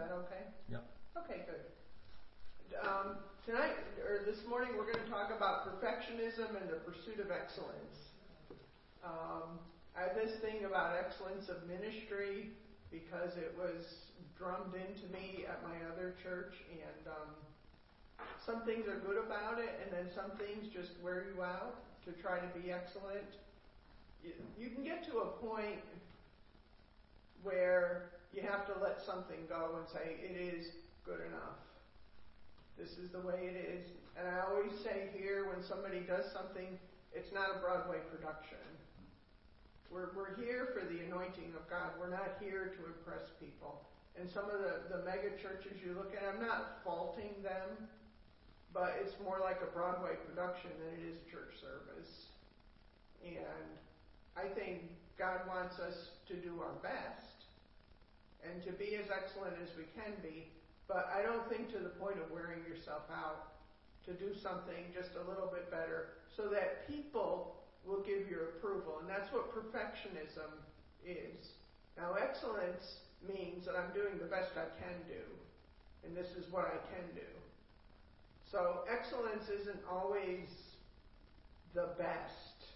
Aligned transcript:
that 0.00 0.16
okay? 0.24 0.48
Yep. 0.72 0.84
Okay, 1.20 1.44
good. 1.44 1.60
Um, 2.80 3.20
tonight, 3.44 3.76
or 4.00 4.24
this 4.24 4.40
morning, 4.48 4.72
we're 4.80 4.88
going 4.88 5.04
to 5.04 5.12
talk 5.12 5.28
about 5.36 5.68
perfectionism 5.68 6.56
and 6.56 6.72
the 6.72 6.80
pursuit 6.88 7.20
of 7.20 7.28
excellence. 7.28 8.00
Um, 9.04 9.60
I 9.92 10.08
have 10.08 10.16
this 10.16 10.40
thing 10.40 10.64
about 10.64 10.96
excellence 10.96 11.52
of 11.52 11.68
ministry 11.68 12.48
because 12.88 13.36
it 13.36 13.52
was 13.60 13.84
drummed 14.40 14.72
into 14.72 15.04
me 15.12 15.44
at 15.44 15.60
my 15.60 15.76
other 15.92 16.16
church, 16.24 16.56
and 16.72 17.04
um, 17.04 17.30
some 18.48 18.64
things 18.64 18.88
are 18.88 19.04
good 19.04 19.20
about 19.20 19.60
it, 19.60 19.84
and 19.84 19.92
then 19.92 20.08
some 20.16 20.32
things 20.40 20.64
just 20.72 20.96
wear 21.04 21.28
you 21.28 21.44
out 21.44 21.76
to 22.08 22.16
try 22.24 22.40
to 22.40 22.48
be 22.56 22.72
excellent. 22.72 23.28
You, 24.24 24.32
you 24.56 24.70
can 24.72 24.80
get 24.80 25.04
to 25.12 25.28
a 25.28 25.28
point 25.44 25.84
where 27.44 28.08
you 28.32 28.42
have 28.42 28.66
to 28.70 28.74
let 28.78 29.02
something 29.02 29.42
go 29.48 29.78
and 29.78 29.86
say, 29.90 30.14
it 30.22 30.38
is 30.38 30.70
good 31.04 31.20
enough. 31.26 31.58
This 32.78 32.94
is 32.96 33.10
the 33.10 33.20
way 33.20 33.50
it 33.50 33.58
is. 33.58 33.90
And 34.14 34.28
I 34.28 34.46
always 34.46 34.72
say 34.86 35.10
here 35.12 35.50
when 35.50 35.62
somebody 35.66 36.00
does 36.06 36.30
something, 36.32 36.78
it's 37.12 37.32
not 37.34 37.50
a 37.50 37.58
Broadway 37.58 37.98
production. 38.06 38.62
We're, 39.90 40.14
we're 40.14 40.38
here 40.38 40.70
for 40.70 40.86
the 40.86 41.02
anointing 41.02 41.50
of 41.58 41.66
God. 41.66 41.90
We're 41.98 42.14
not 42.14 42.38
here 42.38 42.70
to 42.78 42.80
impress 42.86 43.26
people. 43.42 43.82
And 44.14 44.30
some 44.30 44.46
of 44.46 44.62
the, 44.62 44.86
the 44.86 45.02
mega 45.02 45.34
churches 45.42 45.82
you 45.82 45.98
look 45.98 46.14
at, 46.14 46.22
I'm 46.22 46.38
not 46.38 46.78
faulting 46.86 47.34
them, 47.42 47.90
but 48.72 48.94
it's 49.02 49.18
more 49.18 49.42
like 49.42 49.58
a 49.66 49.70
Broadway 49.74 50.14
production 50.30 50.70
than 50.78 50.94
it 50.94 51.02
is 51.10 51.18
church 51.26 51.58
service. 51.58 52.30
And 53.26 53.66
I 54.38 54.46
think 54.54 54.86
God 55.18 55.42
wants 55.50 55.82
us 55.82 56.14
to 56.30 56.38
do 56.38 56.62
our 56.62 56.78
best 56.86 57.39
and 58.44 58.62
to 58.64 58.72
be 58.72 58.96
as 58.96 59.06
excellent 59.12 59.56
as 59.62 59.68
we 59.76 59.84
can 59.92 60.16
be, 60.22 60.48
but 60.88 61.12
I 61.14 61.22
don't 61.22 61.46
think 61.48 61.70
to 61.72 61.78
the 61.78 61.94
point 62.00 62.18
of 62.18 62.30
wearing 62.32 62.64
yourself 62.66 63.06
out 63.12 63.60
to 64.06 64.12
do 64.12 64.34
something 64.34 64.90
just 64.94 65.14
a 65.14 65.24
little 65.28 65.46
bit 65.46 65.70
better 65.70 66.18
so 66.34 66.48
that 66.48 66.88
people 66.88 67.60
will 67.84 68.02
give 68.02 68.28
you 68.28 68.56
approval. 68.56 68.98
And 69.00 69.08
that's 69.08 69.30
what 69.32 69.52
perfectionism 69.54 70.50
is. 71.04 71.54
Now, 71.96 72.14
excellence 72.14 73.04
means 73.20 73.66
that 73.66 73.76
I'm 73.76 73.92
doing 73.92 74.18
the 74.18 74.28
best 74.28 74.56
I 74.56 74.72
can 74.80 74.96
do, 75.06 75.22
and 76.04 76.16
this 76.16 76.32
is 76.32 76.50
what 76.50 76.64
I 76.64 76.80
can 76.88 77.04
do. 77.14 77.28
So, 78.50 78.82
excellence 78.90 79.48
isn't 79.48 79.80
always 79.88 80.48
the 81.74 81.94
best, 81.98 82.72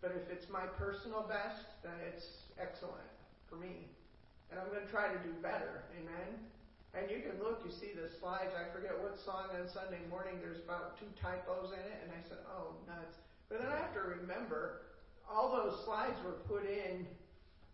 but 0.00 0.12
if 0.12 0.30
it's 0.30 0.48
my 0.48 0.64
personal 0.78 1.26
best, 1.28 1.66
then 1.82 1.98
it's 2.06 2.24
excellent 2.58 3.12
for 3.50 3.56
me 3.56 3.90
and 4.50 4.60
I'm 4.60 4.68
going 4.70 4.84
to 4.84 4.92
try 4.92 5.10
to 5.10 5.20
do 5.22 5.34
better. 5.42 5.84
Amen. 5.98 6.40
And 6.96 7.10
you 7.12 7.20
can 7.20 7.36
look, 7.42 7.60
you 7.60 7.72
see 7.72 7.92
the 7.92 8.08
slides. 8.08 8.56
I 8.56 8.72
forget 8.72 8.96
what 8.96 9.20
song 9.20 9.52
on 9.52 9.68
Sunday 9.68 10.00
morning. 10.08 10.40
There's 10.40 10.64
about 10.64 10.96
two 10.96 11.10
typos 11.20 11.76
in 11.76 11.84
it, 11.84 11.98
and 12.00 12.08
I 12.08 12.24
said, 12.24 12.40
"Oh, 12.48 12.72
nuts!" 12.88 13.20
But 13.52 13.60
then 13.60 13.68
I 13.68 13.76
have 13.76 13.92
to 14.00 14.00
remember 14.00 14.96
all 15.28 15.52
those 15.52 15.84
slides 15.84 16.16
were 16.24 16.40
put 16.48 16.64
in 16.64 17.04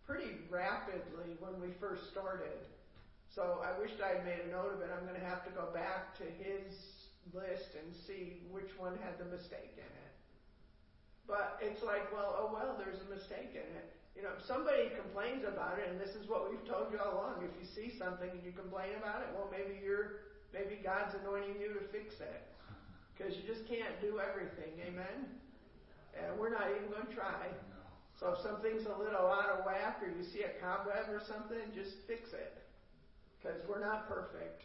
pretty 0.03 0.43
rapidly 0.51 1.39
when 1.39 1.61
we 1.63 1.71
first 1.79 2.11
started. 2.11 2.67
So 3.31 3.63
I 3.63 3.79
wished 3.79 4.03
I 4.03 4.19
had 4.19 4.25
made 4.27 4.43
a 4.45 4.51
note 4.51 4.75
of 4.75 4.83
it. 4.83 4.91
I'm 4.91 5.07
going 5.07 5.19
to 5.19 5.25
have 5.25 5.45
to 5.47 5.53
go 5.55 5.71
back 5.73 6.19
to 6.19 6.27
his 6.43 6.75
list 7.33 7.79
and 7.79 7.95
see 7.95 8.43
which 8.51 8.75
one 8.77 8.99
had 9.01 9.17
the 9.23 9.29
mistake 9.31 9.79
in 9.79 9.87
it. 9.87 10.13
But 11.27 11.63
it's 11.63 11.83
like, 11.83 12.11
well, 12.13 12.35
oh 12.35 12.51
well, 12.53 12.75
there's 12.77 13.01
a 13.01 13.09
mistake 13.15 13.55
in 13.55 13.69
it. 13.79 13.89
You 14.13 14.21
know, 14.21 14.37
if 14.37 14.45
somebody 14.45 14.93
complains 14.93 15.43
about 15.49 15.81
it, 15.81 15.89
and 15.89 15.97
this 15.97 16.13
is 16.13 16.29
what 16.29 16.53
we've 16.53 16.63
told 16.69 16.93
you 16.93 17.01
all 17.01 17.17
along, 17.17 17.43
if 17.43 17.53
you 17.57 17.65
see 17.65 17.97
something 17.97 18.29
and 18.29 18.45
you 18.45 18.53
complain 18.53 18.93
about 19.01 19.25
it, 19.25 19.33
well, 19.33 19.49
maybe 19.49 19.81
you're, 19.81 20.29
maybe 20.53 20.77
God's 20.85 21.17
anointing 21.25 21.57
you 21.57 21.73
to 21.81 21.85
fix 21.91 22.21
it. 22.21 22.43
Because 23.13 23.37
you 23.37 23.45
just 23.45 23.69
can't 23.69 23.93
do 24.01 24.19
everything. 24.19 24.73
Amen? 24.89 25.29
And 26.17 26.41
we're 26.41 26.51
not 26.51 26.73
even 26.73 26.89
going 26.89 27.07
to 27.07 27.15
try. 27.15 27.45
So 28.19 28.33
if 28.33 28.41
something's 28.41 28.89
a 28.89 28.97
little 28.97 29.29
out 29.29 29.53
of 29.53 29.69
whack 29.69 30.01
or 30.01 30.09
you 30.09 30.25
see 30.25 30.49
a 30.49 30.57
cobweb 30.65 31.13
or 31.13 31.21
something, 31.29 31.61
just 31.77 31.93
fix 32.09 32.33
it. 32.33 32.57
Because 33.37 33.61
we're 33.69 33.85
not 33.85 34.09
perfect. 34.09 34.65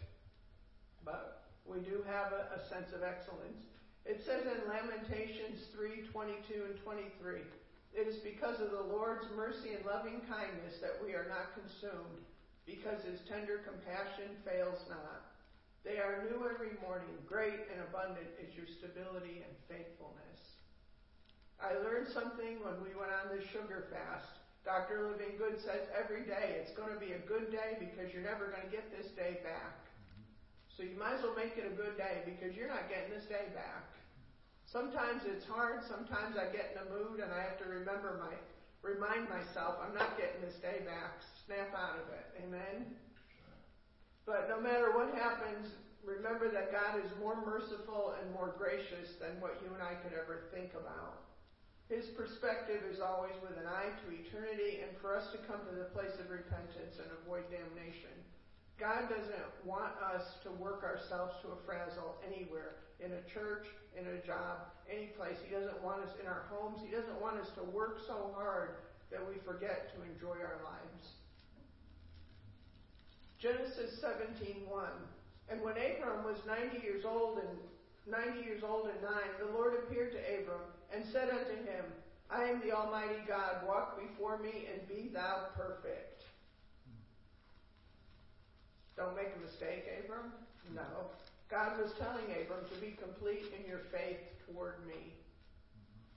But 1.03 1.47
we 1.67 1.83
do 1.83 2.05
have 2.07 2.31
a, 2.31 2.55
a 2.55 2.59
sense 2.71 2.93
of 2.95 3.03
excellence. 3.03 3.67
It 4.05 4.23
says 4.23 4.47
in 4.47 4.69
Lamentations 4.69 5.59
3 5.75 6.07
22 6.13 6.71
and 6.71 6.77
23. 6.83 7.43
It 7.97 8.05
is 8.05 8.21
because 8.21 8.61
of 8.61 8.69
the 8.69 8.93
Lord's 8.93 9.25
mercy 9.33 9.73
and 9.73 9.81
loving 9.81 10.21
kindness 10.29 10.77
that 10.85 11.01
we 11.01 11.17
are 11.17 11.25
not 11.25 11.57
consumed, 11.57 12.21
because 12.69 13.01
his 13.01 13.25
tender 13.25 13.65
compassion 13.65 14.37
fails 14.45 14.77
not. 14.85 15.33
They 15.81 15.97
are 15.97 16.29
new 16.29 16.45
every 16.45 16.77
morning. 16.85 17.09
Great 17.25 17.57
and 17.73 17.81
abundant 17.89 18.29
is 18.37 18.53
your 18.53 18.69
stability 18.69 19.41
and 19.41 19.49
faithfulness. 19.65 20.61
I 21.57 21.73
learned 21.81 22.13
something 22.13 22.61
when 22.61 22.77
we 22.85 22.93
went 22.93 23.09
on 23.09 23.33
the 23.33 23.41
sugar 23.49 23.89
fast. 23.89 24.29
Dr. 24.61 25.09
Livingood 25.09 25.57
says 25.65 25.89
every 25.97 26.21
day 26.21 26.61
it's 26.61 26.77
going 26.77 26.93
to 26.93 27.01
be 27.01 27.17
a 27.17 27.23
good 27.25 27.49
day 27.49 27.81
because 27.81 28.13
you're 28.13 28.21
never 28.21 28.53
going 28.53 28.61
to 28.61 28.69
get 28.69 28.93
this 28.93 29.09
day 29.17 29.41
back. 29.41 29.89
So 30.69 30.85
you 30.85 30.93
might 31.01 31.17
as 31.17 31.25
well 31.25 31.33
make 31.33 31.57
it 31.57 31.65
a 31.65 31.73
good 31.73 31.97
day 31.97 32.21
because 32.29 32.53
you're 32.53 32.69
not 32.69 32.93
getting 32.93 33.09
this 33.09 33.25
day 33.25 33.49
back. 33.57 33.89
Sometimes 34.67 35.23
it's 35.23 35.47
hard. 35.47 35.79
Sometimes 35.87 36.35
I 36.35 36.51
get 36.51 36.75
in 36.75 36.83
a 36.83 36.87
mood 36.91 37.23
and 37.23 37.31
I 37.31 37.39
have 37.39 37.55
to 37.63 37.67
remember 37.71 38.19
my, 38.19 38.35
remind 38.83 39.31
myself 39.31 39.79
I'm 39.79 39.95
not 39.95 40.19
getting 40.19 40.43
this 40.43 40.59
day 40.59 40.83
back. 40.83 41.23
Snap 41.47 41.71
out 41.71 42.03
of 42.03 42.11
it. 42.11 42.27
Amen. 42.43 42.91
But 44.27 44.51
no 44.51 44.59
matter 44.59 44.91
what 44.91 45.15
happens, 45.15 45.71
remember 46.03 46.51
that 46.51 46.75
God 46.75 46.99
is 46.99 47.07
more 47.15 47.39
merciful 47.47 48.19
and 48.19 48.27
more 48.35 48.59
gracious 48.59 49.15
than 49.23 49.39
what 49.39 49.55
you 49.63 49.71
and 49.71 49.79
I 49.79 49.95
could 50.03 50.11
ever 50.11 50.51
think 50.51 50.75
about. 50.75 51.23
His 51.87 52.03
perspective 52.19 52.83
is 52.91 52.99
always 52.99 53.39
with 53.39 53.55
an 53.55 53.71
eye 53.71 53.95
to 54.03 54.05
eternity 54.11 54.83
and 54.83 54.91
for 54.99 55.15
us 55.15 55.31
to 55.31 55.39
come 55.47 55.63
to 55.63 55.75
the 55.79 55.87
place 55.95 56.11
of 56.19 56.27
repentance 56.27 56.99
and 56.99 57.07
avoid 57.23 57.47
damnation. 57.47 58.11
God 58.79 59.09
doesn't 59.09 59.49
want 59.65 59.93
us 60.13 60.21
to 60.43 60.51
work 60.51 60.83
ourselves 60.83 61.33
to 61.41 61.49
a 61.49 61.57
frazzle 61.65 62.15
anywhere 62.21 62.77
in 62.99 63.11
a 63.11 63.21
church, 63.33 63.65
in 63.97 64.05
a 64.05 64.21
job, 64.25 64.69
any 64.85 65.07
place. 65.17 65.37
He 65.43 65.49
doesn't 65.49 65.81
want 65.81 66.05
us 66.05 66.13
in 66.21 66.27
our 66.27 66.45
homes. 66.49 66.77
He 66.85 66.93
doesn't 66.93 67.19
want 67.19 67.41
us 67.41 67.49
to 67.57 67.63
work 67.63 67.97
so 68.05 68.33
hard 68.35 68.77
that 69.09 69.21
we 69.21 69.35
forget 69.45 69.89
to 69.95 70.05
enjoy 70.05 70.37
our 70.37 70.61
lives. 70.61 71.17
Genesis 73.39 73.99
17:1. 74.01 74.89
And 75.49 75.61
when 75.61 75.77
Abram 75.77 76.23
was 76.25 76.37
90 76.45 76.79
years 76.83 77.05
old 77.05 77.39
and 77.39 77.57
90 78.05 78.41
years 78.43 78.63
old 78.63 78.89
and 78.89 79.01
nine, 79.01 79.31
the 79.39 79.51
Lord 79.57 79.73
appeared 79.75 80.11
to 80.11 80.19
Abram 80.19 80.61
and 80.93 81.05
said 81.11 81.29
unto 81.29 81.55
him, 81.65 81.85
I 82.29 82.43
am 82.45 82.59
the 82.61 82.73
Almighty 82.73 83.21
God. 83.27 83.65
Walk 83.65 83.99
before 83.99 84.37
me 84.37 84.67
and 84.71 84.87
be 84.87 85.09
thou 85.13 85.49
perfect. 85.55 86.16
Don't 88.97 89.15
make 89.15 89.29
a 89.37 89.45
mistake, 89.45 89.85
Abram. 90.01 90.33
No. 90.73 91.13
God 91.49 91.79
was 91.79 91.93
telling 92.01 92.25
Abram 92.33 92.65
to 92.73 92.81
be 92.81 92.97
complete 92.97 93.53
in 93.53 93.63
your 93.69 93.85
faith 93.93 94.19
toward 94.49 94.85
me. 94.85 95.13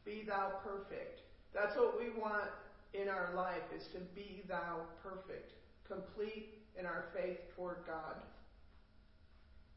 Be 0.05 0.25
thou 0.27 0.59
perfect. 0.65 1.21
That's 1.55 1.77
what 1.77 2.01
we 2.01 2.09
want 2.19 2.51
in 2.95 3.09
our 3.09 3.31
life 3.37 3.63
is 3.77 3.87
to 3.93 4.01
be 4.15 4.43
thou 4.49 4.81
perfect, 5.03 5.53
complete 5.87 6.59
in 6.79 6.87
our 6.87 7.05
faith 7.15 7.39
toward 7.55 7.85
God. 7.87 8.17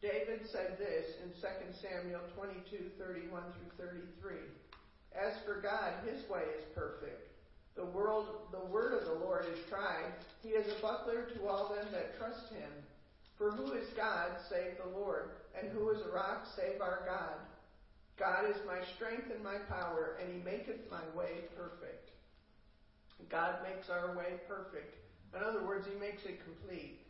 David 0.01 0.41
said 0.51 0.77
this 0.79 1.15
in 1.23 1.29
2 1.39 1.47
Samuel 1.79 2.21
22, 2.35 2.91
31 2.97 3.43
through 3.53 3.87
33. 3.87 4.35
As 5.13 5.33
for 5.45 5.61
God, 5.61 5.93
his 6.07 6.27
way 6.29 6.43
is 6.57 6.63
perfect. 6.75 7.29
The 7.75 7.85
world, 7.85 8.51
the 8.51 8.65
word 8.65 8.93
of 8.93 9.05
the 9.05 9.25
Lord 9.25 9.45
is 9.45 9.59
tried. 9.69 10.13
He 10.41 10.49
is 10.49 10.65
a 10.67 10.81
buckler 10.81 11.27
to 11.35 11.47
all 11.47 11.69
them 11.69 11.87
that 11.91 12.17
trust 12.17 12.51
him. 12.51 12.69
For 13.43 13.51
who 13.51 13.73
is 13.73 13.91
God 13.97 14.39
save 14.47 14.79
the 14.79 14.97
Lord? 14.97 15.31
And 15.51 15.68
who 15.68 15.89
is 15.89 16.00
a 16.00 16.15
rock 16.15 16.47
save 16.56 16.79
our 16.79 17.03
God? 17.03 17.44
God 18.15 18.47
is 18.50 18.56
my 18.65 18.79
strength 18.95 19.27
and 19.35 19.44
my 19.44 19.59
power, 19.68 20.15
and 20.15 20.31
he 20.31 20.39
maketh 20.39 20.79
my 20.89 21.03
way 21.12 21.51
perfect. 21.51 22.12
God 23.27 23.56
makes 23.68 23.89
our 23.89 24.15
way 24.15 24.39
perfect. 24.47 24.95
In 25.35 25.44
other 25.44 25.68
words, 25.68 25.85
he 25.91 26.00
makes 26.00 26.23
it 26.23 26.39
complete. 26.47 27.03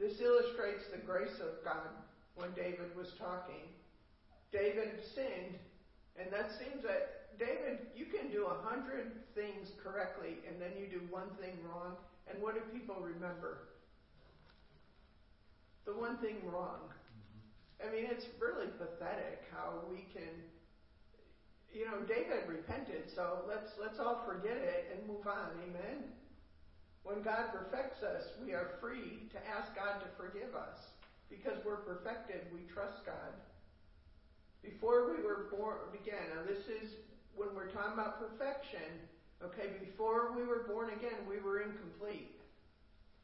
This 0.00 0.18
illustrates 0.18 0.82
the 0.90 0.98
grace 1.06 1.38
of 1.38 1.62
God 1.62 1.94
when 2.34 2.50
David 2.58 2.90
was 2.98 3.14
talking. 3.16 3.70
David 4.50 4.98
sinned, 5.14 5.62
and 6.18 6.26
that 6.34 6.58
seems 6.58 6.82
that 6.82 7.38
David, 7.38 7.86
you 7.94 8.06
can 8.06 8.32
do 8.34 8.50
a 8.50 8.66
hundred 8.66 9.12
things 9.36 9.70
correctly, 9.78 10.42
and 10.50 10.60
then 10.60 10.74
you 10.74 10.90
do 10.90 11.06
one 11.08 11.30
thing 11.38 11.54
wrong, 11.62 11.94
and 12.26 12.42
what 12.42 12.54
do 12.58 12.62
people 12.76 12.96
remember? 12.98 13.75
The 15.86 15.94
one 15.94 16.18
thing 16.18 16.42
wrong. 16.50 16.90
Mm-hmm. 16.90 17.86
I 17.86 17.94
mean, 17.94 18.06
it's 18.10 18.26
really 18.42 18.68
pathetic 18.74 19.46
how 19.54 19.86
we 19.88 20.04
can. 20.12 20.34
You 21.72 21.86
know, 21.86 22.02
David 22.08 22.48
repented, 22.48 23.12
so 23.14 23.46
let's 23.48 23.70
let's 23.80 23.98
all 23.98 24.26
forget 24.26 24.56
it 24.56 24.92
and 24.92 25.06
move 25.06 25.26
on. 25.26 25.54
Amen. 25.62 26.10
When 27.06 27.22
God 27.22 27.54
perfects 27.54 28.02
us, 28.02 28.26
we 28.42 28.52
are 28.52 28.82
free 28.82 29.30
to 29.30 29.38
ask 29.46 29.70
God 29.78 30.02
to 30.02 30.08
forgive 30.18 30.58
us. 30.58 30.76
Because 31.30 31.58
we're 31.64 31.82
perfected, 31.82 32.46
we 32.54 32.66
trust 32.72 33.06
God. 33.06 33.34
Before 34.62 35.10
we 35.10 35.22
were 35.22 35.46
born, 35.50 35.78
again, 35.94 36.34
now 36.34 36.42
this 36.46 36.66
is 36.66 36.90
when 37.34 37.54
we're 37.54 37.70
talking 37.70 37.94
about 37.94 38.18
perfection, 38.18 39.06
okay, 39.42 39.78
before 39.84 40.34
we 40.34 40.42
were 40.42 40.66
born 40.66 40.90
again, 40.90 41.26
we 41.28 41.38
were 41.38 41.62
incomplete. 41.62 42.35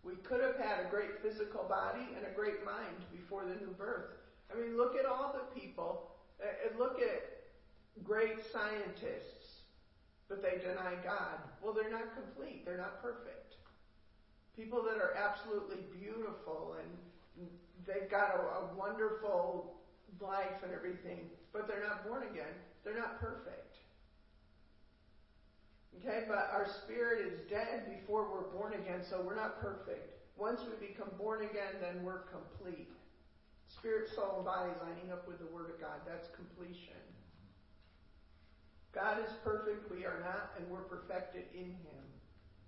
We 0.05 0.15
could 0.17 0.41
have 0.41 0.57
had 0.57 0.85
a 0.85 0.91
great 0.91 1.23
physical 1.23 1.65
body 1.65 2.15
and 2.17 2.27
a 2.27 2.35
great 2.35 2.65
mind 2.65 3.05
before 3.13 3.45
the 3.45 3.55
new 3.55 3.73
birth. 3.79 4.11
I 4.51 4.59
mean, 4.59 4.77
look 4.77 4.97
at 4.97 5.07
all 5.07 5.33
the 5.33 5.61
people, 5.61 6.11
uh, 6.43 6.79
look 6.79 7.01
at 7.01 8.03
great 8.03 8.43
scientists, 8.53 9.63
but 10.29 10.43
they 10.43 10.59
deny 10.59 10.97
God. 11.05 11.39
Well, 11.63 11.73
they're 11.73 11.91
not 11.91 12.15
complete, 12.15 12.65
they're 12.65 12.77
not 12.77 13.01
perfect. 13.01 13.57
People 14.57 14.83
that 14.83 14.99
are 14.99 15.15
absolutely 15.17 15.79
beautiful 15.99 16.77
and 16.81 17.49
they've 17.87 18.11
got 18.11 18.35
a, 18.35 18.39
a 18.39 18.75
wonderful 18.77 19.75
life 20.21 20.63
and 20.63 20.73
everything, 20.73 21.31
but 21.53 21.67
they're 21.67 21.83
not 21.83 22.07
born 22.07 22.23
again. 22.25 22.53
They're 22.85 22.99
not 22.99 23.21
perfect. 23.21 23.72
Okay, 26.01 26.25
but 26.27 26.49
our 26.53 26.67
spirit 26.85 27.27
is 27.27 27.41
dead 27.51 27.85
before 27.87 28.27
we're 28.33 28.49
born 28.51 28.73
again, 28.75 29.05
so 29.09 29.21
we're 29.21 29.37
not 29.37 29.61
perfect. 29.61 30.09
Once 30.37 30.61
we 30.65 30.75
become 30.87 31.11
born 31.19 31.45
again, 31.45 31.77
then 31.81 32.03
we're 32.03 32.25
complete. 32.33 32.89
Spirit, 33.69 34.09
soul, 34.17 34.41
and 34.41 34.45
body 34.45 34.73
lining 34.83 35.13
up 35.13 35.29
with 35.29 35.39
the 35.39 35.51
Word 35.53 35.71
of 35.71 35.81
God. 35.81 36.01
That's 36.09 36.29
completion. 36.35 36.99
God 38.93 39.21
is 39.25 39.33
perfect, 39.45 39.89
we 39.89 40.05
are 40.05 40.21
not, 40.21 40.53
and 40.59 40.69
we're 40.69 40.85
perfected 40.85 41.45
in 41.55 41.73
Him. 41.81 42.05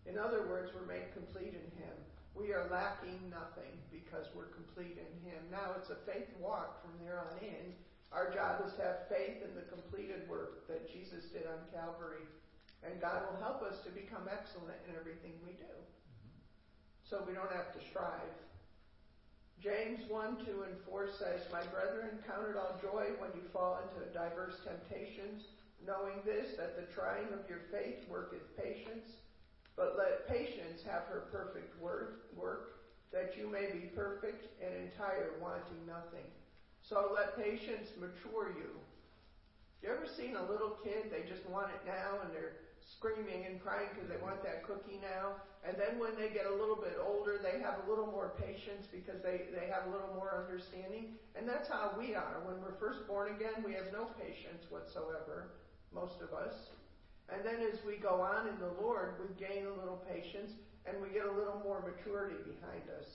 In 0.06 0.16
other 0.16 0.48
words, 0.48 0.72
we're 0.72 0.88
made 0.88 1.12
complete 1.12 1.52
in 1.52 1.68
Him. 1.76 1.96
We 2.34 2.52
are 2.52 2.68
lacking 2.72 3.20
nothing 3.28 3.76
because 3.92 4.26
we're 4.32 4.52
complete 4.52 4.96
in 4.96 5.12
Him. 5.24 5.40
Now 5.50 5.76
it's 5.76 5.92
a 5.92 6.00
faith 6.08 6.28
walk 6.40 6.80
from 6.80 6.96
there 7.04 7.20
on 7.20 7.36
in. 7.44 7.76
Our 8.12 8.32
job 8.32 8.64
is 8.64 8.72
to 8.78 8.82
have 8.82 9.08
faith 9.08 9.42
in 9.44 9.52
the 9.54 9.68
completed 9.68 10.28
work 10.28 10.68
that 10.68 10.88
Jesus 10.88 11.28
did 11.32 11.44
on 11.44 11.60
Calvary. 11.72 12.24
And 12.84 13.00
God 13.00 13.24
will 13.26 13.40
help 13.40 13.64
us 13.64 13.80
to 13.84 13.90
become 13.90 14.28
excellent 14.28 14.76
in 14.88 14.94
everything 14.94 15.34
we 15.44 15.56
do. 15.56 15.74
So 17.08 17.24
we 17.26 17.32
don't 17.32 17.52
have 17.52 17.72
to 17.72 17.80
strive. 17.90 18.36
James 19.60 20.04
1, 20.08 20.44
2, 20.44 20.68
and 20.68 20.76
4 20.84 21.08
says, 21.16 21.40
My 21.48 21.64
brethren, 21.72 22.20
count 22.28 22.52
it 22.52 22.56
all 22.60 22.76
joy 22.84 23.16
when 23.16 23.32
you 23.32 23.44
fall 23.52 23.80
into 23.80 24.04
diverse 24.12 24.60
temptations, 24.60 25.48
knowing 25.80 26.20
this, 26.24 26.56
that 26.60 26.76
the 26.76 26.84
trying 26.92 27.32
of 27.32 27.48
your 27.48 27.64
faith 27.72 28.04
worketh 28.08 28.44
patience 28.60 29.24
but 29.76 29.98
let 29.98 30.28
patience 30.28 30.82
have 30.86 31.02
her 31.10 31.26
perfect 31.32 31.80
work, 31.82 32.30
work, 32.36 32.78
that 33.12 33.34
you 33.36 33.50
may 33.50 33.70
be 33.72 33.90
perfect 33.94 34.46
and 34.62 34.90
entire, 34.90 35.34
wanting 35.40 35.82
nothing. 35.86 36.26
So 36.82 37.10
let 37.14 37.38
patience 37.38 37.90
mature 37.98 38.54
you. 38.54 38.70
You 39.82 39.90
ever 39.90 40.06
seen 40.06 40.36
a 40.36 40.50
little 40.50 40.78
kid? 40.82 41.10
They 41.10 41.28
just 41.28 41.48
want 41.50 41.70
it 41.70 41.82
now, 41.86 42.22
and 42.22 42.32
they're 42.32 42.63
screaming 42.84 43.48
and 43.48 43.60
crying 43.60 43.88
because 43.92 44.08
they 44.08 44.20
want 44.20 44.44
that 44.44 44.64
cookie 44.64 45.00
now. 45.00 45.40
And 45.64 45.76
then 45.80 45.96
when 45.96 46.12
they 46.20 46.28
get 46.28 46.44
a 46.44 46.52
little 46.52 46.76
bit 46.76 47.00
older, 47.00 47.40
they 47.40 47.56
have 47.64 47.80
a 47.80 47.88
little 47.88 48.06
more 48.06 48.36
patience 48.36 48.84
because 48.92 49.24
they, 49.24 49.48
they 49.48 49.72
have 49.72 49.88
a 49.88 49.90
little 49.90 50.12
more 50.12 50.44
understanding. 50.44 51.16
And 51.32 51.48
that's 51.48 51.68
how 51.68 51.96
we 51.96 52.12
are. 52.12 52.44
When 52.44 52.60
we're 52.60 52.76
first 52.76 53.08
born 53.08 53.32
again, 53.32 53.64
we 53.64 53.72
have 53.72 53.88
no 53.88 54.12
patience 54.20 54.68
whatsoever, 54.68 55.56
most 55.88 56.20
of 56.20 56.36
us. 56.36 56.52
And 57.32 57.40
then 57.40 57.64
as 57.64 57.80
we 57.88 57.96
go 57.96 58.20
on 58.20 58.52
in 58.52 58.60
the 58.60 58.76
Lord, 58.76 59.16
we 59.16 59.32
gain 59.40 59.64
a 59.64 59.72
little 59.72 60.04
patience 60.04 60.52
and 60.84 61.00
we 61.00 61.08
get 61.08 61.24
a 61.24 61.32
little 61.32 61.64
more 61.64 61.80
maturity 61.80 62.36
behind 62.44 62.84
us. 63.00 63.08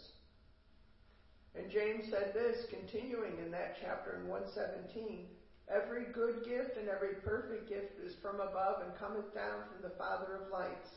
And 1.54 1.70
James 1.70 2.10
said 2.10 2.34
this, 2.34 2.66
continuing 2.70 3.38
in 3.38 3.52
that 3.52 3.78
chapter 3.82 4.18
in 4.18 4.28
117 4.28 5.30
Every 5.70 6.06
good 6.18 6.44
gift 6.44 6.78
and 6.82 6.90
every 6.90 7.14
perfect 7.22 7.70
gift 7.70 8.02
is 8.02 8.18
from 8.22 8.42
above 8.42 8.82
and 8.82 8.98
cometh 8.98 9.30
down 9.36 9.70
from 9.70 9.84
the 9.86 9.94
Father 10.02 10.42
of 10.42 10.50
lights, 10.52 10.90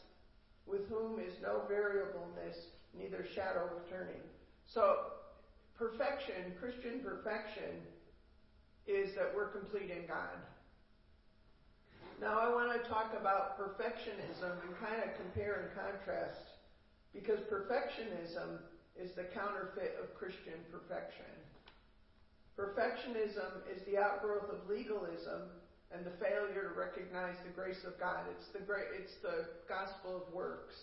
with 0.66 0.88
whom 0.88 1.20
is 1.20 1.36
no 1.42 1.60
variableness, 1.69 2.56
neither 2.96 3.26
shadow 3.36 3.69
of 3.69 3.88
turning. 3.88 4.24
So, 4.64 5.12
perfection, 5.76 6.56
Christian 6.58 7.04
perfection, 7.04 7.84
is 8.86 9.12
that 9.14 9.28
we're 9.34 9.52
complete 9.52 9.90
in 9.90 10.06
God. 10.06 10.40
Now 12.19 12.38
I 12.38 12.48
want 12.48 12.72
to 12.72 12.88
talk 12.88 13.12
about 13.12 13.58
perfectionism 13.58 14.56
and 14.62 14.72
kind 14.80 15.02
of 15.02 15.12
compare 15.19 15.60
and 15.60 15.69
contrast 15.74 16.56
because 17.12 17.40
perfectionism 17.50 18.56
is 18.96 19.10
the 19.16 19.24
counterfeit 19.24 19.92
of 20.00 20.14
Christian 20.14 20.64
perfection. 20.70 21.42
Perfectionism 22.58 23.64
is 23.72 23.81
the 23.87 23.96
outgrowth 23.96 24.50
of 24.52 24.69
legalism 24.69 25.49
and 25.90 26.04
the 26.04 26.16
failure 26.20 26.69
to 26.69 26.78
recognize 26.78 27.37
the 27.44 27.52
grace 27.52 27.81
of 27.87 27.99
God. 28.00 28.25
It's 28.37 28.49
the 28.52 28.60
great, 28.60 28.93
it's 28.96 29.16
the 29.22 29.49
gospel 29.69 30.16
of 30.16 30.34
works. 30.34 30.76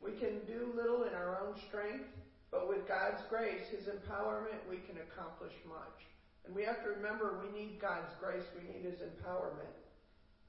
We 0.00 0.12
can 0.12 0.44
do 0.44 0.72
little 0.76 1.04
in 1.04 1.14
our 1.16 1.40
own 1.40 1.56
strength, 1.68 2.08
but 2.50 2.68
with 2.68 2.88
God's 2.88 3.24
grace, 3.28 3.64
His 3.72 3.88
empowerment, 3.88 4.60
we 4.68 4.84
can 4.84 5.00
accomplish 5.00 5.56
much. 5.64 6.04
And 6.44 6.54
we 6.54 6.64
have 6.64 6.84
to 6.84 6.92
remember 6.92 7.40
we 7.40 7.52
need 7.56 7.80
God's 7.80 8.12
grace, 8.20 8.44
we 8.52 8.68
need 8.68 8.84
His 8.84 9.00
empowerment. 9.00 9.72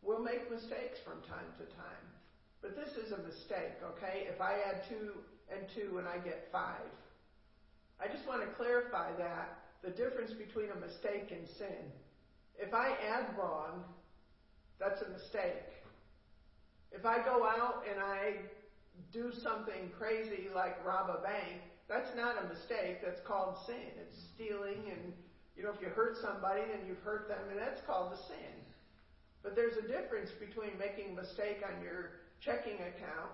We'll 0.04 0.24
make 0.24 0.52
mistakes 0.52 1.00
from 1.08 1.24
time 1.32 1.48
to 1.58 1.66
time. 1.80 2.06
But 2.62 2.76
this 2.76 2.92
is 3.00 3.12
a 3.12 3.24
mistake, 3.24 3.80
okay? 3.96 4.28
If 4.28 4.42
I 4.42 4.60
add 4.68 4.84
two 4.90 5.16
and 5.48 5.64
two 5.76 5.98
and 5.98 6.08
I 6.08 6.18
get 6.20 6.48
five. 6.52 6.92
I 8.00 8.12
just 8.12 8.28
want 8.28 8.42
to 8.42 8.52
clarify 8.60 9.16
that 9.18 9.65
the 9.86 9.92
difference 9.92 10.34
between 10.34 10.72
a 10.72 10.80
mistake 10.82 11.30
and 11.30 11.48
sin. 11.48 11.94
If 12.58 12.74
I 12.74 12.98
add 13.06 13.38
wrong, 13.38 13.84
that's 14.80 15.02
a 15.02 15.10
mistake. 15.10 15.70
If 16.92 17.06
I 17.06 17.24
go 17.24 17.46
out 17.46 17.84
and 17.90 18.02
I 18.02 18.50
do 19.14 19.32
something 19.44 19.92
crazy 19.98 20.50
like 20.56 20.84
rob 20.84 21.10
a 21.10 21.22
bank, 21.22 21.62
that's 21.88 22.10
not 22.18 22.42
a 22.44 22.48
mistake. 22.50 23.06
That's 23.06 23.22
called 23.28 23.58
sin. 23.68 23.94
It's 24.02 24.18
stealing, 24.34 24.90
and 24.90 25.14
you 25.56 25.64
know, 25.64 25.70
if 25.70 25.80
you 25.80 25.90
hurt 25.90 26.18
somebody, 26.18 26.62
then 26.66 26.88
you've 26.88 27.04
hurt 27.06 27.28
them, 27.28 27.46
and 27.52 27.60
that's 27.60 27.82
called 27.86 28.14
a 28.14 28.18
sin. 28.26 28.56
But 29.44 29.56
there's 29.56 29.78
a 29.78 29.86
difference 29.86 30.32
between 30.40 30.74
making 30.80 31.14
a 31.14 31.22
mistake 31.22 31.62
on 31.62 31.84
your 31.84 32.26
checking 32.42 32.82
account 32.82 33.30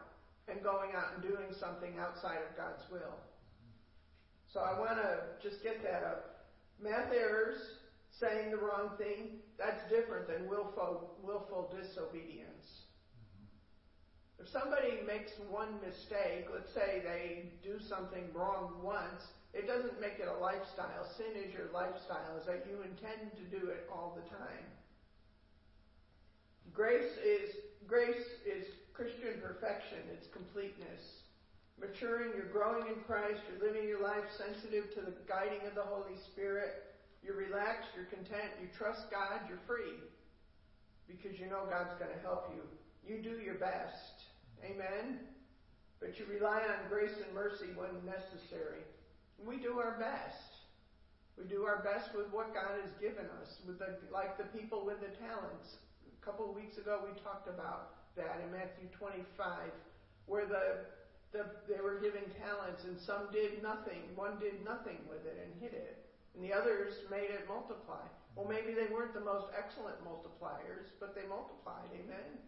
and 0.50 0.62
going 0.62 0.92
out 0.98 1.16
and 1.16 1.24
doing 1.24 1.56
something 1.56 1.96
outside 1.98 2.44
of 2.44 2.52
God's 2.58 2.84
will. 2.92 3.16
So 4.52 4.60
I 4.60 4.78
want 4.78 5.00
to 5.00 5.40
just 5.42 5.64
get 5.64 5.82
that 5.84 6.04
up. 6.04 6.41
Math 6.82 7.14
errors, 7.14 7.62
saying 8.20 8.52
the 8.52 8.58
wrong 8.58 8.98
thing, 8.98 9.40
that's 9.58 9.82
different 9.90 10.28
than 10.28 10.50
willful, 10.50 11.18
willful 11.24 11.70
disobedience. 11.70 12.90
Mm-hmm. 13.14 14.44
If 14.44 14.50
somebody 14.50 15.06
makes 15.06 15.32
one 15.50 15.80
mistake, 15.86 16.50
let's 16.54 16.74
say 16.74 17.02
they 17.06 17.54
do 17.64 17.78
something 17.88 18.34
wrong 18.34 18.82
once, 18.82 19.22
it 19.54 19.68
doesn't 19.68 20.00
make 20.00 20.18
it 20.20 20.28
a 20.28 20.40
lifestyle. 20.42 21.06
Sin 21.18 21.38
is 21.38 21.54
your 21.54 21.70
lifestyle, 21.74 22.38
is 22.40 22.48
that 22.48 22.66
you 22.70 22.82
intend 22.82 23.36
to 23.38 23.46
do 23.60 23.70
it 23.70 23.88
all 23.92 24.18
the 24.18 24.26
time. 24.30 24.66
Grace 26.74 27.12
is 27.20 27.52
grace 27.86 28.26
is 28.48 28.66
Christian 28.94 29.42
perfection, 29.44 30.00
it's 30.14 30.28
completeness. 30.32 31.21
Maturing, 31.82 32.38
you're 32.38 32.54
growing 32.54 32.86
in 32.88 33.02
Christ, 33.10 33.42
you're 33.50 33.66
living 33.66 33.90
your 33.90 34.06
life 34.06 34.24
sensitive 34.38 34.94
to 34.94 35.02
the 35.02 35.18
guiding 35.26 35.66
of 35.66 35.74
the 35.74 35.82
Holy 35.82 36.14
Spirit. 36.30 36.94
You're 37.26 37.38
relaxed, 37.38 37.90
you're 37.98 38.06
content, 38.06 38.54
you 38.62 38.70
trust 38.78 39.10
God, 39.10 39.42
you're 39.50 39.62
free. 39.66 39.98
Because 41.10 41.42
you 41.42 41.50
know 41.50 41.66
God's 41.66 41.98
going 41.98 42.14
to 42.14 42.22
help 42.22 42.54
you. 42.54 42.62
You 43.02 43.22
do 43.26 43.42
your 43.42 43.58
best. 43.58 44.30
Amen. 44.62 45.26
But 46.00 46.18
you 46.22 46.30
rely 46.30 46.62
on 46.70 46.86
grace 46.88 47.18
and 47.18 47.34
mercy 47.34 47.74
when 47.74 47.98
necessary. 48.06 48.86
We 49.42 49.58
do 49.58 49.82
our 49.82 49.98
best. 49.98 50.62
We 51.34 51.50
do 51.50 51.66
our 51.66 51.82
best 51.82 52.14
with 52.14 52.30
what 52.30 52.54
God 52.54 52.78
has 52.78 52.94
given 53.02 53.26
us, 53.42 53.58
with 53.66 53.82
the, 53.82 53.98
like 54.14 54.38
the 54.38 54.46
people 54.54 54.86
with 54.86 55.02
the 55.02 55.10
talents 55.18 55.82
a 56.22 56.26
couple 56.26 56.48
of 56.48 56.56
weeks 56.56 56.78
ago, 56.78 57.02
we 57.02 57.18
talked 57.26 57.50
about 57.50 57.98
that 58.16 58.38
in 58.46 58.54
Matthew 58.54 58.86
25, 58.94 59.74
where 60.28 60.46
the, 60.46 60.86
the 61.32 61.46
they 61.68 61.80
were 61.82 62.00
given 62.00 62.24
talents, 62.44 62.84
and 62.84 63.00
some 63.00 63.32
did 63.32 63.64
nothing. 63.64 64.04
One 64.16 64.40
did 64.40 64.64
nothing 64.64 65.00
with 65.08 65.26
it 65.26 65.40
and 65.40 65.62
hid 65.62 65.74
it, 65.74 66.06
and 66.36 66.44
the 66.44 66.54
others 66.54 66.94
made 67.10 67.32
it 67.32 67.48
multiply. 67.48 68.04
Well, 68.36 68.48
maybe 68.48 68.74
they 68.74 68.92
weren't 68.92 69.14
the 69.14 69.24
most 69.24 69.48
excellent 69.58 70.00
multipliers, 70.04 70.92
but 71.00 71.16
they 71.16 71.28
multiplied. 71.28 71.92
Amen. 71.92 72.40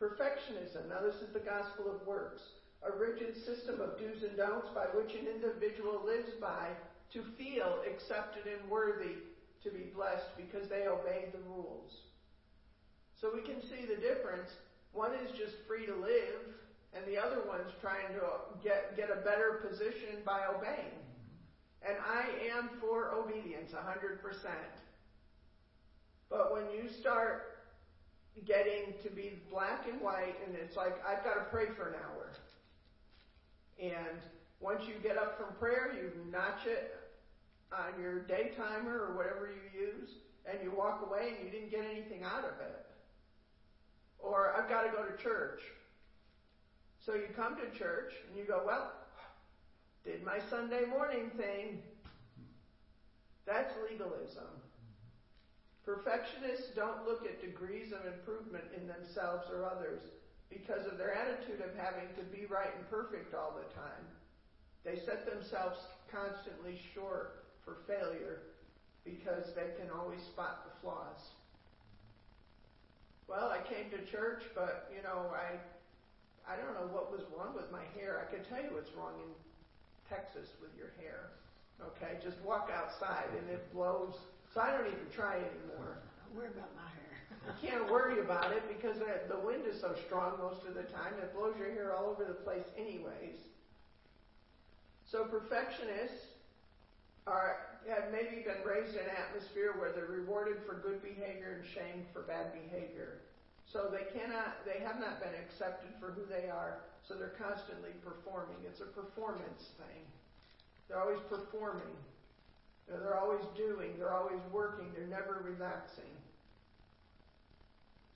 Perfectionism. 0.00 0.88
Now, 0.88 1.00
this 1.00 1.20
is 1.20 1.32
the 1.32 1.44
gospel 1.44 1.90
of 1.90 2.06
works. 2.06 2.42
A 2.82 2.96
rigid 2.96 3.36
system 3.36 3.80
of 3.80 3.98
do's 3.98 4.22
and 4.22 4.36
don'ts 4.36 4.68
by 4.74 4.86
which 4.92 5.14
an 5.14 5.26
individual 5.28 6.02
lives 6.04 6.32
by 6.40 6.68
to 7.12 7.22
feel 7.38 7.80
accepted 7.86 8.44
and 8.44 8.68
worthy 8.68 9.16
to 9.62 9.70
be 9.70 9.92
blessed 9.94 10.36
because 10.36 10.68
they 10.68 10.86
obeyed 10.86 11.32
the 11.32 11.48
rules. 11.48 11.92
So 13.20 13.30
we 13.32 13.40
can 13.40 13.62
see 13.62 13.86
the 13.86 14.00
difference. 14.00 14.50
One 14.92 15.12
is 15.14 15.30
just 15.30 15.54
free 15.66 15.86
to 15.86 15.94
live, 15.94 16.44
and 16.96 17.04
the 17.06 17.18
other 17.18 17.42
one's 17.46 17.72
trying 17.80 18.08
to 18.14 18.22
get 18.62 18.96
get 18.96 19.10
a 19.10 19.20
better 19.24 19.60
position 19.68 20.22
by 20.24 20.40
obeying. 20.46 20.98
And 21.86 21.96
I 22.00 22.24
am 22.56 22.70
for 22.80 23.12
obedience, 23.12 23.72
a 23.72 23.82
hundred 23.82 24.22
percent. 24.22 24.72
But 26.30 26.52
when 26.52 26.70
you 26.70 26.88
start 27.00 27.42
getting 28.46 28.94
to 29.02 29.10
be 29.10 29.42
black 29.50 29.86
and 29.90 30.00
white, 30.00 30.34
and 30.46 30.56
it's 30.56 30.76
like 30.76 30.94
I've 31.06 31.22
got 31.24 31.34
to 31.34 31.44
pray 31.50 31.66
for 31.76 31.88
an 31.88 31.94
hour, 31.94 32.30
and 33.80 34.18
once 34.60 34.82
you 34.88 34.94
get 35.02 35.18
up 35.18 35.36
from 35.36 35.54
prayer, 35.58 35.92
you 35.94 36.10
notch 36.30 36.66
it 36.66 36.94
on 37.72 38.00
your 38.00 38.22
day 38.22 38.52
timer 38.56 38.98
or 38.98 39.16
whatever 39.16 39.50
you 39.50 39.86
use, 39.86 40.10
and 40.46 40.58
you 40.62 40.72
walk 40.76 41.04
away 41.06 41.34
and 41.36 41.44
you 41.44 41.50
didn't 41.50 41.70
get 41.70 41.84
anything 41.84 42.22
out 42.22 42.44
of 42.44 42.60
it. 42.60 42.86
Or 44.18 44.54
I've 44.56 44.68
got 44.68 44.82
to 44.82 44.90
go 44.90 45.04
to 45.04 45.22
church. 45.22 45.60
So 47.04 47.12
you 47.12 47.28
come 47.36 47.56
to 47.56 47.68
church 47.78 48.12
and 48.26 48.38
you 48.38 48.44
go, 48.44 48.62
well, 48.64 48.96
did 50.04 50.24
my 50.24 50.40
Sunday 50.48 50.84
morning 50.88 51.30
thing. 51.36 51.82
That's 53.44 53.72
legalism. 53.84 54.48
Perfectionists 55.84 56.72
don't 56.74 57.04
look 57.06 57.28
at 57.28 57.44
degrees 57.44 57.92
of 57.92 58.08
improvement 58.08 58.64
in 58.72 58.88
themselves 58.88 59.52
or 59.52 59.68
others 59.68 60.00
because 60.48 60.86
of 60.90 60.96
their 60.96 61.12
attitude 61.12 61.60
of 61.60 61.76
having 61.76 62.08
to 62.16 62.24
be 62.32 62.46
right 62.48 62.72
and 62.72 62.88
perfect 62.88 63.34
all 63.34 63.52
the 63.52 63.68
time. 63.76 64.08
They 64.82 64.96
set 65.04 65.28
themselves 65.28 65.76
constantly 66.08 66.80
short 66.94 67.44
for 67.64 67.84
failure 67.86 68.40
because 69.04 69.52
they 69.52 69.76
can 69.76 69.92
always 69.92 70.24
spot 70.32 70.64
the 70.64 70.72
flaws. 70.80 71.20
Well, 73.28 73.52
I 73.52 73.60
came 73.60 73.90
to 73.90 74.00
church, 74.10 74.44
but 74.54 74.88
you 74.94 75.02
know, 75.02 75.32
I 75.32 75.60
I 76.44 76.60
don't 76.60 76.76
know 76.76 76.92
what 76.92 77.08
was 77.08 77.24
wrong 77.32 77.56
with 77.56 77.72
my 77.72 77.84
hair. 77.96 78.20
I 78.20 78.26
can 78.28 78.44
tell 78.44 78.60
you 78.60 78.76
what's 78.76 78.92
wrong 78.92 79.16
in 79.16 79.32
Texas 80.08 80.48
with 80.60 80.72
your 80.76 80.92
hair. 81.00 81.32
Okay, 81.80 82.20
just 82.20 82.36
walk 82.44 82.68
outside 82.68 83.32
and 83.32 83.48
it 83.48 83.64
blows. 83.72 84.12
So 84.52 84.60
I 84.60 84.76
don't 84.76 84.86
even 84.86 85.08
try 85.16 85.40
anymore. 85.40 85.98
Don't 85.98 86.36
worry 86.36 86.52
about 86.52 86.70
my 86.76 86.86
hair. 86.86 87.16
you 87.48 87.54
can't 87.64 87.88
worry 87.90 88.20
about 88.20 88.52
it 88.52 88.62
because 88.68 89.00
the 89.00 89.40
wind 89.40 89.64
is 89.66 89.80
so 89.80 89.96
strong 90.06 90.38
most 90.38 90.62
of 90.68 90.76
the 90.76 90.86
time 90.92 91.16
it 91.18 91.34
blows 91.34 91.56
your 91.58 91.72
hair 91.72 91.96
all 91.96 92.12
over 92.12 92.24
the 92.24 92.38
place, 92.44 92.64
anyways. 92.76 93.40
So 95.10 95.24
perfectionists 95.24 96.28
are 97.26 97.56
have 97.88 98.08
maybe 98.12 98.44
been 98.44 98.64
raised 98.64 98.96
in 98.96 99.04
an 99.04 99.12
atmosphere 99.12 99.76
where 99.76 99.92
they're 99.92 100.08
rewarded 100.08 100.56
for 100.64 100.80
good 100.80 101.02
behavior 101.02 101.60
and 101.60 101.64
shamed 101.76 102.08
for 102.12 102.22
bad 102.22 102.52
behavior. 102.52 103.20
So 103.70 103.90
they 103.90 104.06
cannot, 104.12 104.62
they 104.64 104.84
have 104.84 105.00
not 105.00 105.20
been 105.20 105.34
accepted 105.34 105.90
for 105.98 106.12
who 106.12 106.22
they 106.26 106.48
are, 106.48 106.84
so 107.08 107.14
they're 107.14 107.36
constantly 107.40 107.90
performing. 108.04 108.56
It's 108.64 108.80
a 108.80 108.90
performance 108.92 109.74
thing. 109.80 110.04
They're 110.88 111.00
always 111.00 111.20
performing. 111.28 111.96
They're 112.88 113.18
always 113.18 113.44
doing. 113.56 113.96
They're 113.98 114.14
always 114.14 114.40
working. 114.52 114.92
They're 114.94 115.08
never 115.08 115.40
relaxing. 115.42 116.12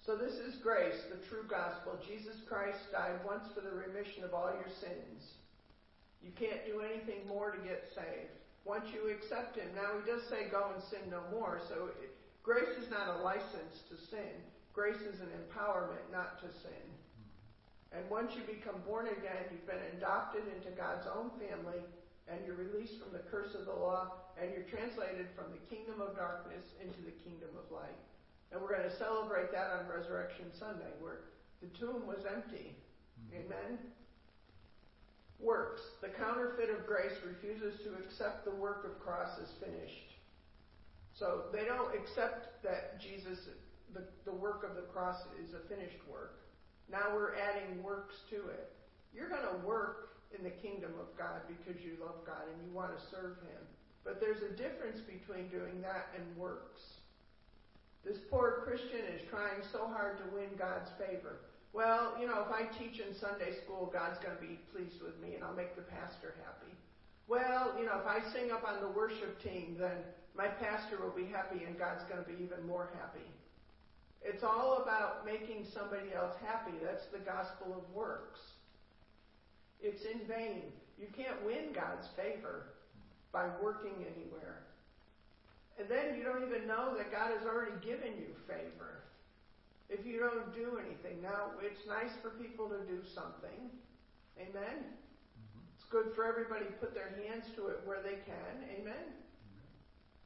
So 0.04 0.16
this 0.16 0.40
is 0.40 0.56
grace, 0.64 0.96
the 1.12 1.20
true 1.28 1.44
gospel. 1.48 2.00
Jesus 2.08 2.40
Christ 2.48 2.80
died 2.92 3.20
once 3.28 3.44
for 3.52 3.60
the 3.60 3.76
remission 3.76 4.24
of 4.24 4.32
all 4.32 4.48
your 4.48 4.72
sins. 4.80 5.20
You 6.24 6.32
can't 6.32 6.64
do 6.64 6.80
anything 6.80 7.28
more 7.28 7.52
to 7.52 7.60
get 7.60 7.84
saved. 7.92 8.32
Once 8.64 8.88
you 8.88 9.12
accept 9.12 9.56
Him, 9.56 9.68
now 9.76 10.00
He 10.00 10.08
does 10.08 10.24
say, 10.32 10.48
go 10.48 10.72
and 10.72 10.82
sin 10.88 11.12
no 11.12 11.20
more. 11.28 11.60
So 11.68 11.92
it, 12.00 12.16
grace 12.42 12.72
is 12.80 12.88
not 12.90 13.20
a 13.20 13.22
license 13.22 13.84
to 13.92 13.96
sin. 14.08 14.32
Grace 14.78 15.02
is 15.10 15.18
an 15.18 15.34
empowerment 15.34 16.06
not 16.14 16.38
to 16.38 16.46
sin. 16.62 16.86
And 17.90 18.06
once 18.06 18.38
you 18.38 18.46
become 18.46 18.78
born 18.86 19.10
again, 19.10 19.50
you've 19.50 19.66
been 19.66 19.82
adopted 19.98 20.46
into 20.54 20.70
God's 20.78 21.02
own 21.10 21.34
family, 21.34 21.82
and 22.30 22.38
you're 22.46 22.54
released 22.54 23.02
from 23.02 23.10
the 23.10 23.26
curse 23.26 23.58
of 23.58 23.66
the 23.66 23.74
law, 23.74 24.22
and 24.38 24.54
you're 24.54 24.70
translated 24.70 25.34
from 25.34 25.50
the 25.50 25.58
kingdom 25.66 25.98
of 25.98 26.14
darkness 26.14 26.62
into 26.78 27.02
the 27.02 27.10
kingdom 27.26 27.50
of 27.58 27.66
light. 27.74 27.98
And 28.54 28.62
we're 28.62 28.70
going 28.70 28.86
to 28.86 28.98
celebrate 29.02 29.50
that 29.50 29.74
on 29.74 29.90
Resurrection 29.90 30.46
Sunday, 30.54 30.94
where 31.02 31.26
the 31.58 31.74
tomb 31.74 32.06
was 32.06 32.22
empty. 32.22 32.78
Mm-hmm. 33.34 33.50
Amen? 33.50 33.82
Works. 35.42 35.82
The 36.06 36.14
counterfeit 36.14 36.70
of 36.70 36.86
grace 36.86 37.18
refuses 37.26 37.82
to 37.82 37.98
accept 37.98 38.46
the 38.46 38.54
work 38.54 38.86
of 38.86 39.02
cross 39.02 39.42
as 39.42 39.50
finished. 39.58 40.14
So 41.18 41.50
they 41.50 41.66
don't 41.66 41.90
accept 41.98 42.62
that 42.62 43.02
Jesus 43.02 43.50
the, 43.94 44.04
the 44.24 44.34
work 44.34 44.64
of 44.68 44.76
the 44.76 44.86
cross 44.92 45.16
is 45.42 45.54
a 45.54 45.62
finished 45.68 46.00
work. 46.10 46.40
Now 46.90 47.12
we're 47.14 47.36
adding 47.36 47.82
works 47.82 48.14
to 48.30 48.36
it. 48.48 48.72
You're 49.14 49.28
going 49.28 49.46
to 49.48 49.66
work 49.66 50.08
in 50.36 50.44
the 50.44 50.52
kingdom 50.60 50.92
of 51.00 51.08
God 51.16 51.40
because 51.48 51.80
you 51.80 51.96
love 52.00 52.24
God 52.26 52.44
and 52.52 52.56
you 52.64 52.72
want 52.74 52.92
to 52.96 53.00
serve 53.10 53.40
Him. 53.44 53.62
But 54.04 54.20
there's 54.20 54.40
a 54.44 54.56
difference 54.56 55.00
between 55.04 55.48
doing 55.48 55.80
that 55.82 56.08
and 56.16 56.24
works. 56.36 56.80
This 58.04 58.18
poor 58.30 58.64
Christian 58.64 59.04
is 59.12 59.20
trying 59.28 59.60
so 59.72 59.88
hard 59.88 60.18
to 60.18 60.24
win 60.32 60.48
God's 60.56 60.88
favor. 60.96 61.44
Well, 61.72 62.16
you 62.20 62.26
know, 62.26 62.44
if 62.46 62.52
I 62.52 62.64
teach 62.78 63.00
in 63.00 63.12
Sunday 63.20 63.52
school, 63.64 63.90
God's 63.92 64.16
going 64.24 64.36
to 64.36 64.40
be 64.40 64.56
pleased 64.72 65.02
with 65.04 65.18
me 65.20 65.34
and 65.34 65.44
I'll 65.44 65.56
make 65.56 65.76
the 65.76 65.84
pastor 65.84 66.34
happy. 66.40 66.72
Well, 67.28 67.76
you 67.78 67.84
know, 67.84 68.00
if 68.00 68.08
I 68.08 68.24
sing 68.32 68.50
up 68.50 68.64
on 68.64 68.80
the 68.80 68.88
worship 68.88 69.36
team, 69.42 69.76
then 69.78 70.00
my 70.32 70.48
pastor 70.48 70.96
will 70.96 71.12
be 71.12 71.28
happy 71.28 71.64
and 71.66 71.76
God's 71.76 72.00
going 72.08 72.24
to 72.24 72.28
be 72.28 72.40
even 72.40 72.64
more 72.66 72.88
happy. 72.96 73.28
It's 74.22 74.42
all 74.42 74.82
about 74.82 75.24
making 75.24 75.66
somebody 75.72 76.12
else 76.14 76.34
happy. 76.44 76.72
That's 76.82 77.06
the 77.12 77.18
gospel 77.18 77.74
of 77.76 77.94
works. 77.94 78.40
It's 79.80 80.02
in 80.04 80.26
vain. 80.26 80.62
You 80.98 81.06
can't 81.16 81.44
win 81.46 81.72
God's 81.72 82.08
favor 82.16 82.74
by 83.32 83.46
working 83.62 83.94
anywhere. 84.02 84.66
And 85.78 85.88
then 85.88 86.18
you 86.18 86.24
don't 86.24 86.42
even 86.42 86.66
know 86.66 86.96
that 86.98 87.12
God 87.12 87.30
has 87.38 87.46
already 87.46 87.78
given 87.86 88.18
you 88.18 88.34
favor 88.48 89.06
if 89.88 90.04
you 90.04 90.18
don't 90.18 90.52
do 90.52 90.78
anything. 90.82 91.22
Now, 91.22 91.54
it's 91.62 91.86
nice 91.86 92.10
for 92.20 92.30
people 92.30 92.68
to 92.68 92.82
do 92.90 93.00
something. 93.14 93.70
Amen? 94.36 94.76
Mm-hmm. 94.82 95.62
It's 95.78 95.86
good 95.88 96.12
for 96.14 96.26
everybody 96.26 96.66
to 96.66 96.76
put 96.82 96.94
their 96.94 97.14
hands 97.24 97.46
to 97.56 97.68
it 97.68 97.80
where 97.86 98.02
they 98.02 98.18
can. 98.26 98.54
Amen? 98.74 99.06
Mm-hmm. 99.06 99.70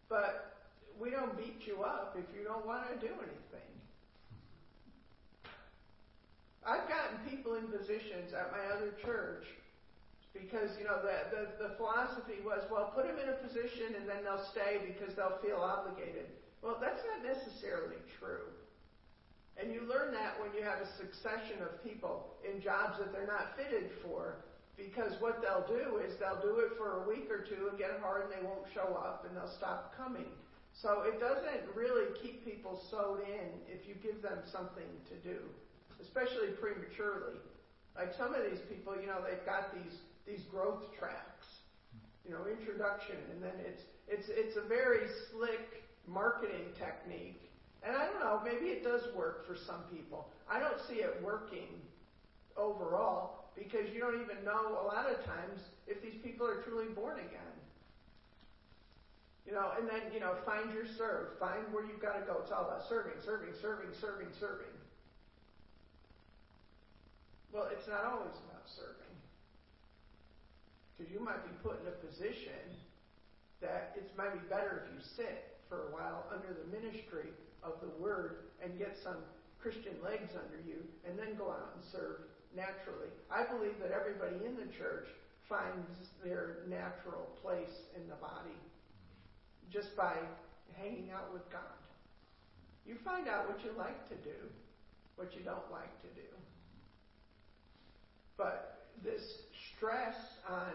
But 0.08 0.56
we 0.99 1.11
don't 1.11 1.37
beat 1.37 1.66
you 1.66 1.82
up 1.82 2.16
if 2.18 2.26
you 2.34 2.44
don't 2.44 2.66
want 2.66 2.88
to 2.88 2.96
do 2.96 3.12
anything. 3.12 3.72
I've 6.62 6.87
gotten 6.87 7.19
people 7.26 7.59
in 7.59 7.66
positions 7.66 8.31
at 8.31 8.54
my 8.54 8.62
other 8.71 8.95
church 9.02 9.42
because 10.31 10.71
you 10.78 10.87
know 10.87 11.02
the, 11.02 11.26
the 11.35 11.42
the 11.59 11.71
philosophy 11.75 12.38
was 12.47 12.62
well 12.71 12.95
put 12.95 13.11
them 13.11 13.19
in 13.19 13.28
a 13.28 13.38
position 13.42 13.99
and 13.99 14.07
then 14.07 14.23
they'll 14.23 14.47
stay 14.54 14.78
because 14.87 15.14
they'll 15.19 15.42
feel 15.42 15.59
obligated. 15.59 16.31
Well, 16.62 16.78
that's 16.78 17.02
not 17.02 17.26
necessarily 17.26 17.99
true. 18.23 18.47
And 19.59 19.75
you 19.75 19.83
learn 19.90 20.14
that 20.14 20.38
when 20.38 20.54
you 20.54 20.62
have 20.62 20.78
a 20.78 20.88
succession 20.97 21.61
of 21.61 21.83
people 21.83 22.38
in 22.47 22.62
jobs 22.62 23.02
that 23.02 23.12
they're 23.12 23.26
not 23.26 23.59
fitted 23.59 23.90
for 24.00 24.47
because 24.78 25.12
what 25.21 25.42
they'll 25.42 25.66
do 25.66 25.99
is 25.99 26.14
they'll 26.16 26.40
do 26.40 26.62
it 26.62 26.78
for 26.78 27.02
a 27.02 27.09
week 27.11 27.28
or 27.28 27.42
two 27.42 27.69
and 27.69 27.76
get 27.76 27.99
hard 28.00 28.31
and 28.31 28.33
they 28.33 28.40
won't 28.47 28.64
show 28.73 28.95
up 28.95 29.26
and 29.26 29.37
they'll 29.37 29.52
stop 29.59 29.92
coming. 29.99 30.31
So 30.73 31.02
it 31.02 31.21
doesn't 31.21 31.69
really 31.75 32.14
keep 32.23 32.47
people 32.47 32.81
sewed 32.88 33.26
in 33.28 33.50
if 33.69 33.85
you 33.85 33.99
give 34.00 34.23
them 34.23 34.38
something 34.49 34.88
to 35.11 35.16
do 35.21 35.42
especially 36.02 36.54
prematurely. 36.61 37.38
Like 37.97 38.12
some 38.18 38.35
of 38.35 38.42
these 38.49 38.61
people, 38.68 38.94
you 39.00 39.06
know, 39.06 39.23
they've 39.23 39.44
got 39.44 39.75
these 39.75 39.97
these 40.26 40.42
growth 40.50 40.82
tracks, 40.99 41.47
you 42.25 42.30
know, 42.30 42.47
introduction, 42.47 43.16
and 43.32 43.42
then 43.42 43.54
it's 43.64 43.82
it's 44.09 44.28
it's 44.28 44.56
a 44.56 44.66
very 44.66 45.06
slick 45.30 45.82
marketing 46.06 46.73
technique. 46.78 47.50
And 47.82 47.97
I 47.97 48.06
don't 48.06 48.21
know, 48.21 48.40
maybe 48.44 48.71
it 48.71 48.85
does 48.85 49.02
work 49.16 49.47
for 49.47 49.56
some 49.56 49.82
people. 49.90 50.30
I 50.49 50.61
don't 50.61 50.78
see 50.88 51.02
it 51.02 51.18
working 51.23 51.82
overall 52.56 53.50
because 53.56 53.90
you 53.92 53.99
don't 54.00 54.23
even 54.23 54.44
know 54.44 54.78
a 54.80 54.87
lot 54.87 55.11
of 55.11 55.18
times 55.25 55.61
if 55.87 56.00
these 56.00 56.21
people 56.23 56.47
are 56.47 56.62
truly 56.62 56.94
born 56.94 57.18
again. 57.18 57.54
You 59.47 59.52
know, 59.52 59.73
and 59.76 59.88
then, 59.88 60.14
you 60.14 60.21
know, 60.21 60.38
find 60.47 60.73
your 60.73 60.87
serve. 60.97 61.38
Find 61.40 61.66
where 61.73 61.85
you've 61.85 62.00
got 62.00 62.14
to 62.21 62.25
go. 62.25 62.38
It's 62.42 62.52
all 62.52 62.64
about 62.64 62.87
serving, 62.88 63.18
serving, 63.26 63.50
serving, 63.61 63.90
serving, 64.00 64.30
serving. 64.38 64.71
Well, 67.52 67.68
it's 67.68 67.87
not 67.87 68.09
always 68.09 68.32
about 68.49 68.64
serving. 68.64 69.12
Because 70.97 71.12
you 71.12 71.21
might 71.21 71.44
be 71.44 71.52
put 71.61 71.76
in 71.85 71.87
a 71.87 71.97
position 72.00 72.80
that 73.61 73.92
it 73.94 74.09
might 74.16 74.32
be 74.32 74.42
better 74.49 74.82
if 74.82 74.87
you 74.97 75.00
sit 75.04 75.61
for 75.68 75.88
a 75.88 75.90
while 75.92 76.25
under 76.32 76.49
the 76.49 76.66
ministry 76.73 77.28
of 77.62 77.76
the 77.85 77.92
Word 78.02 78.49
and 78.64 78.78
get 78.80 78.97
some 79.04 79.21
Christian 79.61 79.94
legs 80.02 80.32
under 80.32 80.59
you 80.64 80.80
and 81.06 81.14
then 81.14 81.37
go 81.37 81.52
out 81.52 81.76
and 81.76 81.85
serve 81.92 82.25
naturally. 82.56 83.12
I 83.30 83.44
believe 83.44 83.76
that 83.85 83.92
everybody 83.92 84.40
in 84.44 84.56
the 84.56 84.73
church 84.73 85.06
finds 85.49 86.09
their 86.25 86.64
natural 86.68 87.28
place 87.44 87.85
in 87.97 88.09
the 88.09 88.16
body 88.16 88.56
just 89.71 89.94
by 89.97 90.16
hanging 90.76 91.12
out 91.12 91.32
with 91.32 91.44
God. 91.52 91.76
You 92.87 92.97
find 93.04 93.28
out 93.28 93.49
what 93.49 93.62
you 93.64 93.71
like 93.78 94.09
to 94.09 94.16
do, 94.25 94.37
what 95.16 95.37
you 95.37 95.44
don't 95.44 95.71
like 95.71 95.92
to 96.02 96.09
do. 96.16 96.28
But 98.37 98.89
this 99.05 99.23
stress 99.77 100.17
on 100.49 100.73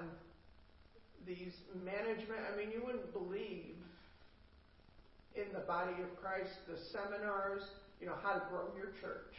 these 1.26 1.54
management, 1.84 2.40
I 2.52 2.56
mean, 2.58 2.72
you 2.72 2.82
wouldn't 2.86 3.12
believe 3.14 3.76
in 5.36 5.54
the 5.54 5.66
body 5.66 5.94
of 6.02 6.10
Christ 6.22 6.54
the 6.68 6.78
seminars, 6.92 7.64
you 8.02 8.08
know, 8.08 8.16
how 8.24 8.34
to 8.34 8.44
grow 8.50 8.74
your 8.76 8.92
church. 9.02 9.34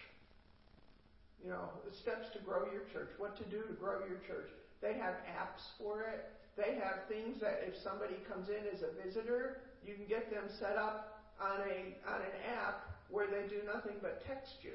You 1.43 1.51
know, 1.51 1.71
the 1.89 1.95
steps 1.95 2.29
to 2.35 2.41
grow 2.41 2.67
your 2.73 2.83
church, 2.93 3.11
what 3.19 3.37
to 3.39 3.45
do 3.45 3.63
to 3.63 3.75
grow 3.75 4.01
your 4.07 4.19
church. 4.27 4.51
They 4.83 4.95
have 4.95 5.15
apps 5.39 5.63
for 5.79 6.03
it. 6.03 6.27
They 6.57 6.75
have 6.75 7.07
things 7.09 7.41
that 7.41 7.63
if 7.67 7.75
somebody 7.83 8.15
comes 8.27 8.49
in 8.49 8.67
as 8.75 8.83
a 8.83 8.91
visitor, 9.03 9.63
you 9.87 9.95
can 9.95 10.07
get 10.07 10.31
them 10.31 10.45
set 10.59 10.77
up 10.77 11.23
on 11.41 11.63
a 11.63 11.95
on 12.11 12.21
an 12.21 12.35
app 12.59 12.83
where 13.11 13.27
they 13.27 13.47
do 13.49 13.63
nothing 13.65 13.95
but 14.03 14.27
text 14.27 14.59
you. 14.63 14.75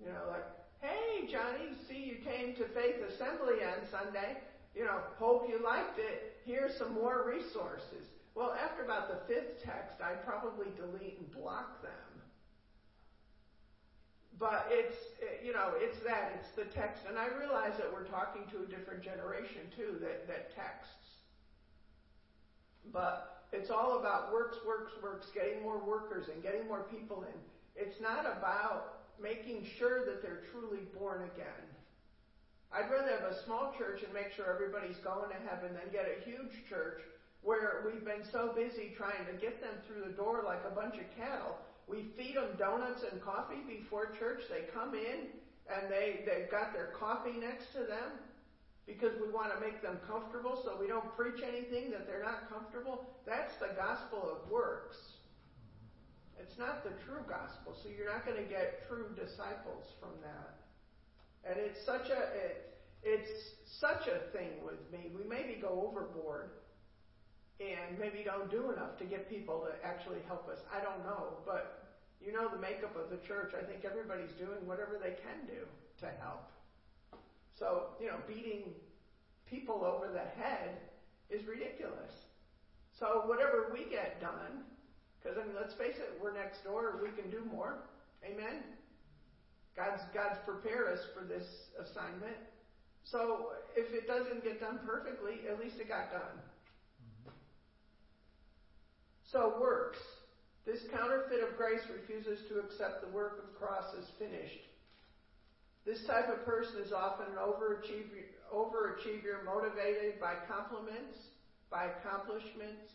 You 0.00 0.12
know, 0.12 0.30
like, 0.30 0.46
hey 0.80 1.28
Johnny, 1.30 1.76
see 1.88 2.00
you 2.00 2.16
came 2.24 2.54
to 2.56 2.64
Faith 2.72 2.96
Assembly 3.08 3.60
on 3.64 3.86
Sunday. 3.90 4.36
You 4.74 4.84
know, 4.84 5.00
hope 5.18 5.48
you 5.48 5.62
liked 5.62 5.98
it. 5.98 6.40
Here's 6.44 6.76
some 6.78 6.94
more 6.94 7.24
resources. 7.26 8.08
Well, 8.34 8.56
after 8.56 8.84
about 8.84 9.08
the 9.08 9.20
fifth 9.32 9.62
text, 9.64 10.00
I'd 10.00 10.24
probably 10.24 10.68
delete 10.76 11.18
and 11.18 11.30
block 11.32 11.82
them. 11.82 11.92
But 14.38 14.68
it's, 14.70 14.96
you 15.44 15.52
know, 15.52 15.72
it's 15.76 15.98
that, 16.06 16.32
it's 16.40 16.48
the 16.56 16.64
text. 16.72 17.02
And 17.08 17.18
I 17.18 17.26
realize 17.26 17.76
that 17.76 17.92
we're 17.92 18.08
talking 18.08 18.42
to 18.52 18.64
a 18.64 18.66
different 18.66 19.02
generation 19.02 19.68
too 19.76 19.98
that, 20.00 20.26
that 20.28 20.54
texts. 20.56 21.20
But 22.90 23.44
it's 23.52 23.68
all 23.70 23.98
about 23.98 24.32
works, 24.32 24.56
works, 24.66 24.92
works, 25.02 25.26
getting 25.34 25.60
more 25.62 25.78
workers 25.78 26.28
and 26.32 26.42
getting 26.42 26.66
more 26.66 26.86
people 26.88 27.22
in. 27.24 27.38
It's 27.76 28.00
not 28.00 28.24
about 28.24 28.99
making 29.22 29.66
sure 29.78 30.04
that 30.06 30.22
they're 30.22 30.42
truly 30.50 30.82
born 30.98 31.22
again. 31.34 31.64
I'd 32.72 32.90
rather 32.90 33.10
have 33.10 33.30
a 33.30 33.44
small 33.44 33.74
church 33.76 34.02
and 34.02 34.12
make 34.14 34.32
sure 34.32 34.46
everybody's 34.52 34.98
going 35.02 35.30
to 35.30 35.40
heaven 35.48 35.74
than 35.74 35.92
get 35.92 36.06
a 36.06 36.24
huge 36.24 36.64
church 36.68 37.02
where 37.42 37.82
we've 37.84 38.04
been 38.04 38.24
so 38.30 38.52
busy 38.54 38.94
trying 38.96 39.26
to 39.26 39.34
get 39.40 39.60
them 39.60 39.74
through 39.86 40.04
the 40.06 40.14
door 40.14 40.42
like 40.44 40.62
a 40.70 40.74
bunch 40.74 40.94
of 40.94 41.06
cattle 41.16 41.56
we 41.90 42.06
feed 42.16 42.36
them 42.36 42.54
donuts 42.56 43.02
and 43.10 43.20
coffee 43.20 43.66
before 43.66 44.14
church. 44.18 44.42
They 44.48 44.70
come 44.72 44.94
in 44.94 45.26
and 45.66 45.90
they, 45.90 46.22
they've 46.24 46.50
got 46.50 46.72
their 46.72 46.94
coffee 46.98 47.34
next 47.38 47.72
to 47.72 47.80
them 47.80 48.22
because 48.86 49.10
we 49.20 49.30
want 49.32 49.52
to 49.52 49.60
make 49.60 49.82
them 49.82 49.98
comfortable 50.06 50.60
so 50.64 50.78
we 50.80 50.86
don't 50.86 51.16
preach 51.16 51.42
anything 51.42 51.90
that 51.90 52.06
they're 52.06 52.22
not 52.22 52.48
comfortable. 52.48 53.06
That's 53.26 53.54
the 53.58 53.74
gospel 53.76 54.22
of 54.22 54.50
works. 54.50 54.96
It's 56.42 56.58
not 56.58 56.82
the 56.82 56.96
true 57.04 57.22
gospel, 57.28 57.76
so 57.76 57.88
you're 57.92 58.08
not 58.08 58.24
going 58.24 58.40
to 58.40 58.48
get 58.48 58.88
true 58.88 59.12
disciples 59.14 59.84
from 60.00 60.16
that. 60.24 60.56
And 61.44 61.60
it's 61.60 61.84
such 61.84 62.08
a 62.08 62.20
it, 62.36 62.80
it's 63.02 63.32
such 63.80 64.08
a 64.08 64.28
thing 64.36 64.60
with 64.64 64.80
me. 64.92 65.12
We 65.12 65.24
maybe 65.24 65.60
go 65.60 65.88
overboard 65.88 66.50
and 67.60 67.98
maybe 67.98 68.24
don't 68.24 68.50
do 68.50 68.72
enough 68.72 68.96
to 68.98 69.04
get 69.04 69.28
people 69.28 69.68
to 69.68 69.72
actually 69.86 70.20
help 70.26 70.48
us. 70.48 70.58
I 70.72 70.80
don't 70.80 71.04
know, 71.04 71.40
but 71.44 71.96
you 72.20 72.32
know 72.32 72.48
the 72.48 72.60
makeup 72.60 72.96
of 72.96 73.08
the 73.08 73.20
church. 73.28 73.52
I 73.56 73.64
think 73.64 73.84
everybody's 73.84 74.32
doing 74.36 74.64
whatever 74.64 74.96
they 75.00 75.16
can 75.20 75.44
do 75.48 75.64
to 76.00 76.08
help. 76.20 76.48
So, 77.58 77.92
you 78.00 78.08
know, 78.08 78.16
beating 78.26 78.72
people 79.48 79.84
over 79.84 80.08
the 80.12 80.24
head 80.40 80.80
is 81.28 81.46
ridiculous. 81.46 82.12
So, 82.98 83.24
whatever 83.26 83.70
we 83.72 83.84
get 83.90 84.20
done, 84.20 84.64
because 85.20 85.36
I 85.36 85.44
mean, 85.44 85.56
let's 85.56 85.74
face 85.74 85.96
it, 85.96 86.16
we're 86.22 86.32
next 86.32 86.64
door, 86.64 87.00
we 87.02 87.10
can 87.20 87.30
do 87.30 87.44
more. 87.52 87.84
Amen? 88.24 88.64
God's, 89.76 90.02
God's 90.12 90.38
prepared 90.44 90.88
us 90.92 91.04
for 91.14 91.24
this 91.24 91.44
assignment. 91.78 92.36
So, 93.04 93.52
if 93.76 93.92
it 93.94 94.06
doesn't 94.06 94.44
get 94.44 94.60
done 94.60 94.80
perfectly, 94.84 95.48
at 95.48 95.58
least 95.58 95.80
it 95.80 95.88
got 95.88 96.12
done. 96.12 96.36
So, 99.32 99.56
works. 99.60 99.98
This 100.66 100.80
counterfeit 100.92 101.40
of 101.40 101.56
grace 101.56 101.80
refuses 101.88 102.46
to 102.48 102.60
accept 102.60 103.00
the 103.00 103.08
work 103.08 103.40
of 103.40 103.48
the 103.48 103.56
cross 103.56 103.88
as 103.98 104.04
finished. 104.18 104.60
This 105.86 106.04
type 106.06 106.28
of 106.28 106.44
person 106.44 106.82
is 106.84 106.92
often 106.92 107.26
an 107.32 107.40
overachiever, 107.40 108.28
overachiever 108.52 109.44
motivated 109.46 110.20
by 110.20 110.34
compliments, 110.46 111.16
by 111.70 111.88
accomplishments, 111.96 112.92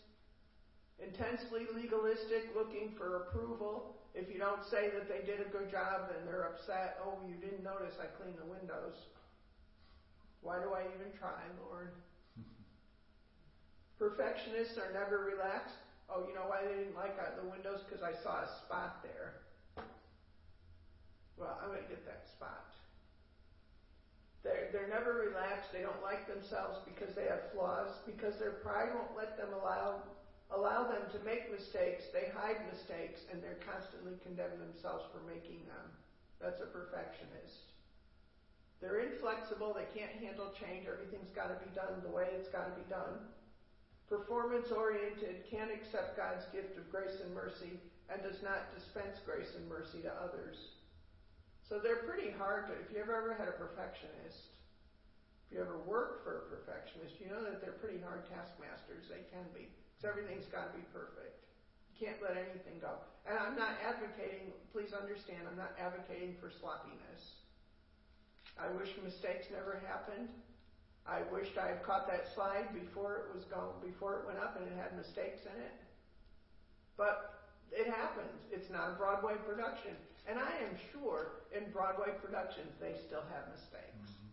intensely 0.99 1.67
legalistic, 1.75 2.49
looking 2.55 2.93
for 2.97 3.27
approval. 3.27 3.95
If 4.13 4.31
you 4.31 4.39
don't 4.39 4.63
say 4.71 4.89
that 4.95 5.11
they 5.11 5.25
did 5.27 5.43
a 5.43 5.49
good 5.51 5.71
job, 5.71 6.07
then 6.07 6.23
they're 6.25 6.47
upset. 6.47 6.99
Oh, 7.03 7.19
you 7.27 7.35
didn't 7.35 7.63
notice 7.63 7.99
I 7.99 8.07
cleaned 8.15 8.39
the 8.39 8.47
windows. 8.47 8.95
Why 10.41 10.59
do 10.63 10.71
I 10.71 10.87
even 10.95 11.11
try, 11.19 11.41
Lord? 11.67 11.91
Perfectionists 13.99 14.77
are 14.77 14.93
never 14.93 15.25
relaxed. 15.25 15.75
Oh, 16.07 16.23
you 16.27 16.35
know 16.37 16.45
why 16.47 16.61
they 16.61 16.85
didn't 16.85 16.95
like 16.95 17.17
the 17.17 17.49
windows? 17.49 17.81
Because 17.89 18.05
I 18.05 18.13
saw 18.21 18.45
a 18.45 18.49
spot 18.63 19.01
there. 19.01 19.41
Well, 21.35 21.59
I'm 21.59 21.73
going 21.73 21.83
to 21.83 21.89
get 21.89 22.05
that 22.05 22.23
spot. 22.37 22.71
They're, 24.45 24.69
they're 24.71 24.87
never 24.87 25.25
relaxed. 25.25 25.73
They 25.73 25.81
don't 25.81 25.99
like 26.05 26.29
themselves 26.29 26.77
because 26.85 27.17
they 27.17 27.25
have 27.25 27.49
flaws, 27.51 27.89
because 28.05 28.37
their 28.37 28.61
pride 28.61 28.93
won't 28.93 29.17
let 29.17 29.35
them 29.35 29.49
allow, 29.57 30.05
allow 30.55 30.87
them 30.87 31.05
to 31.11 31.19
make 31.27 31.51
mistakes. 31.51 32.07
They 32.11 32.31
hide 32.31 32.63
mistakes, 32.71 33.27
and 33.31 33.43
they're 33.43 33.61
constantly 33.61 34.15
condemning 34.23 34.59
themselves 34.59 35.05
for 35.11 35.21
making 35.27 35.67
them. 35.67 35.87
That's 36.39 36.63
a 36.63 36.71
perfectionist. 36.71 37.71
They're 38.79 39.03
inflexible. 39.03 39.75
They 39.75 39.87
can't 39.95 40.15
handle 40.19 40.51
change. 40.55 40.87
Everything's 40.87 41.31
got 41.31 41.51
to 41.51 41.59
be 41.63 41.71
done 41.75 42.03
the 42.03 42.11
way 42.11 42.27
it's 42.35 42.51
got 42.51 42.67
to 42.71 42.75
be 42.75 42.87
done 42.87 43.31
performance 44.07 44.69
oriented, 44.69 45.49
can't 45.49 45.73
accept 45.73 46.17
God's 46.17 46.45
gift 46.53 46.77
of 46.77 46.89
grace 46.91 47.17
and 47.23 47.33
mercy, 47.33 47.81
and 48.09 48.21
does 48.21 48.41
not 48.45 48.69
dispense 48.73 49.17
grace 49.25 49.57
and 49.57 49.65
mercy 49.67 50.01
to 50.05 50.13
others. 50.21 50.77
So 51.65 51.81
they're 51.81 52.05
pretty 52.05 52.29
hard 52.29 52.69
to, 52.69 52.73
if 52.77 52.93
you 52.93 53.01
ever 53.01 53.33
had 53.33 53.49
a 53.49 53.57
perfectionist, 53.57 54.53
if 55.49 55.57
you 55.57 55.61
ever 55.61 55.81
worked 55.89 56.21
for 56.21 56.45
a 56.45 56.49
perfectionist, 56.53 57.17
you 57.17 57.25
know 57.25 57.41
that 57.41 57.61
they're 57.61 57.81
pretty 57.81 57.97
hard 57.97 58.29
taskmasters. 58.29 59.09
They 59.09 59.25
can 59.33 59.45
be. 59.53 59.65
Because 60.05 60.21
everything's 60.21 60.45
got 60.53 60.69
to 60.69 60.77
be 60.77 60.85
perfect. 60.93 61.33
You 61.89 62.05
can't 62.05 62.21
let 62.21 62.37
anything 62.37 62.77
go. 62.77 63.01
And 63.25 63.33
I'm 63.41 63.57
not 63.57 63.73
advocating, 63.81 64.53
please 64.69 64.93
understand, 64.93 65.49
I'm 65.49 65.57
not 65.57 65.73
advocating 65.81 66.37
for 66.37 66.53
sloppiness. 66.61 67.41
I 68.53 68.69
wish 68.77 68.93
mistakes 69.01 69.49
never 69.49 69.81
happened. 69.89 70.29
I 71.09 71.25
wished 71.33 71.57
I 71.57 71.73
had 71.73 71.81
caught 71.81 72.05
that 72.05 72.29
slide 72.37 72.69
before 72.69 73.25
it 73.25 73.33
was 73.33 73.49
gone, 73.49 73.81
before 73.81 74.21
it 74.21 74.29
went 74.29 74.37
up 74.37 74.61
and 74.61 74.69
it 74.69 74.77
had 74.77 74.93
mistakes 74.93 75.41
in 75.41 75.57
it. 75.57 75.73
But 77.01 77.41
it 77.73 77.89
happens. 77.89 78.37
It's 78.53 78.69
not 78.69 78.93
a 78.93 78.95
Broadway 79.01 79.41
production. 79.41 79.97
And 80.29 80.37
I 80.37 80.53
am 80.69 80.77
sure 80.93 81.49
in 81.49 81.73
Broadway 81.73 82.13
productions 82.21 82.77
they 82.77 82.93
still 83.09 83.25
have 83.33 83.49
mistakes. 83.49 84.05
Mm-hmm. 84.05 84.29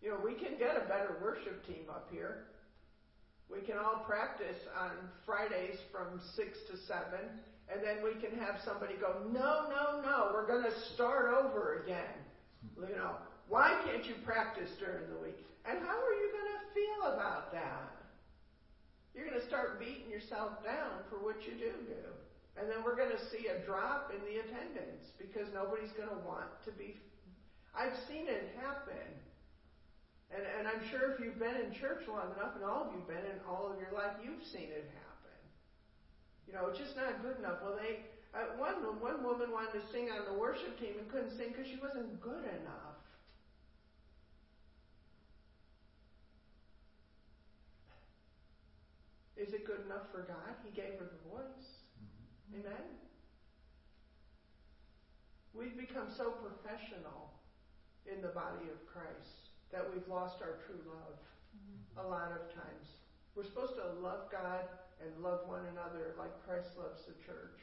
You 0.00 0.08
know, 0.16 0.20
we 0.24 0.40
can 0.40 0.56
get 0.56 0.80
a 0.80 0.88
better 0.88 1.20
worship 1.20 1.68
team 1.68 1.84
up 1.92 2.08
here. 2.08 2.48
We 3.50 3.64
can 3.64 3.78
all 3.78 4.04
practice 4.06 4.60
on 4.76 4.92
Fridays 5.24 5.80
from 5.90 6.20
6 6.36 6.58
to 6.70 6.76
7, 6.76 7.00
and 7.72 7.80
then 7.82 8.04
we 8.04 8.20
can 8.20 8.38
have 8.38 8.60
somebody 8.64 8.94
go, 9.00 9.24
No, 9.32 9.68
no, 9.72 10.00
no, 10.04 10.30
we're 10.32 10.46
going 10.46 10.64
to 10.64 10.76
start 10.94 11.32
over 11.32 11.82
again. 11.84 12.16
Hmm. 12.76 12.84
You 12.88 12.96
know, 12.96 13.16
why 13.48 13.80
can't 13.84 14.04
you 14.04 14.14
practice 14.24 14.70
during 14.78 15.08
the 15.08 15.20
week? 15.20 15.40
And 15.64 15.78
how 15.80 15.96
are 15.96 16.16
you 16.16 16.28
going 16.32 16.52
to 16.52 16.62
feel 16.76 17.12
about 17.14 17.52
that? 17.52 17.96
You're 19.14 19.26
going 19.26 19.40
to 19.40 19.48
start 19.48 19.80
beating 19.80 20.10
yourself 20.10 20.62
down 20.62 21.02
for 21.10 21.16
what 21.18 21.42
you 21.42 21.52
do 21.56 21.72
do. 21.88 22.04
And 22.60 22.68
then 22.68 22.84
we're 22.84 22.96
going 22.96 23.10
to 23.10 23.24
see 23.30 23.48
a 23.48 23.64
drop 23.64 24.12
in 24.14 24.20
the 24.26 24.42
attendance 24.42 25.10
because 25.18 25.48
nobody's 25.54 25.92
going 25.96 26.10
to 26.10 26.22
want 26.26 26.50
to 26.66 26.72
be. 26.72 26.98
I've 27.74 27.94
seen 28.08 28.26
it 28.26 28.54
happen. 28.60 29.06
And, 30.28 30.44
and 30.44 30.68
I'm 30.68 30.84
sure 30.92 31.12
if 31.12 31.20
you've 31.20 31.40
been 31.40 31.56
in 31.56 31.72
church 31.72 32.04
long 32.04 32.36
enough, 32.36 32.52
and 32.56 32.64
all 32.64 32.84
of 32.84 32.92
you've 32.92 33.08
been 33.08 33.24
in 33.24 33.40
all 33.48 33.72
of 33.72 33.80
your 33.80 33.92
life, 33.96 34.12
you've 34.20 34.44
seen 34.44 34.68
it 34.68 34.84
happen. 34.84 35.38
You 36.44 36.52
know, 36.52 36.68
it's 36.68 36.78
just 36.78 36.96
not 36.96 37.24
good 37.24 37.40
enough. 37.40 37.64
Well, 37.64 37.80
they 37.80 38.04
uh, 38.36 38.60
one 38.60 38.76
one 39.00 39.24
woman 39.24 39.48
wanted 39.48 39.80
to 39.80 39.82
sing 39.88 40.12
on 40.12 40.28
the 40.28 40.36
worship 40.36 40.76
team 40.76 41.00
and 41.00 41.08
couldn't 41.08 41.32
sing 41.36 41.56
because 41.56 41.64
she 41.64 41.80
wasn't 41.80 42.20
good 42.20 42.44
enough. 42.44 43.00
Is 49.38 49.54
it 49.54 49.64
good 49.64 49.86
enough 49.86 50.10
for 50.12 50.26
God? 50.28 50.52
He 50.66 50.74
gave 50.74 50.98
her 50.98 51.08
the 51.08 51.22
voice. 51.30 51.68
Mm-hmm. 52.52 52.66
Amen? 52.66 52.86
We've 55.54 55.78
become 55.78 56.10
so 56.16 56.34
professional 56.42 57.32
in 58.04 58.20
the 58.20 58.34
body 58.34 58.66
of 58.68 58.82
Christ 58.92 59.37
that 59.72 59.84
we've 59.84 60.06
lost 60.08 60.40
our 60.40 60.60
true 60.64 60.80
love 60.88 61.18
mm-hmm. 61.52 62.00
a 62.00 62.04
lot 62.08 62.32
of 62.32 62.48
times. 62.54 62.86
We're 63.36 63.46
supposed 63.46 63.76
to 63.76 63.86
love 64.00 64.32
God 64.32 64.66
and 64.98 65.10
love 65.22 65.46
one 65.46 65.62
another 65.70 66.16
like. 66.18 66.32
Christ 66.42 66.74
loves 66.80 67.04
the 67.06 67.14
church. 67.22 67.60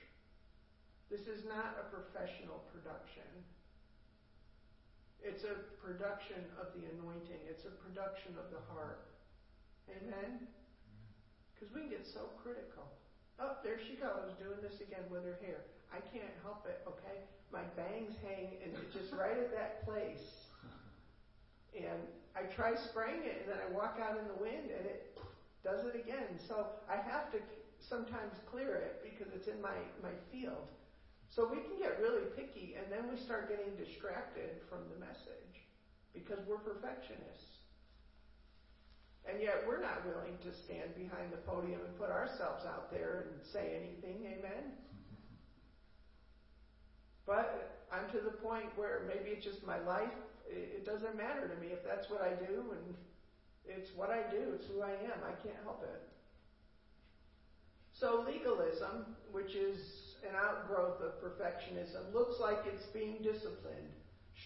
This 1.09 1.25
is 1.25 1.43
not 1.45 1.75
a 1.81 1.85
professional 1.89 2.63
production. 2.71 3.27
It's 5.25 5.41
a 5.41 5.57
production 5.81 6.45
of 6.61 6.69
the 6.77 6.85
anointing. 6.95 7.41
It's 7.49 7.65
a 7.65 7.73
production 7.81 8.37
of 8.37 8.53
the 8.53 8.61
heart. 8.69 9.09
Amen? 9.89 10.45
Because 11.53 11.73
we 11.73 11.81
can 11.81 11.89
get 11.89 12.05
so 12.05 12.29
critical. 12.41 12.85
Oh, 13.41 13.57
there 13.65 13.81
she 13.81 13.97
goes, 13.97 14.31
doing 14.39 14.61
this 14.61 14.79
again 14.79 15.09
with 15.09 15.25
her 15.25 15.41
hair. 15.41 15.65
I 15.89 15.99
can't 16.13 16.31
help 16.45 16.65
it, 16.69 16.85
okay? 16.87 17.25
My 17.51 17.65
bangs 17.73 18.13
hang 18.21 18.61
and 18.63 18.71
just 18.93 19.11
right 19.11 19.35
at 19.35 19.51
that 19.51 19.83
place. 19.83 20.44
And 21.75 21.99
I 22.35 22.47
try 22.55 22.75
spraying 22.75 23.23
it 23.23 23.43
and 23.43 23.47
then 23.51 23.59
I 23.59 23.67
walk 23.71 23.99
out 23.99 24.19
in 24.19 24.27
the 24.27 24.39
wind 24.39 24.71
and 24.71 24.85
it 24.87 25.17
does 25.63 25.83
it 25.85 25.95
again. 25.95 26.39
So 26.47 26.67
I 26.87 26.95
have 26.95 27.31
to 27.31 27.39
sometimes 27.79 28.35
clear 28.49 28.75
it 28.75 29.03
because 29.03 29.33
it's 29.35 29.47
in 29.47 29.61
my, 29.61 29.75
my 30.01 30.15
field. 30.31 30.67
So 31.29 31.47
we 31.47 31.59
can 31.59 31.75
get 31.79 31.99
really 31.99 32.31
picky 32.35 32.75
and 32.79 32.87
then 32.91 33.11
we 33.11 33.19
start 33.19 33.49
getting 33.49 33.75
distracted 33.75 34.63
from 34.69 34.87
the 34.91 34.99
message 34.99 35.67
because 36.13 36.39
we're 36.47 36.63
perfectionists. 36.63 37.59
And 39.27 39.41
yet 39.41 39.65
we're 39.67 39.81
not 39.81 40.05
willing 40.05 40.37
to 40.45 40.53
stand 40.53 40.95
behind 40.95 41.33
the 41.33 41.41
podium 41.43 41.81
and 41.81 41.97
put 41.97 42.09
ourselves 42.09 42.63
out 42.63 42.91
there 42.91 43.25
and 43.27 43.41
say 43.41 43.73
anything. 43.75 44.21
Amen? 44.23 44.77
But 47.25 47.74
to 48.15 48.23
the 48.23 48.31
point 48.31 48.71
where 48.75 49.03
maybe 49.07 49.35
it's 49.35 49.43
just 49.43 49.65
my 49.67 49.79
life. 49.83 50.15
It 50.47 50.85
doesn't 50.85 51.17
matter 51.17 51.47
to 51.47 51.55
me 51.59 51.73
if 51.73 51.83
that's 51.83 52.09
what 52.09 52.21
I 52.21 52.31
do, 52.39 52.71
and 52.71 52.95
it's 53.67 53.91
what 53.95 54.09
I 54.09 54.23
do. 54.31 54.55
It's 54.55 54.67
who 54.67 54.81
I 54.81 54.91
am. 54.91 55.19
I 55.25 55.35
can't 55.43 55.59
help 55.63 55.83
it. 55.83 56.01
So 57.91 58.25
legalism, 58.27 59.15
which 59.31 59.55
is 59.55 59.79
an 60.23 60.35
outgrowth 60.35 61.01
of 61.01 61.19
perfectionism, 61.19 62.13
looks 62.13 62.39
like 62.39 62.59
it's 62.71 62.85
being 62.87 63.17
disciplined. 63.23 63.91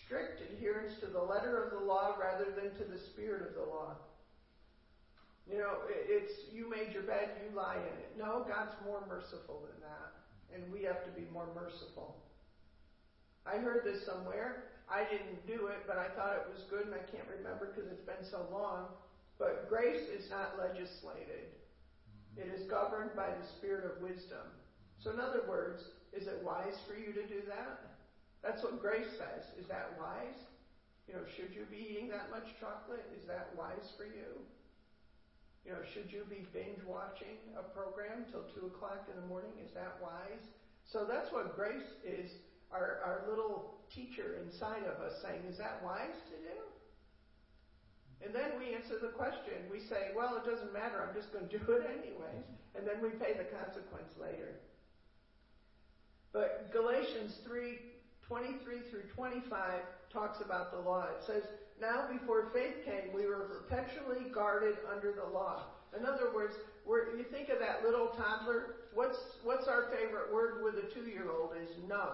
Strict 0.05 0.41
adherence 0.41 0.93
to 1.01 1.07
the 1.07 1.21
letter 1.21 1.63
of 1.63 1.71
the 1.71 1.85
law 1.85 2.15
rather 2.19 2.45
than 2.51 2.73
to 2.77 2.85
the 2.85 2.99
spirit 3.11 3.47
of 3.47 3.55
the 3.55 3.65
law. 3.69 3.95
You 5.51 5.57
know, 5.57 5.81
it's 5.89 6.33
you 6.53 6.69
made 6.69 6.93
your 6.93 7.03
bed, 7.03 7.29
you 7.43 7.55
lie 7.57 7.77
in 7.77 7.97
it. 8.05 8.13
No, 8.17 8.45
God's 8.47 8.75
more 8.85 9.01
merciful 9.09 9.65
than 9.65 9.81
that. 9.81 10.13
And 10.53 10.71
we 10.71 10.83
have 10.83 11.03
to 11.05 11.11
be 11.11 11.27
more 11.33 11.47
merciful. 11.55 12.15
I 13.49 13.57
heard 13.57 13.81
this 13.81 14.05
somewhere. 14.05 14.69
I 14.85 15.09
didn't 15.09 15.41
do 15.49 15.67
it, 15.73 15.89
but 15.89 15.97
I 15.97 16.09
thought 16.13 16.37
it 16.37 16.49
was 16.53 16.65
good, 16.69 16.85
and 16.85 16.93
I 16.93 17.01
can't 17.09 17.25
remember 17.29 17.73
because 17.73 17.89
it's 17.89 18.05
been 18.05 18.25
so 18.29 18.45
long. 18.53 18.93
But 19.37 19.69
grace 19.69 20.05
is 20.13 20.29
not 20.29 20.57
legislated, 20.61 21.49
it 22.37 22.49
is 22.53 22.69
governed 22.69 23.15
by 23.15 23.33
the 23.33 23.45
spirit 23.57 23.85
of 23.85 24.01
wisdom. 24.01 24.45
So, 25.01 25.11
in 25.11 25.19
other 25.19 25.47
words, 25.47 25.81
is 26.11 26.27
it 26.27 26.43
wise 26.43 26.75
for 26.85 26.93
you 26.93 27.13
to 27.13 27.25
do 27.25 27.41
that? 27.47 27.89
That's 28.43 28.63
what 28.63 28.81
grace 28.81 29.09
says. 29.17 29.47
Is 29.57 29.67
that 29.67 29.95
wise? 29.99 30.35
You 31.07 31.15
know, 31.15 31.25
should 31.35 31.55
you 31.55 31.65
be 31.71 31.79
eating 31.89 32.09
that 32.09 32.29
much 32.29 32.47
chocolate? 32.59 33.05
Is 33.17 33.25
that 33.27 33.49
wise 33.57 33.95
for 33.97 34.05
you? 34.05 34.45
You 35.65 35.73
know, 35.73 35.83
should 35.93 36.11
you 36.11 36.23
be 36.29 36.47
binge 36.53 36.83
watching 36.85 37.37
a 37.57 37.63
program 37.63 38.25
till 38.31 38.47
2 38.55 38.71
o'clock 38.73 39.07
in 39.09 39.15
the 39.19 39.27
morning? 39.27 39.51
Is 39.63 39.71
that 39.73 39.97
wise? 40.01 40.43
So 40.85 41.05
that's 41.05 41.31
what 41.31 41.55
grace 41.55 41.97
is 42.03 42.31
our, 42.71 43.01
our 43.03 43.29
little 43.29 43.79
teacher 43.93 44.39
inside 44.45 44.83
of 44.85 45.01
us 45.01 45.13
saying, 45.21 45.41
Is 45.49 45.57
that 45.57 45.81
wise 45.83 46.17
to 46.29 46.37
do? 46.37 46.57
And 48.21 48.35
then 48.35 48.59
we 48.59 48.75
answer 48.75 48.99
the 49.01 49.15
question. 49.15 49.65
We 49.71 49.79
say, 49.79 50.11
Well, 50.15 50.37
it 50.37 50.45
doesn't 50.49 50.73
matter. 50.73 51.01
I'm 51.01 51.15
just 51.15 51.33
going 51.33 51.47
to 51.47 51.57
do 51.57 51.63
it 51.73 51.85
anyways. 51.85 52.45
And 52.75 52.85
then 52.85 53.01
we 53.01 53.09
pay 53.17 53.33
the 53.33 53.49
consequence 53.49 54.13
later. 54.21 54.61
But 56.31 56.71
Galatians 56.71 57.37
3 57.45 57.79
23 58.29 58.53
through 58.91 59.09
25 59.15 59.81
talks 60.13 60.37
about 60.45 60.71
the 60.71 60.77
law. 60.87 61.07
It 61.17 61.25
says, 61.25 61.43
Now 61.81 62.05
before 62.11 62.51
faith 62.53 62.85
came, 62.85 63.09
we 63.13 63.25
were 63.25 63.49
perpetually 63.49 64.29
guarded 64.31 64.77
under 64.93 65.13
the 65.13 65.25
law. 65.33 65.63
In 65.97 66.05
other 66.05 66.29
words, 66.31 66.53
you 67.17 67.25
think 67.31 67.49
of 67.49 67.59
that 67.59 67.83
little 67.83 68.09
toddler, 68.15 68.75
what's 68.93 69.17
what's 69.43 69.67
our 69.67 69.89
favorite 69.91 70.31
word 70.33 70.63
with 70.63 70.75
a 70.83 70.93
two 70.93 71.09
year 71.09 71.29
old 71.31 71.51
is 71.61 71.69
no. 71.87 72.13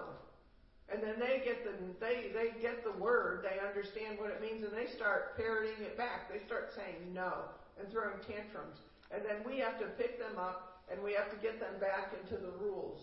And 0.92 1.02
then 1.02 1.18
they 1.18 1.42
get 1.44 1.64
the 1.64 1.74
they 1.98 2.30
they 2.32 2.54
get 2.60 2.84
the 2.84 2.92
word, 2.92 3.44
they 3.44 3.58
understand 3.58 4.18
what 4.18 4.30
it 4.30 4.40
means, 4.40 4.62
and 4.62 4.72
they 4.72 4.86
start 4.86 5.36
parroting 5.36 5.82
it 5.82 5.96
back. 5.96 6.30
They 6.30 6.38
start 6.46 6.70
saying 6.76 7.12
no 7.12 7.50
and 7.78 7.90
throwing 7.90 8.22
tantrums. 8.22 8.78
And 9.10 9.22
then 9.24 9.42
we 9.44 9.58
have 9.58 9.78
to 9.80 9.86
pick 9.98 10.18
them 10.18 10.38
up 10.38 10.82
and 10.90 11.02
we 11.02 11.12
have 11.12 11.30
to 11.30 11.36
get 11.36 11.58
them 11.58 11.74
back 11.80 12.14
into 12.22 12.40
the 12.40 12.52
rules. 12.58 13.00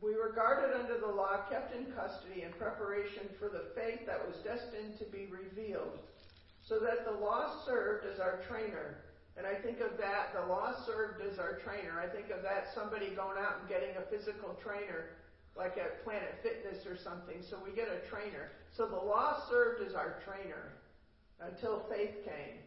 We 0.00 0.16
were 0.16 0.32
guarded 0.34 0.74
under 0.74 0.98
the 0.98 1.06
law, 1.06 1.46
kept 1.48 1.76
in 1.76 1.86
custody 1.92 2.42
in 2.42 2.52
preparation 2.58 3.22
for 3.38 3.48
the 3.48 3.70
faith 3.76 4.04
that 4.06 4.18
was 4.26 4.36
destined 4.42 4.98
to 4.98 5.04
be 5.04 5.28
revealed, 5.30 6.00
so 6.64 6.80
that 6.80 7.04
the 7.04 7.12
law 7.12 7.62
served 7.64 8.06
as 8.12 8.18
our 8.18 8.40
trainer. 8.48 8.98
And 9.36 9.46
I 9.46 9.54
think 9.54 9.80
of 9.80 9.96
that, 9.98 10.34
the 10.34 10.44
law 10.46 10.74
served 10.84 11.22
as 11.22 11.38
our 11.38 11.54
trainer. 11.62 12.00
I 12.02 12.08
think 12.08 12.30
of 12.30 12.42
that 12.42 12.74
somebody 12.74 13.14
going 13.14 13.38
out 13.38 13.60
and 13.60 13.68
getting 13.68 13.94
a 13.96 14.02
physical 14.10 14.58
trainer, 14.60 15.14
like 15.56 15.76
at 15.76 16.04
Planet 16.04 16.34
Fitness 16.42 16.86
or 16.86 16.96
something. 16.96 17.42
So 17.50 17.58
we 17.64 17.74
get 17.74 17.88
a 17.88 18.06
trainer. 18.08 18.52
So 18.76 18.86
the 18.86 18.96
law 18.96 19.44
served 19.50 19.86
as 19.86 19.94
our 19.94 20.22
trainer 20.24 20.72
until 21.40 21.84
faith 21.90 22.24
came 22.24 22.62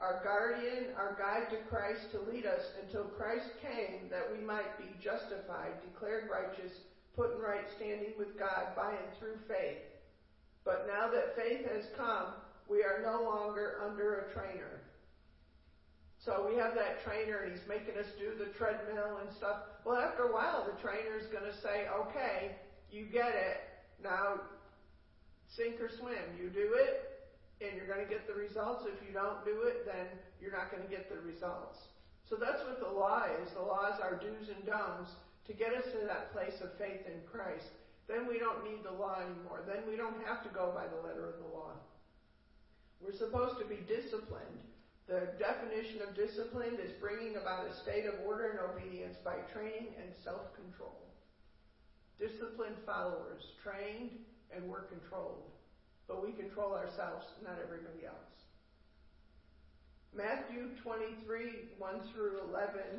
our 0.00 0.24
guardian, 0.24 0.96
our 0.96 1.12
guide 1.20 1.52
to 1.52 1.60
Christ 1.68 2.08
to 2.12 2.24
lead 2.32 2.46
us 2.46 2.64
until 2.82 3.04
Christ 3.20 3.52
came 3.60 4.08
that 4.08 4.24
we 4.32 4.42
might 4.42 4.78
be 4.78 4.88
justified, 4.96 5.76
declared 5.92 6.30
righteous, 6.32 6.72
put 7.14 7.36
in 7.36 7.38
right 7.38 7.68
standing 7.76 8.16
with 8.18 8.38
God 8.38 8.72
by 8.74 8.96
and 8.96 9.12
through 9.20 9.36
faith. 9.46 9.84
But 10.64 10.88
now 10.88 11.12
that 11.12 11.36
faith 11.36 11.68
has 11.68 11.84
come, 11.96 12.32
we 12.68 12.80
are 12.80 13.04
no 13.04 13.22
longer 13.28 13.76
under 13.84 14.24
a 14.24 14.32
trainer. 14.32 14.79
So 16.20 16.44
we 16.44 16.60
have 16.60 16.76
that 16.76 17.00
trainer 17.02 17.48
and 17.48 17.52
he's 17.52 17.64
making 17.64 17.96
us 17.96 18.12
do 18.20 18.36
the 18.36 18.52
treadmill 18.52 19.24
and 19.24 19.32
stuff. 19.32 19.64
Well, 19.88 19.96
after 19.96 20.28
a 20.28 20.32
while, 20.32 20.68
the 20.68 20.76
trainer's 20.76 21.24
going 21.32 21.48
to 21.48 21.56
say, 21.64 21.88
okay, 21.88 22.60
you 22.92 23.08
get 23.08 23.32
it. 23.32 23.64
Now, 24.04 24.36
sink 25.48 25.80
or 25.80 25.88
swim. 25.88 26.36
You 26.36 26.52
do 26.52 26.76
it, 26.76 27.24
and 27.64 27.72
you're 27.72 27.88
going 27.88 28.04
to 28.04 28.10
get 28.10 28.28
the 28.28 28.36
results. 28.36 28.84
If 28.84 29.00
you 29.00 29.16
don't 29.16 29.40
do 29.48 29.64
it, 29.64 29.88
then 29.88 30.12
you're 30.44 30.52
not 30.52 30.68
going 30.68 30.84
to 30.84 30.92
get 30.92 31.08
the 31.08 31.24
results. 31.24 31.80
So 32.28 32.36
that's 32.36 32.60
what 32.68 32.84
the 32.84 32.92
law 32.92 33.24
is. 33.40 33.48
The 33.56 33.64
law 33.64 33.88
is 33.88 33.96
our 34.04 34.20
do's 34.20 34.52
and 34.52 34.64
don'ts 34.68 35.16
to 35.48 35.52
get 35.56 35.72
us 35.72 35.88
to 35.96 36.04
that 36.06 36.36
place 36.36 36.60
of 36.60 36.76
faith 36.76 37.00
in 37.08 37.16
Christ. 37.32 37.72
Then 38.08 38.28
we 38.28 38.38
don't 38.38 38.60
need 38.62 38.84
the 38.84 38.92
law 38.92 39.24
anymore. 39.24 39.64
Then 39.64 39.88
we 39.88 39.96
don't 39.96 40.20
have 40.28 40.44
to 40.44 40.50
go 40.52 40.68
by 40.76 40.84
the 40.84 41.00
letter 41.00 41.24
of 41.32 41.40
the 41.40 41.48
law. 41.48 41.72
We're 43.00 43.16
supposed 43.16 43.58
to 43.58 43.64
be 43.64 43.80
disciplined. 43.88 44.68
The 45.10 45.34
definition 45.42 46.06
of 46.06 46.14
discipline 46.14 46.78
is 46.78 46.94
bringing 47.02 47.34
about 47.34 47.66
a 47.66 47.74
state 47.82 48.06
of 48.06 48.14
order 48.24 48.54
and 48.54 48.60
obedience 48.62 49.18
by 49.24 49.42
training 49.52 49.90
and 49.98 50.14
self 50.22 50.54
control. 50.54 51.02
Disciplined 52.22 52.78
followers, 52.86 53.42
trained 53.64 54.10
and 54.54 54.70
we're 54.70 54.86
controlled 54.86 55.50
but 56.10 56.26
we 56.26 56.34
control 56.34 56.74
ourselves, 56.74 57.22
not 57.46 57.62
everybody 57.62 58.02
else. 58.04 58.34
Matthew 60.10 60.74
23, 60.82 61.78
1 61.78 62.00
through 62.10 62.42
11, 62.50 62.98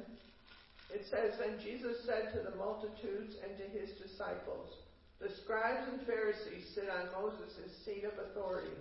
it 0.96 1.04
says, 1.12 1.36
And 1.44 1.60
Jesus 1.60 2.08
said 2.08 2.32
to 2.32 2.40
the 2.40 2.56
multitudes 2.56 3.36
and 3.44 3.52
to 3.60 3.68
his 3.78 3.92
disciples, 4.00 4.80
The 5.20 5.28
scribes 5.44 5.92
and 5.92 6.08
Pharisees 6.08 6.72
sit 6.74 6.88
on 6.88 7.12
Moses' 7.12 7.76
seat 7.84 8.08
of 8.08 8.16
authority. 8.16 8.80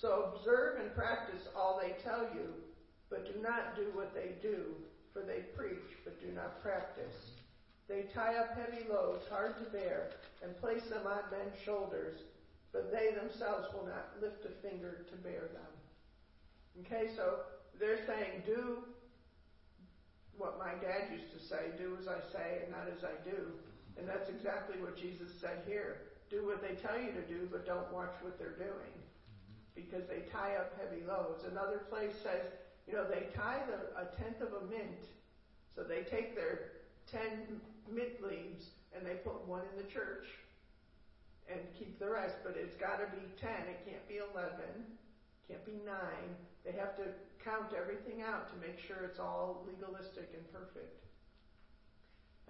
So 0.00 0.32
observe 0.34 0.80
and 0.80 0.94
practice 0.94 1.42
all 1.56 1.80
they 1.82 1.94
tell 2.02 2.22
you, 2.34 2.54
but 3.10 3.26
do 3.26 3.40
not 3.42 3.76
do 3.76 3.86
what 3.94 4.14
they 4.14 4.36
do, 4.40 4.74
for 5.12 5.22
they 5.22 5.42
preach, 5.56 5.98
but 6.04 6.20
do 6.20 6.32
not 6.32 6.62
practice. 6.62 7.32
They 7.88 8.04
tie 8.14 8.36
up 8.36 8.56
heavy 8.56 8.84
loads 8.88 9.24
hard 9.30 9.56
to 9.58 9.70
bear 9.70 10.10
and 10.42 10.56
place 10.60 10.84
them 10.90 11.06
on 11.06 11.22
men's 11.30 11.58
shoulders 11.64 12.20
but 12.72 12.92
they 12.92 13.14
themselves 13.16 13.66
will 13.72 13.86
not 13.86 14.12
lift 14.20 14.44
a 14.44 14.52
finger 14.60 15.06
to 15.10 15.16
bear 15.16 15.48
them. 15.52 15.72
Okay, 16.84 17.10
so 17.16 17.40
they're 17.80 18.04
saying, 18.06 18.42
do 18.44 18.84
what 20.36 20.58
my 20.58 20.76
dad 20.78 21.10
used 21.10 21.32
to 21.34 21.40
say, 21.42 21.74
do 21.76 21.96
as 22.00 22.06
I 22.06 22.20
say 22.30 22.62
and 22.62 22.70
not 22.70 22.86
as 22.86 23.02
I 23.02 23.16
do. 23.24 23.50
And 23.96 24.06
that's 24.06 24.28
exactly 24.28 24.80
what 24.80 24.96
Jesus 24.96 25.32
said 25.40 25.64
here. 25.66 26.14
Do 26.30 26.46
what 26.46 26.62
they 26.62 26.76
tell 26.76 27.00
you 27.00 27.10
to 27.10 27.24
do, 27.26 27.48
but 27.50 27.66
don't 27.66 27.90
watch 27.92 28.14
what 28.22 28.38
they're 28.38 28.58
doing. 28.60 28.94
Because 29.86 30.08
they 30.08 30.28
tie 30.30 30.56
up 30.56 30.72
heavy 30.80 31.02
loads. 31.06 31.44
Another 31.44 31.86
place 31.90 32.14
says, 32.22 32.42
you 32.86 32.94
know, 32.94 33.04
they 33.04 33.28
tie 33.34 33.60
the, 33.68 34.00
a 34.00 34.06
tenth 34.16 34.40
of 34.40 34.62
a 34.62 34.64
mint. 34.66 35.06
So 35.74 35.82
they 35.84 36.02
take 36.02 36.34
their 36.34 36.82
ten 37.10 37.60
mint 37.90 38.22
leaves 38.22 38.70
and 38.96 39.06
they 39.06 39.14
put 39.22 39.46
one 39.46 39.62
in 39.72 39.82
the 39.82 39.88
church 39.90 40.26
and 41.50 41.60
keep 41.78 41.98
the 41.98 42.08
rest, 42.08 42.36
but 42.44 42.56
it's 42.56 42.76
got 42.76 43.00
to 43.00 43.06
be 43.16 43.24
10. 43.40 43.48
It 43.48 43.80
can't 43.88 44.06
be 44.08 44.20
11. 44.20 44.52
Can't 45.48 45.64
be 45.64 45.80
9. 45.84 45.94
They 46.64 46.72
have 46.72 46.96
to 46.96 47.04
count 47.42 47.72
everything 47.72 48.20
out 48.20 48.52
to 48.52 48.56
make 48.60 48.78
sure 48.78 49.04
it's 49.04 49.18
all 49.18 49.64
legalistic 49.66 50.28
and 50.34 50.44
perfect. 50.52 51.04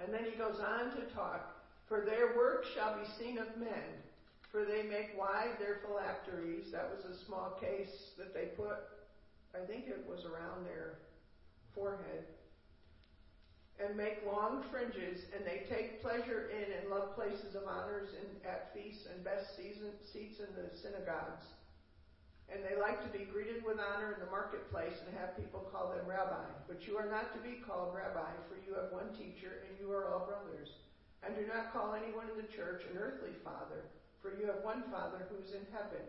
And 0.02 0.12
then 0.12 0.24
he 0.24 0.36
goes 0.36 0.58
on 0.58 0.90
to 0.96 1.02
talk, 1.14 1.54
For 1.86 2.04
their 2.04 2.36
work 2.36 2.64
shall 2.74 2.98
be 2.98 3.06
seen 3.18 3.38
of 3.38 3.56
men, 3.56 4.02
for 4.58 4.66
they 4.66 4.82
make 4.82 5.14
wide 5.14 5.54
their 5.62 5.78
phylacteries. 5.86 6.74
That 6.74 6.90
was 6.90 7.06
a 7.06 7.14
small 7.26 7.54
case 7.62 8.18
that 8.18 8.34
they 8.34 8.50
put, 8.58 8.82
I 9.54 9.62
think 9.62 9.86
it 9.86 10.02
was 10.02 10.26
around 10.26 10.66
their 10.66 10.98
forehead. 11.78 12.26
And 13.78 13.94
make 13.94 14.26
long 14.26 14.66
fringes, 14.74 15.22
and 15.30 15.46
they 15.46 15.62
take 15.70 16.02
pleasure 16.02 16.50
in 16.50 16.66
and 16.74 16.90
love 16.90 17.14
places 17.14 17.54
of 17.54 17.70
honors 17.70 18.10
in, 18.18 18.26
at 18.42 18.74
feasts 18.74 19.06
and 19.06 19.22
best 19.22 19.54
season, 19.54 19.94
seats 20.02 20.42
in 20.42 20.50
the 20.58 20.66
synagogues. 20.74 21.46
And 22.50 22.58
they 22.66 22.74
like 22.74 22.98
to 23.06 23.10
be 23.14 23.30
greeted 23.30 23.62
with 23.62 23.78
honor 23.78 24.18
in 24.18 24.18
the 24.18 24.32
marketplace 24.34 24.98
and 25.06 25.14
have 25.22 25.38
people 25.38 25.70
call 25.70 25.94
them 25.94 26.02
rabbi. 26.10 26.50
But 26.66 26.82
you 26.90 26.98
are 26.98 27.06
not 27.06 27.30
to 27.38 27.40
be 27.46 27.62
called 27.62 27.94
rabbi, 27.94 28.34
for 28.50 28.58
you 28.66 28.74
have 28.74 28.90
one 28.90 29.14
teacher, 29.14 29.62
and 29.70 29.78
you 29.78 29.94
are 29.94 30.10
all 30.10 30.26
brothers. 30.26 30.74
And 31.22 31.38
do 31.38 31.46
not 31.46 31.70
call 31.70 31.94
anyone 31.94 32.26
in 32.26 32.42
the 32.42 32.50
church 32.50 32.82
an 32.90 32.98
earthly 32.98 33.38
father 33.46 33.86
for 34.22 34.34
you 34.34 34.46
have 34.46 34.64
one 34.66 34.82
Father 34.90 35.26
who 35.30 35.42
is 35.42 35.54
in 35.54 35.66
heaven. 35.72 36.04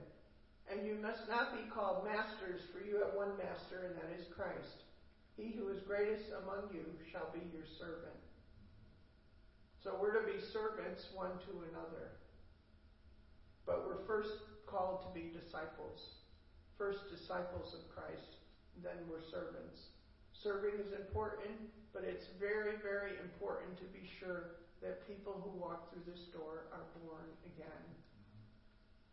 And 0.69 0.85
you 0.85 1.01
must 1.01 1.25
not 1.25 1.57
be 1.57 1.65
called 1.73 2.05
masters, 2.05 2.61
for 2.69 2.85
you 2.85 3.01
have 3.01 3.17
one 3.17 3.33
master, 3.41 3.89
and 3.89 3.97
that 3.97 4.13
is 4.13 4.29
Christ. 4.29 4.85
He 5.33 5.55
who 5.57 5.69
is 5.69 5.81
greatest 5.81 6.29
among 6.45 6.69
you 6.69 6.85
shall 7.09 7.33
be 7.33 7.41
your 7.49 7.65
servant. 7.79 8.21
So 9.81 9.97
we're 9.97 10.13
to 10.13 10.27
be 10.27 10.37
servants 10.53 11.09
one 11.15 11.39
to 11.49 11.65
another. 11.71 12.19
But 13.65 13.87
we're 13.87 14.05
first 14.05 14.35
called 14.67 15.01
to 15.07 15.09
be 15.15 15.33
disciples. 15.33 16.21
First, 16.77 17.09
disciples 17.09 17.73
of 17.73 17.89
Christ, 17.89 18.37
then 18.83 18.95
we're 19.09 19.25
servants. 19.31 19.89
Serving 20.31 20.79
is 20.79 20.93
important, 20.93 21.57
but 21.93 22.03
it's 22.03 22.27
very, 22.39 22.77
very 22.83 23.17
important 23.19 23.75
to 23.79 23.87
be 23.91 24.07
sure 24.19 24.59
that 24.81 25.07
people 25.07 25.35
who 25.43 25.51
walk 25.59 25.91
through 25.91 26.07
this 26.07 26.31
door 26.31 26.71
are 26.71 26.87
born 27.03 27.27
again. 27.43 27.83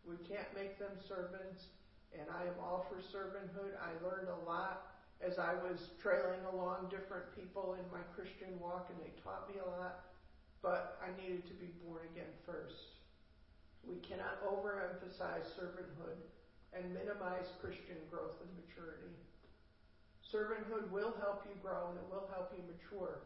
We 0.07 0.17
can't 0.23 0.47
make 0.55 0.79
them 0.79 0.95
servants, 1.11 1.67
and 2.15 2.31
I 2.31 2.47
am 2.47 2.59
all 2.63 2.87
for 2.87 3.03
servanthood. 3.03 3.75
I 3.83 3.99
learned 4.07 4.31
a 4.31 4.41
lot 4.47 4.95
as 5.19 5.39
I 5.39 5.59
was 5.67 5.91
trailing 5.99 6.45
along 6.55 6.93
different 6.95 7.27
people 7.35 7.75
in 7.75 7.87
my 7.91 8.05
Christian 8.15 8.55
walk, 8.63 8.87
and 8.95 8.99
they 9.03 9.11
taught 9.27 9.51
me 9.51 9.59
a 9.59 9.69
lot, 9.81 10.15
but 10.63 11.01
I 11.03 11.11
needed 11.19 11.43
to 11.51 11.57
be 11.59 11.75
born 11.83 12.07
again 12.15 12.31
first. 12.47 12.97
We 13.83 13.99
cannot 14.03 14.43
overemphasize 14.47 15.51
servanthood 15.59 16.19
and 16.75 16.95
minimize 16.95 17.47
Christian 17.63 17.99
growth 18.11 18.35
and 18.43 18.51
maturity. 18.59 19.15
Servanthood 20.23 20.91
will 20.91 21.15
help 21.23 21.47
you 21.47 21.55
grow 21.63 21.95
and 21.95 21.99
it 21.99 22.07
will 22.11 22.29
help 22.35 22.53
you 22.53 22.63
mature. 22.67 23.23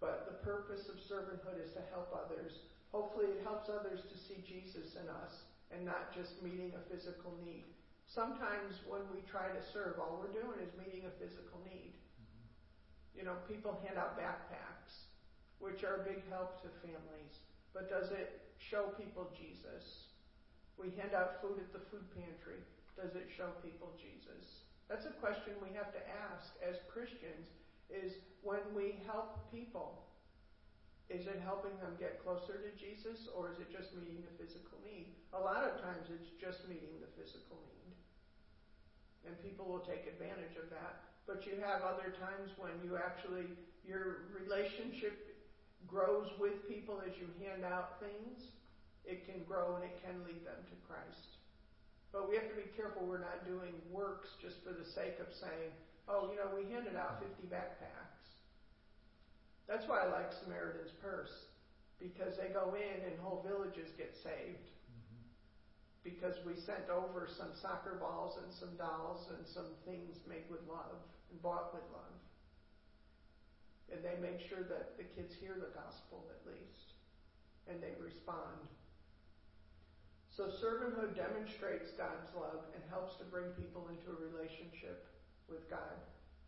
But 0.00 0.26
the 0.26 0.38
purpose 0.44 0.88
of 0.90 1.00
servanthood 1.04 1.62
is 1.62 1.72
to 1.74 1.82
help 1.94 2.12
others. 2.12 2.64
Hopefully, 2.90 3.30
it 3.34 3.42
helps 3.42 3.70
others 3.70 4.02
to 4.06 4.16
see 4.16 4.42
Jesus 4.46 4.94
in 4.98 5.06
us 5.08 5.46
and 5.74 5.82
not 5.82 6.14
just 6.14 6.38
meeting 6.42 6.72
a 6.76 6.82
physical 6.86 7.34
need. 7.42 7.66
Sometimes 8.06 8.78
when 8.86 9.02
we 9.10 9.24
try 9.26 9.48
to 9.48 9.62
serve, 9.72 9.98
all 9.98 10.20
we're 10.20 10.34
doing 10.34 10.60
is 10.60 10.70
meeting 10.78 11.08
a 11.08 11.14
physical 11.18 11.58
need. 11.66 11.96
Mm-hmm. 12.20 12.46
You 13.18 13.22
know, 13.24 13.40
people 13.48 13.80
hand 13.82 13.98
out 13.98 14.14
backpacks, 14.14 15.10
which 15.58 15.82
are 15.82 16.04
a 16.04 16.06
big 16.06 16.22
help 16.30 16.60
to 16.62 16.68
families. 16.84 17.34
But 17.72 17.90
does 17.90 18.12
it 18.14 18.54
show 18.60 18.94
people 18.94 19.32
Jesus? 19.34 20.14
We 20.78 20.94
hand 20.94 21.14
out 21.14 21.42
food 21.42 21.58
at 21.58 21.74
the 21.74 21.82
food 21.90 22.06
pantry. 22.14 22.62
Does 22.94 23.18
it 23.18 23.26
show 23.34 23.50
people 23.62 23.90
Jesus? 23.98 24.62
That's 24.86 25.06
a 25.06 25.16
question 25.18 25.58
we 25.58 25.74
have 25.74 25.90
to 25.90 26.02
ask 26.30 26.54
as 26.62 26.78
Christians 26.92 27.50
is 27.90 28.12
when 28.42 28.62
we 28.76 29.00
help 29.06 29.50
people, 29.52 30.04
is 31.12 31.28
it 31.28 31.40
helping 31.44 31.76
them 31.84 31.96
get 32.00 32.24
closer 32.24 32.60
to 32.60 32.70
Jesus 32.80 33.28
or 33.36 33.52
is 33.52 33.60
it 33.60 33.68
just 33.68 33.92
meeting 33.92 34.24
the 34.24 34.34
physical 34.40 34.80
need? 34.84 35.12
A 35.36 35.40
lot 35.40 35.64
of 35.64 35.80
times 35.84 36.08
it's 36.08 36.32
just 36.40 36.64
meeting 36.64 36.96
the 37.00 37.10
physical 37.12 37.60
need. 37.68 37.92
And 39.28 39.36
people 39.44 39.68
will 39.68 39.84
take 39.84 40.08
advantage 40.08 40.56
of 40.56 40.72
that. 40.72 41.04
But 41.24 41.44
you 41.48 41.56
have 41.64 41.80
other 41.84 42.12
times 42.20 42.52
when 42.60 42.76
you 42.84 43.00
actually, 43.00 43.48
your 43.84 44.28
relationship 44.32 45.40
grows 45.88 46.28
with 46.40 46.68
people 46.68 47.00
as 47.04 47.12
you 47.16 47.28
hand 47.40 47.64
out 47.64 48.00
things. 48.00 48.52
It 49.04 49.28
can 49.28 49.44
grow 49.44 49.76
and 49.76 49.84
it 49.84 49.96
can 50.00 50.24
lead 50.24 50.44
them 50.44 50.60
to 50.60 50.76
Christ. 50.88 51.40
But 52.12 52.28
we 52.28 52.36
have 52.36 52.48
to 52.48 52.56
be 52.56 52.68
careful 52.76 53.04
we're 53.04 53.20
not 53.20 53.44
doing 53.44 53.74
works 53.92 54.32
just 54.40 54.62
for 54.64 54.72
the 54.72 54.84
sake 54.84 55.20
of 55.20 55.28
saying, 55.36 55.72
oh, 56.08 56.28
you 56.30 56.36
know, 56.36 56.52
we 56.52 56.68
handed 56.72 56.96
out 56.96 57.22
50 57.22 57.48
backpacks. 57.48 58.24
That's 59.68 59.88
why 59.88 60.04
I 60.04 60.12
like 60.12 60.28
Samaritan's 60.32 60.92
Purse, 61.00 61.32
because 61.96 62.36
they 62.36 62.52
go 62.52 62.76
in 62.76 63.00
and 63.08 63.16
whole 63.20 63.40
villages 63.40 63.88
get 63.96 64.12
saved. 64.12 64.68
Mm-hmm. 64.92 65.24
Because 66.04 66.36
we 66.44 66.52
sent 66.52 66.92
over 66.92 67.28
some 67.32 67.56
soccer 67.56 67.96
balls 67.96 68.36
and 68.44 68.52
some 68.52 68.76
dolls 68.76 69.24
and 69.32 69.40
some 69.48 69.72
things 69.88 70.20
made 70.28 70.44
with 70.52 70.60
love 70.68 71.00
and 71.32 71.40
bought 71.40 71.72
with 71.72 71.84
love. 71.96 72.20
And 73.88 74.04
they 74.04 74.20
make 74.20 74.44
sure 74.44 74.64
that 74.68 75.00
the 75.00 75.08
kids 75.16 75.32
hear 75.40 75.56
the 75.56 75.72
gospel 75.72 76.28
at 76.28 76.44
least 76.44 76.92
and 77.68 77.80
they 77.80 77.96
respond. 77.96 78.60
So 80.28 80.50
servanthood 80.50 81.16
demonstrates 81.16 81.94
God's 81.96 82.28
love 82.36 82.68
and 82.74 82.82
helps 82.90 83.16
to 83.22 83.24
bring 83.30 83.54
people 83.56 83.88
into 83.88 84.12
a 84.12 84.18
relationship 84.18 85.13
with 85.48 85.68
God. 85.70 85.98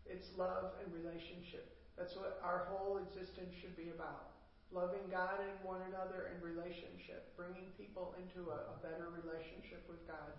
It's 0.07 0.31
love 0.39 0.77
and 0.83 0.89
relationship. 0.95 1.77
That's 1.99 2.15
what 2.15 2.39
our 2.45 2.69
whole 2.71 3.01
existence 3.01 3.57
should 3.59 3.75
be 3.75 3.91
about. 3.91 4.37
Loving 4.71 5.07
God 5.09 5.41
and 5.41 5.57
one 5.63 5.81
another 5.89 6.31
in 6.35 6.43
relationship, 6.43 7.33
bringing 7.39 7.73
people 7.79 8.15
into 8.19 8.51
a, 8.51 8.59
a 8.75 8.77
better 8.83 9.09
relationship 9.15 9.87
with 9.89 10.03
God. 10.05 10.35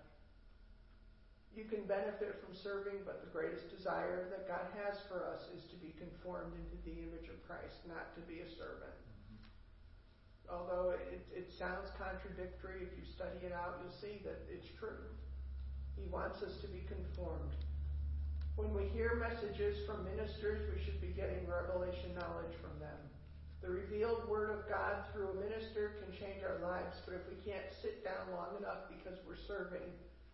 You 1.57 1.65
can 1.65 1.89
benefit 1.89 2.37
from 2.37 2.53
serving, 2.53 3.01
but 3.01 3.25
the 3.25 3.33
greatest 3.33 3.73
desire 3.73 4.29
that 4.29 4.45
God 4.45 4.69
has 4.77 5.01
for 5.09 5.25
us 5.25 5.49
is 5.57 5.65
to 5.73 5.77
be 5.81 5.95
conformed 5.97 6.53
into 6.53 6.77
the 6.85 7.01
image 7.01 7.33
of 7.33 7.41
Christ, 7.49 7.81
not 7.89 8.13
to 8.13 8.21
be 8.29 8.45
a 8.45 8.49
servant. 8.61 8.93
Mm-hmm. 8.93 10.53
Although 10.53 10.93
it, 10.93 11.25
it 11.33 11.49
sounds 11.57 11.89
contradictory, 11.97 12.85
if 12.85 12.93
you 12.93 13.09
study 13.09 13.41
it 13.41 13.55
out, 13.55 13.81
you'll 13.81 13.97
see 13.97 14.21
that 14.21 14.45
it's 14.53 14.69
true. 14.77 15.01
He 15.97 16.05
wants 16.13 16.45
us 16.45 16.61
to 16.61 16.69
be 16.69 16.85
conformed. 16.85 17.57
When 18.57 18.73
we 18.73 18.89
hear 18.89 19.21
messages 19.21 19.85
from 19.85 20.01
ministers, 20.09 20.65
we 20.73 20.81
should 20.81 20.97
be 20.97 21.13
getting 21.13 21.45
revelation 21.45 22.17
knowledge 22.17 22.57
from 22.57 22.73
them. 22.81 22.97
The 23.61 23.69
revealed 23.69 24.25
Word 24.25 24.49
of 24.49 24.65
God 24.65 25.05
through 25.13 25.29
a 25.29 25.43
minister 25.45 26.01
can 26.01 26.09
change 26.17 26.41
our 26.41 26.57
lives, 26.65 26.97
but 27.05 27.13
if 27.13 27.21
we 27.29 27.37
can't 27.45 27.69
sit 27.85 28.01
down 28.01 28.33
long 28.33 28.57
enough 28.57 28.89
because 28.89 29.21
we're 29.29 29.37
serving, 29.37 29.85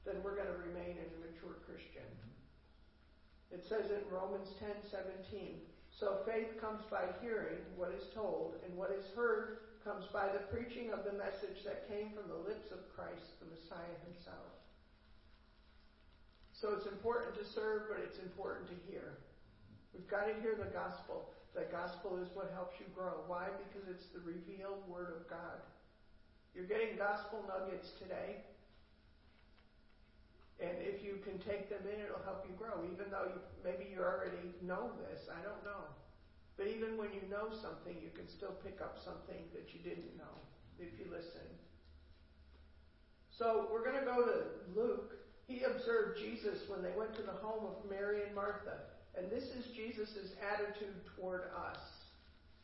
then 0.08 0.24
we're 0.24 0.40
going 0.40 0.48
to 0.48 0.64
remain 0.64 0.96
an 1.04 1.12
immature 1.20 1.68
Christian. 1.68 2.08
It 3.52 3.68
says 3.68 3.92
in 3.92 4.08
Romans 4.08 4.56
10 4.56 4.88
17, 4.88 5.60
so 5.92 6.24
faith 6.24 6.56
comes 6.64 6.88
by 6.88 7.12
hearing 7.20 7.60
what 7.76 7.92
is 7.92 8.08
told, 8.16 8.56
and 8.64 8.72
what 8.80 8.96
is 8.96 9.04
heard 9.20 9.68
comes 9.84 10.08
by 10.16 10.32
the 10.32 10.48
preaching 10.48 10.96
of 10.96 11.04
the 11.04 11.20
message 11.20 11.60
that 11.68 11.92
came 11.92 12.16
from 12.16 12.32
the 12.32 12.40
lips 12.48 12.72
of 12.72 12.88
Christ, 12.96 13.36
the 13.44 13.52
Messiah 13.52 14.00
himself. 14.08 14.63
So 16.64 16.72
it's 16.72 16.88
important 16.88 17.36
to 17.36 17.44
serve, 17.44 17.92
but 17.92 18.00
it's 18.00 18.24
important 18.24 18.72
to 18.72 18.78
hear. 18.88 19.20
We've 19.92 20.08
got 20.08 20.32
to 20.32 20.34
hear 20.40 20.56
the 20.56 20.72
gospel. 20.72 21.28
The 21.52 21.68
gospel 21.68 22.16
is 22.24 22.32
what 22.32 22.56
helps 22.56 22.80
you 22.80 22.88
grow. 22.96 23.20
Why? 23.28 23.52
Because 23.68 23.92
it's 23.92 24.08
the 24.16 24.24
revealed 24.24 24.80
word 24.88 25.12
of 25.12 25.28
God. 25.28 25.60
You're 26.56 26.72
getting 26.72 26.96
gospel 26.96 27.44
nuggets 27.52 27.92
today. 28.00 28.48
And 30.64 30.72
if 30.80 31.04
you 31.04 31.20
can 31.28 31.36
take 31.44 31.68
them 31.68 31.84
in, 31.84 32.00
it'll 32.00 32.24
help 32.24 32.48
you 32.48 32.56
grow. 32.56 32.80
Even 32.88 33.12
though 33.12 33.28
you, 33.28 33.44
maybe 33.60 33.92
you 33.92 34.00
already 34.00 34.56
know 34.64 34.96
this, 35.04 35.28
I 35.28 35.44
don't 35.44 35.60
know. 35.68 35.84
But 36.56 36.72
even 36.72 36.96
when 36.96 37.12
you 37.12 37.28
know 37.28 37.52
something, 37.52 38.00
you 38.00 38.16
can 38.16 38.32
still 38.32 38.56
pick 38.64 38.80
up 38.80 38.96
something 39.04 39.52
that 39.52 39.76
you 39.76 39.84
didn't 39.84 40.16
know 40.16 40.40
if 40.80 40.96
you 40.96 41.12
listen. 41.12 41.44
So 43.36 43.68
we're 43.68 43.84
going 43.84 44.00
to 44.00 44.08
go 44.08 44.24
to 44.24 44.40
Luke 44.72 45.20
he 45.48 45.64
observed 45.64 46.20
Jesus 46.20 46.64
when 46.68 46.82
they 46.82 46.96
went 46.96 47.16
to 47.16 47.22
the 47.22 47.40
home 47.44 47.66
of 47.66 47.90
Mary 47.90 48.24
and 48.24 48.36
Martha. 48.36 48.80
And 49.18 49.30
this 49.30 49.44
is 49.44 49.76
Jesus' 49.76 50.34
attitude 50.42 50.96
toward 51.16 51.52
us. 51.54 51.80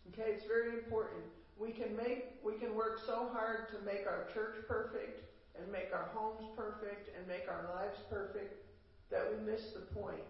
Okay, 0.09 0.31
it's 0.31 0.47
very 0.47 0.73
important. 0.79 1.21
We 1.59 1.71
can 1.71 1.95
make 1.95 2.39
we 2.41 2.57
can 2.57 2.73
work 2.73 3.03
so 3.05 3.29
hard 3.33 3.67
to 3.75 3.85
make 3.85 4.07
our 4.07 4.25
church 4.33 4.55
perfect 4.67 5.21
and 5.59 5.69
make 5.71 5.91
our 5.93 6.09
homes 6.15 6.47
perfect 6.55 7.11
and 7.15 7.27
make 7.27 7.45
our 7.51 7.69
lives 7.75 7.99
perfect 8.09 8.65
that 9.11 9.27
we 9.27 9.43
miss 9.43 9.61
the 9.75 9.85
point 9.93 10.23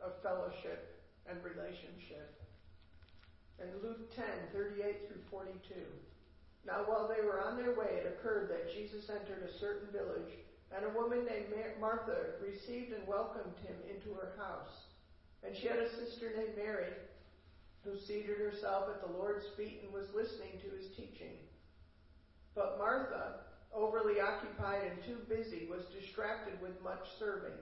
of 0.00 0.22
fellowship 0.22 1.02
and 1.28 1.42
relationship. 1.42 2.38
In 3.58 3.68
Luke 3.82 4.14
10, 4.14 4.24
38 4.54 5.08
through 5.08 5.26
42. 5.28 5.74
Now 6.64 6.86
while 6.86 7.10
they 7.10 7.26
were 7.26 7.42
on 7.42 7.56
their 7.56 7.74
way, 7.74 7.98
it 7.98 8.06
occurred 8.06 8.48
that 8.48 8.72
Jesus 8.72 9.10
entered 9.10 9.42
a 9.42 9.58
certain 9.58 9.90
village 9.90 10.38
and 10.74 10.84
a 10.84 10.96
woman 10.98 11.24
named 11.24 11.48
Martha 11.80 12.36
received 12.44 12.92
and 12.92 13.06
welcomed 13.06 13.56
him 13.64 13.76
into 13.88 14.14
her 14.14 14.32
house. 14.36 14.88
And 15.42 15.56
she 15.56 15.68
had 15.68 15.78
a 15.78 15.88
sister 15.96 16.32
named 16.36 16.56
Mary 16.56 16.92
who 17.84 17.98
seated 17.98 18.38
herself 18.38 18.88
at 18.88 19.00
the 19.00 19.16
Lord's 19.16 19.46
feet 19.56 19.80
and 19.82 19.92
was 19.92 20.12
listening 20.14 20.60
to 20.60 20.76
his 20.76 20.90
teaching. 20.96 21.38
But 22.54 22.76
Martha 22.78 23.40
overly 23.72 24.20
occupied 24.20 24.82
and 24.82 25.04
too 25.04 25.18
busy, 25.28 25.68
was 25.70 25.84
distracted 25.94 26.60
with 26.60 26.82
much 26.82 27.06
serving. 27.18 27.56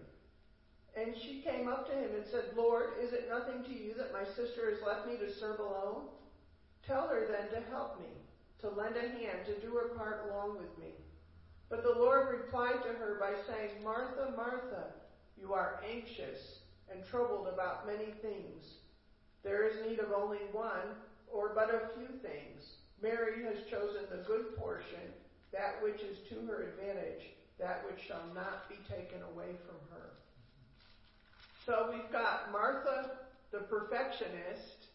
And 0.96 1.14
she 1.14 1.42
came 1.42 1.68
up 1.68 1.86
to 1.88 1.94
him 1.94 2.10
and 2.14 2.24
said, 2.30 2.56
Lord, 2.56 2.94
is 3.02 3.12
it 3.12 3.28
nothing 3.28 3.62
to 3.64 3.74
you 3.74 3.94
that 3.98 4.12
my 4.12 4.24
sister 4.24 4.70
has 4.70 4.80
left 4.86 5.06
me 5.06 5.18
to 5.18 5.34
serve 5.38 5.60
alone? 5.60 6.08
Tell 6.86 7.08
her 7.08 7.26
then 7.28 7.50
to 7.50 7.68
help 7.68 8.00
me, 8.00 8.08
to 8.60 8.70
lend 8.70 8.96
a 8.96 9.00
hand, 9.00 9.44
to 9.46 9.60
do 9.60 9.74
her 9.74 9.88
part 9.96 10.30
along 10.30 10.56
with 10.56 10.72
me. 10.78 10.94
But 11.68 11.82
the 11.82 11.98
Lord 11.98 12.28
replied 12.30 12.82
to 12.82 12.88
her 12.88 13.18
by 13.20 13.34
saying, 13.46 13.82
Martha, 13.82 14.32
Martha, 14.36 14.84
you 15.40 15.52
are 15.52 15.80
anxious 15.88 16.60
and 16.90 17.04
troubled 17.04 17.48
about 17.48 17.86
many 17.86 18.12
things. 18.22 18.78
There 19.42 19.66
is 19.66 19.86
need 19.86 19.98
of 19.98 20.12
only 20.12 20.38
one, 20.52 20.94
or 21.32 21.52
but 21.54 21.74
a 21.74 21.90
few 21.98 22.18
things. 22.18 22.78
Mary 23.02 23.42
has 23.44 23.68
chosen 23.70 24.02
the 24.10 24.24
good 24.26 24.56
portion, 24.56 25.12
that 25.52 25.82
which 25.82 26.00
is 26.02 26.18
to 26.28 26.46
her 26.46 26.72
advantage, 26.72 27.26
that 27.58 27.84
which 27.86 28.00
shall 28.06 28.24
not 28.34 28.68
be 28.68 28.76
taken 28.88 29.22
away 29.34 29.56
from 29.66 29.76
her. 29.90 30.10
So 31.64 31.90
we've 31.92 32.12
got 32.12 32.52
Martha, 32.52 33.18
the 33.50 33.60
perfectionist, 33.60 34.86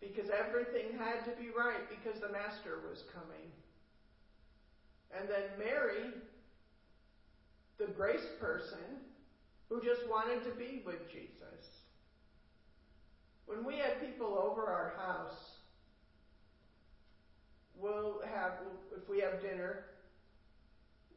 because 0.00 0.30
everything 0.30 0.96
had 0.98 1.24
to 1.24 1.30
be 1.32 1.50
right 1.50 1.82
because 1.90 2.20
the 2.20 2.28
master 2.28 2.78
was 2.88 3.04
coming. 3.12 3.50
And 5.14 5.28
then 5.28 5.42
Mary, 5.58 6.12
the 7.78 7.86
grace 7.92 8.26
person, 8.40 8.78
who 9.68 9.82
just 9.82 10.08
wanted 10.08 10.44
to 10.44 10.50
be 10.50 10.82
with 10.86 11.10
Jesus. 11.10 11.82
When 13.46 13.64
we 13.64 13.76
have 13.78 14.00
people 14.00 14.38
over 14.38 14.66
our 14.66 14.94
house, 14.96 15.56
we'll 17.76 18.20
have, 18.32 18.52
if 18.96 19.08
we 19.08 19.20
have 19.20 19.40
dinner, 19.42 19.84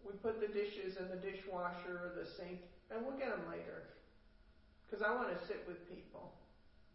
we 0.05 0.13
put 0.13 0.39
the 0.39 0.47
dishes 0.47 0.97
in 0.97 1.09
the 1.09 1.15
dishwasher 1.15 1.93
or 1.93 2.13
the 2.17 2.27
sink, 2.37 2.59
and 2.91 3.05
we'll 3.05 3.17
get 3.17 3.29
them 3.29 3.45
later. 3.49 3.83
Because 4.85 5.05
I 5.05 5.13
want 5.13 5.29
to 5.29 5.47
sit 5.47 5.63
with 5.67 5.87
people. 5.89 6.33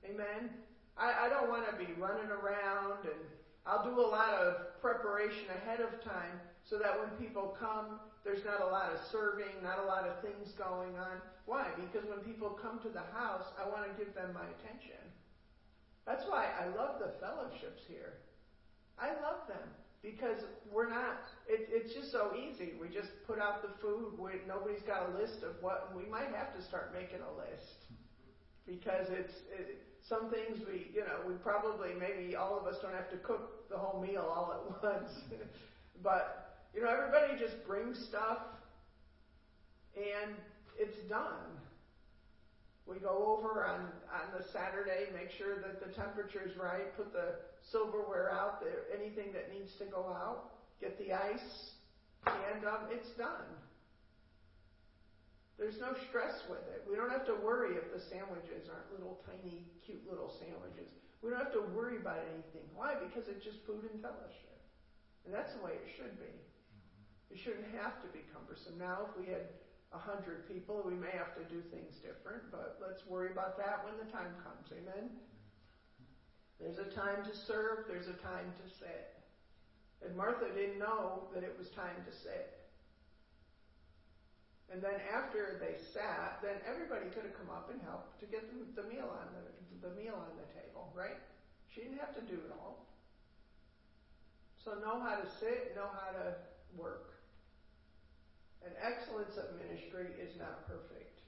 Amen? 0.05 0.51
I, 0.97 1.27
I 1.27 1.29
don't 1.29 1.49
want 1.49 1.69
to 1.71 1.77
be 1.77 1.93
running 1.99 2.31
around, 2.31 3.05
and 3.05 3.23
I'll 3.67 3.85
do 3.85 4.01
a 4.01 4.07
lot 4.07 4.35
of 4.35 4.81
preparation 4.81 5.45
ahead 5.57 5.81
of 5.81 6.03
time 6.05 6.41
so 6.65 6.79
that 6.79 6.99
when 6.99 7.13
people 7.21 7.57
come, 7.61 8.01
there's 8.25 8.45
not 8.45 8.65
a 8.65 8.67
lot 8.67 8.93
of 8.93 8.99
serving, 9.13 9.53
not 9.63 9.79
a 9.79 9.87
lot 9.87 10.09
of 10.09 10.21
things 10.25 10.53
going 10.57 10.97
on. 10.97 11.21
Why? 11.45 11.69
Because 11.77 12.09
when 12.09 12.25
people 12.25 12.57
come 12.57 12.81
to 12.81 12.89
the 12.89 13.05
house, 13.13 13.45
I 13.61 13.69
want 13.69 13.85
to 13.85 13.93
give 14.01 14.15
them 14.15 14.33
my 14.33 14.49
attention. 14.59 15.05
That's 16.07 16.25
why 16.29 16.49
I 16.57 16.73
love 16.73 17.01
the 17.01 17.13
fellowships 17.21 17.85
here. 17.89 18.21
I 18.99 19.09
love 19.21 19.45
them 19.49 19.69
because 20.03 20.41
we're 20.73 20.89
not. 20.89 21.21
It, 21.49 21.69
it's 21.73 21.93
just 21.93 22.13
so 22.13 22.33
easy. 22.37 22.73
We 22.81 22.89
just 22.89 23.09
put 23.27 23.41
out 23.41 23.63
the 23.63 23.73
food. 23.81 24.17
We, 24.19 24.41
nobody's 24.49 24.85
got 24.87 25.09
a 25.09 25.19
list 25.19 25.43
of 25.43 25.57
what. 25.61 25.93
We 25.97 26.09
might 26.09 26.33
have 26.37 26.55
to 26.57 26.63
start 26.63 26.93
making 26.93 27.21
a 27.21 27.33
list 27.37 27.89
because 28.67 29.09
it's 29.11 29.35
it, 29.53 29.81
some 30.09 30.31
things 30.31 30.61
we, 30.69 30.93
you 30.93 31.01
know, 31.01 31.25
we 31.27 31.35
probably 31.41 31.91
maybe 31.99 32.37
all 32.37 32.59
of 32.59 32.67
us 32.67 32.77
don't 32.83 32.93
have 32.93 33.11
to 33.11 33.17
cook 33.19 33.69
the 33.71 33.77
whole 33.77 34.01
meal 34.01 34.21
all 34.23 34.53
at 34.53 34.83
once, 34.85 35.11
but 36.03 36.44
you 36.75 36.83
know, 36.83 36.91
everybody 36.91 37.39
just 37.39 37.67
brings 37.67 37.99
stuff 38.09 38.39
and 39.97 40.35
it's 40.79 40.99
done. 41.09 41.55
We 42.87 42.99
go 42.99 43.39
over 43.39 43.65
on, 43.65 43.89
on 44.13 44.27
the 44.37 44.45
Saturday, 44.53 45.09
make 45.15 45.31
sure 45.39 45.57
that 45.63 45.81
the 45.81 45.95
temperature 45.95 46.43
is 46.45 46.53
right, 46.59 46.93
put 46.97 47.13
the 47.15 47.41
silverware 47.73 48.31
out, 48.31 48.61
there, 48.61 48.85
anything 48.93 49.33
that 49.33 49.49
needs 49.49 49.73
to 49.79 49.87
go 49.87 50.05
out, 50.13 50.53
get 50.83 50.99
the 50.99 51.15
ice, 51.15 51.73
and 52.27 52.67
um, 52.67 52.93
it's 52.93 53.09
done. 53.17 53.49
There's 55.57 55.79
no 55.81 55.95
stress 56.11 56.43
with 56.51 56.67
it. 56.75 56.85
We 56.91 56.99
don't 56.99 57.15
have 57.15 57.25
to 57.31 57.39
worry 57.41 57.79
if 57.79 57.89
the 57.95 58.03
sandwiches 58.11 58.69
aren't 58.69 58.91
little 58.91 59.23
tiny, 59.25 59.65
cute 59.87 60.03
little 60.11 60.35
sandwiches. 60.43 60.91
We 61.23 61.31
don't 61.31 61.41
have 61.41 61.55
to 61.55 61.65
worry 61.73 61.97
about 61.97 62.21
anything. 62.21 62.67
Why? 62.75 62.99
Because 63.01 63.31
it's 63.31 63.41
just 63.41 63.63
food 63.65 63.87
and 63.89 64.03
fellowship. 64.03 64.59
And 65.25 65.33
that's 65.33 65.55
the 65.57 65.63
way 65.65 65.79
it 65.79 65.89
should 65.97 66.19
be. 66.21 66.35
It 67.31 67.39
shouldn't 67.39 67.71
have 67.81 68.01
to 68.03 68.09
be 68.13 68.21
cumbersome. 68.33 68.79
Now, 68.79 69.09
if 69.09 69.13
we 69.19 69.31
had 69.31 69.49
a 69.95 69.99
hundred 69.99 70.51
people, 70.51 70.83
we 70.83 70.95
may 70.95 71.15
have 71.15 71.35
to 71.39 71.45
do 71.47 71.63
things 71.71 71.95
different, 72.03 72.51
but 72.51 72.79
let's 72.83 73.07
worry 73.07 73.31
about 73.31 73.57
that 73.59 73.87
when 73.87 73.95
the 73.99 74.11
time 74.11 74.35
comes. 74.43 74.67
Amen? 74.75 75.11
There's 76.59 76.79
a 76.79 76.91
time 76.95 77.23
to 77.25 77.35
serve, 77.47 77.87
there's 77.87 78.11
a 78.11 78.19
time 78.23 78.51
to 78.63 78.67
sit. 78.79 79.15
And 80.03 80.17
Martha 80.17 80.51
didn't 80.55 80.79
know 80.79 81.31
that 81.35 81.43
it 81.43 81.55
was 81.59 81.71
time 81.71 81.97
to 82.05 82.13
sit. 82.13 82.65
And 84.73 84.83
then 84.83 84.99
after 85.15 85.61
they 85.61 85.79
sat, 85.95 86.43
then 86.43 86.59
everybody 86.67 87.07
could 87.15 87.23
have 87.23 87.37
come 87.39 87.51
up 87.51 87.71
and 87.71 87.81
helped 87.83 88.19
to 88.21 88.27
get 88.27 88.43
the, 88.51 88.83
the 88.83 88.89
meal 88.89 89.07
on 89.07 89.29
the, 89.31 89.89
the 89.89 89.95
meal 89.95 90.19
on 90.19 90.35
the 90.35 90.49
table, 90.51 90.91
right? 90.97 91.21
She 91.71 91.83
didn't 91.83 91.99
have 91.99 92.15
to 92.17 92.25
do 92.27 92.35
it 92.35 92.51
all. 92.51 92.87
So 94.65 94.75
know 94.81 94.99
how 94.99 95.17
to 95.17 95.29
sit, 95.39 95.77
know 95.77 95.87
how 95.93 96.11
to 96.19 96.35
work. 96.77 97.14
And 98.65 98.73
excellence 98.81 99.37
of 99.37 99.53
ministry 99.61 100.09
is 100.17 100.33
not 100.41 100.65
perfect. 100.65 101.21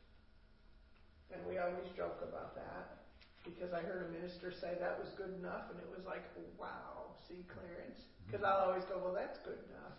And 1.28 1.44
we 1.44 1.60
always 1.60 1.84
joke 1.92 2.24
about 2.24 2.56
that 2.56 3.04
because 3.44 3.76
I 3.76 3.84
heard 3.84 4.08
a 4.08 4.10
minister 4.10 4.50
say 4.50 4.74
that 4.80 4.96
was 4.98 5.12
good 5.14 5.36
enough, 5.38 5.70
and 5.70 5.78
it 5.78 5.86
was 5.86 6.02
like, 6.08 6.24
wow, 6.58 7.14
see, 7.28 7.46
Clarence? 7.46 8.02
Mm-hmm. 8.02 8.24
Because 8.26 8.42
I'll 8.42 8.72
always 8.72 8.82
go, 8.88 8.98
well, 8.98 9.14
that's 9.14 9.38
good 9.44 9.60
enough. 9.70 9.94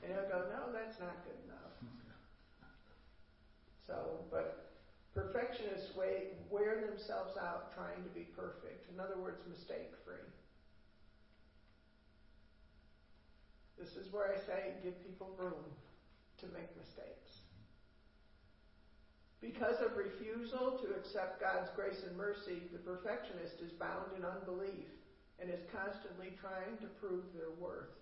And 0.00 0.14
he'll 0.14 0.30
go, 0.30 0.46
no, 0.48 0.70
that's 0.72 0.96
not 1.02 1.26
good 1.26 1.36
enough. 1.44 1.74
So, 3.86 4.24
but 4.30 4.78
perfectionists 5.14 5.94
wear 5.94 6.86
themselves 6.86 7.38
out 7.38 7.74
trying 7.74 8.02
to 8.02 8.10
be 8.10 8.26
perfect. 8.34 8.90
In 8.92 8.98
other 8.98 9.18
words, 9.18 9.38
mistake 9.46 9.94
free. 10.04 10.26
This 13.78 13.94
is 13.94 14.12
where 14.12 14.32
I 14.32 14.38
say 14.46 14.74
give 14.82 14.96
people 15.04 15.30
room 15.38 15.62
to 16.40 16.46
make 16.52 16.70
mistakes. 16.76 17.46
Because 19.40 19.78
of 19.84 19.96
refusal 19.96 20.80
to 20.80 20.96
accept 20.96 21.40
God's 21.40 21.70
grace 21.76 22.02
and 22.02 22.16
mercy, 22.16 22.66
the 22.72 22.82
perfectionist 22.82 23.60
is 23.60 23.72
bound 23.76 24.10
in 24.16 24.24
unbelief 24.24 24.90
and 25.38 25.52
is 25.52 25.62
constantly 25.70 26.32
trying 26.40 26.80
to 26.80 26.88
prove 26.98 27.24
their 27.36 27.52
worth. 27.60 27.92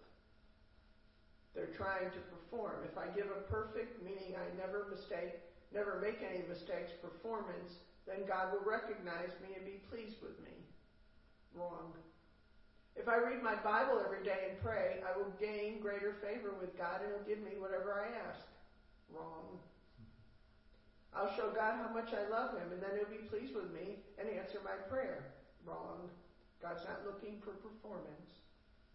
They're 1.54 1.74
trying 1.74 2.10
to 2.10 2.22
perform. 2.30 2.82
If 2.86 2.98
I 2.98 3.10
give 3.14 3.30
a 3.30 3.46
perfect, 3.50 4.02
meaning 4.02 4.34
I 4.34 4.46
never 4.58 4.90
mistake, 4.90 5.38
never 5.70 6.02
make 6.02 6.18
any 6.22 6.42
mistakes, 6.46 6.90
performance, 7.02 7.78
then 8.06 8.26
God 8.26 8.54
will 8.54 8.66
recognize 8.66 9.30
me 9.42 9.54
and 9.54 9.64
be 9.66 9.82
pleased 9.90 10.18
with 10.22 10.38
me. 10.42 10.54
Wrong. 11.54 11.94
If 12.96 13.08
I 13.08 13.18
read 13.18 13.42
my 13.42 13.56
Bible 13.56 14.00
every 14.04 14.22
day 14.22 14.50
and 14.50 14.62
pray, 14.62 15.02
I 15.02 15.18
will 15.18 15.30
gain 15.42 15.82
greater 15.82 16.14
favor 16.22 16.54
with 16.60 16.78
God 16.78 17.02
and 17.02 17.10
He'll 17.10 17.26
give 17.26 17.42
me 17.44 17.58
whatever 17.58 17.90
I 17.90 18.14
ask. 18.30 18.46
Wrong. 19.10 19.58
I'll 21.14 21.34
show 21.34 21.50
God 21.50 21.78
how 21.82 21.90
much 21.90 22.14
I 22.14 22.26
love 22.30 22.54
Him 22.54 22.70
and 22.70 22.80
then 22.80 22.94
He'll 22.94 23.10
be 23.10 23.26
pleased 23.26 23.54
with 23.54 23.70
me 23.74 23.98
and 24.18 24.30
answer 24.30 24.62
my 24.62 24.78
prayer. 24.86 25.34
Wrong. 25.66 26.06
God's 26.62 26.86
not 26.86 27.02
looking 27.04 27.42
for 27.42 27.52
performance. 27.58 28.30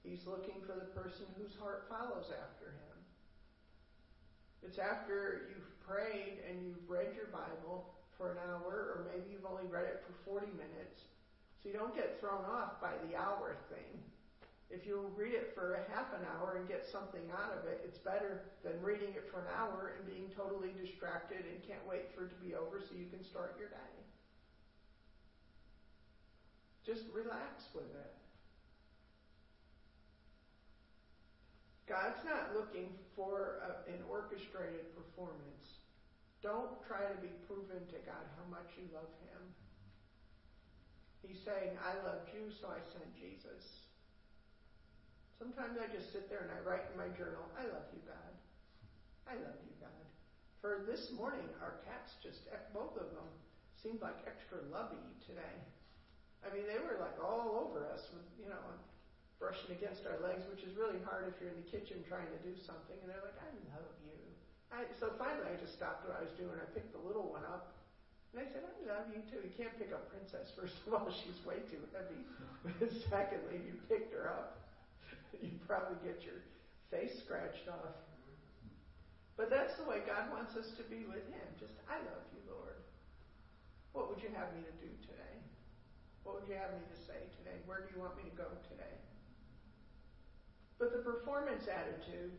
He's 0.01 0.25
looking 0.25 0.63
for 0.63 0.79
the 0.79 0.89
person 0.95 1.27
whose 1.35 1.53
heart 1.59 1.85
follows 1.91 2.31
after 2.31 2.71
Him. 2.71 2.97
It's 4.63 4.79
after 4.79 5.47
you've 5.51 5.71
prayed 5.83 6.39
and 6.47 6.63
you've 6.63 6.87
read 6.87 7.15
your 7.15 7.27
Bible 7.31 7.93
for 8.17 8.31
an 8.31 8.39
hour, 8.51 8.95
or 8.95 9.07
maybe 9.11 9.31
you've 9.31 9.47
only 9.47 9.67
read 9.71 9.87
it 9.87 10.03
for 10.03 10.39
40 10.39 10.51
minutes, 10.59 11.07
so 11.59 11.67
you 11.67 11.75
don't 11.75 11.95
get 11.95 12.19
thrown 12.19 12.45
off 12.47 12.79
by 12.79 12.95
the 13.07 13.19
hour 13.19 13.57
thing. 13.67 13.99
If 14.69 14.85
you 14.85 15.11
read 15.17 15.33
it 15.33 15.51
for 15.57 15.81
a 15.81 15.83
half 15.91 16.13
an 16.13 16.23
hour 16.23 16.55
and 16.55 16.69
get 16.69 16.85
something 16.85 17.25
out 17.33 17.57
of 17.57 17.65
it, 17.65 17.81
it's 17.83 17.97
better 17.97 18.45
than 18.63 18.79
reading 18.85 19.17
it 19.17 19.27
for 19.33 19.41
an 19.41 19.51
hour 19.57 19.97
and 19.97 20.05
being 20.05 20.29
totally 20.37 20.69
distracted 20.77 21.41
and 21.41 21.57
can't 21.65 21.81
wait 21.89 22.13
for 22.13 22.25
it 22.25 22.29
to 22.29 22.39
be 22.39 22.53
over 22.53 22.79
so 22.79 22.93
you 22.95 23.09
can 23.09 23.25
start 23.25 23.57
your 23.57 23.67
day. 23.69 23.93
Just 26.85 27.03
relax 27.13 27.65
with 27.73 27.89
it. 27.97 28.13
God's 31.89 32.21
not 32.23 32.53
looking 32.53 32.93
for 33.17 33.65
a, 33.65 33.89
an 33.89 34.05
orchestrated 34.05 34.93
performance. 34.93 35.81
Don't 36.45 36.77
try 36.85 37.09
to 37.09 37.17
be 37.17 37.33
proven 37.49 37.81
to 37.89 37.99
God 38.05 38.21
how 38.37 38.45
much 38.53 38.69
you 38.77 38.85
love 38.93 39.09
Him. 39.25 39.41
He's 41.29 41.45
saying, 41.45 41.77
I 41.85 41.93
loved 42.01 42.33
you, 42.33 42.49
so 42.57 42.73
I 42.73 42.81
sent 42.89 43.05
Jesus. 43.13 43.85
Sometimes 45.37 45.77
I 45.77 45.85
just 45.93 46.09
sit 46.09 46.25
there 46.25 46.41
and 46.41 46.49
I 46.49 46.57
write 46.65 46.89
in 46.89 46.97
my 46.97 47.05
journal, 47.13 47.45
I 47.53 47.69
love 47.69 47.85
you, 47.93 48.01
God. 48.09 48.33
I 49.29 49.37
love 49.37 49.61
you, 49.61 49.77
God. 49.77 50.03
For 50.57 50.89
this 50.89 51.13
morning, 51.13 51.45
our 51.61 51.85
cats 51.85 52.17
just, 52.25 52.49
both 52.73 52.97
of 52.97 53.13
them, 53.13 53.29
seemed 53.77 54.01
like 54.01 54.17
extra 54.25 54.57
lovey 54.73 55.05
today. 55.23 55.55
I 56.41 56.49
mean, 56.49 56.65
they 56.65 56.81
were 56.81 56.97
like 56.97 57.15
all 57.21 57.61
over 57.61 57.85
us 57.93 58.09
with, 58.09 58.25
you 58.41 58.49
know, 58.49 58.65
brushing 59.37 59.71
against 59.71 60.09
our 60.09 60.17
legs, 60.25 60.43
which 60.49 60.65
is 60.65 60.73
really 60.75 60.99
hard 61.05 61.29
if 61.29 61.37
you're 61.37 61.53
in 61.53 61.61
the 61.61 61.69
kitchen 61.69 62.01
trying 62.09 62.27
to 62.27 62.41
do 62.41 62.57
something. 62.65 62.97
And 62.99 63.07
they're 63.07 63.23
like, 63.23 63.37
I 63.37 63.53
love 63.77 63.95
you. 64.01 64.17
I, 64.73 64.89
so 64.97 65.13
finally, 65.15 65.45
I 65.45 65.55
just 65.61 65.77
stopped 65.77 66.09
what 66.09 66.17
I 66.17 66.25
was 66.25 66.33
doing. 66.35 66.57
I 66.57 66.67
picked 66.73 66.91
the 66.91 66.99
little 66.99 67.29
one 67.29 67.45
up. 67.47 67.78
And 68.33 68.37
I 68.37 68.45
said, 68.53 68.61
I 68.61 68.73
love 68.85 69.09
you 69.09 69.25
too. 69.25 69.41
You 69.41 69.53
can't 69.57 69.73
pick 69.81 69.89
up 69.89 70.05
Princess. 70.13 70.53
First 70.53 70.77
of 70.85 70.93
all, 70.93 71.09
she's 71.09 71.39
way 71.45 71.65
too 71.65 71.81
heavy. 71.89 72.21
Secondly, 73.09 73.57
if 73.57 73.65
you 73.65 73.75
picked 73.89 74.13
her 74.13 74.29
up, 74.29 74.61
you'd 75.41 75.65
probably 75.65 75.97
get 76.05 76.21
your 76.21 76.37
face 76.93 77.17
scratched 77.25 77.65
off. 77.65 77.97
But 79.33 79.49
that's 79.49 79.73
the 79.81 79.87
way 79.87 80.05
God 80.05 80.29
wants 80.29 80.53
us 80.53 80.69
to 80.77 80.83
be 80.91 81.09
with 81.09 81.25
Him. 81.31 81.47
Just, 81.57 81.73
I 81.89 81.97
love 82.05 82.25
you, 82.35 82.43
Lord. 82.45 82.77
What 83.97 84.13
would 84.13 84.21
you 84.21 84.29
have 84.35 84.53
me 84.53 84.61
to 84.61 84.75
do 84.77 84.91
today? 85.09 85.35
What 86.21 86.37
would 86.37 86.45
you 86.45 86.59
have 86.59 86.75
me 86.75 86.85
to 86.85 86.99
say 87.09 87.17
today? 87.41 87.57
Where 87.65 87.81
do 87.81 87.89
you 87.95 88.03
want 88.03 88.13
me 88.19 88.29
to 88.29 88.35
go 88.35 88.51
today? 88.69 88.93
But 90.77 90.93
the 90.93 91.01
performance 91.01 91.65
attitude, 91.65 92.35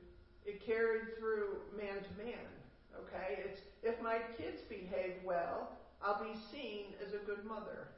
it 0.46 0.62
carried 0.62 1.18
through 1.18 1.66
man 1.74 1.98
to 1.98 2.12
man. 2.20 2.46
Okay? 2.94 3.48
It's 3.48 3.60
if 3.82 3.96
my 4.04 4.20
kids 4.36 4.60
behave 4.68 5.18
well, 5.24 5.79
I'll 6.02 6.20
be 6.20 6.32
seen 6.52 6.96
as 7.04 7.12
a 7.12 7.24
good 7.24 7.44
mother. 7.44 7.88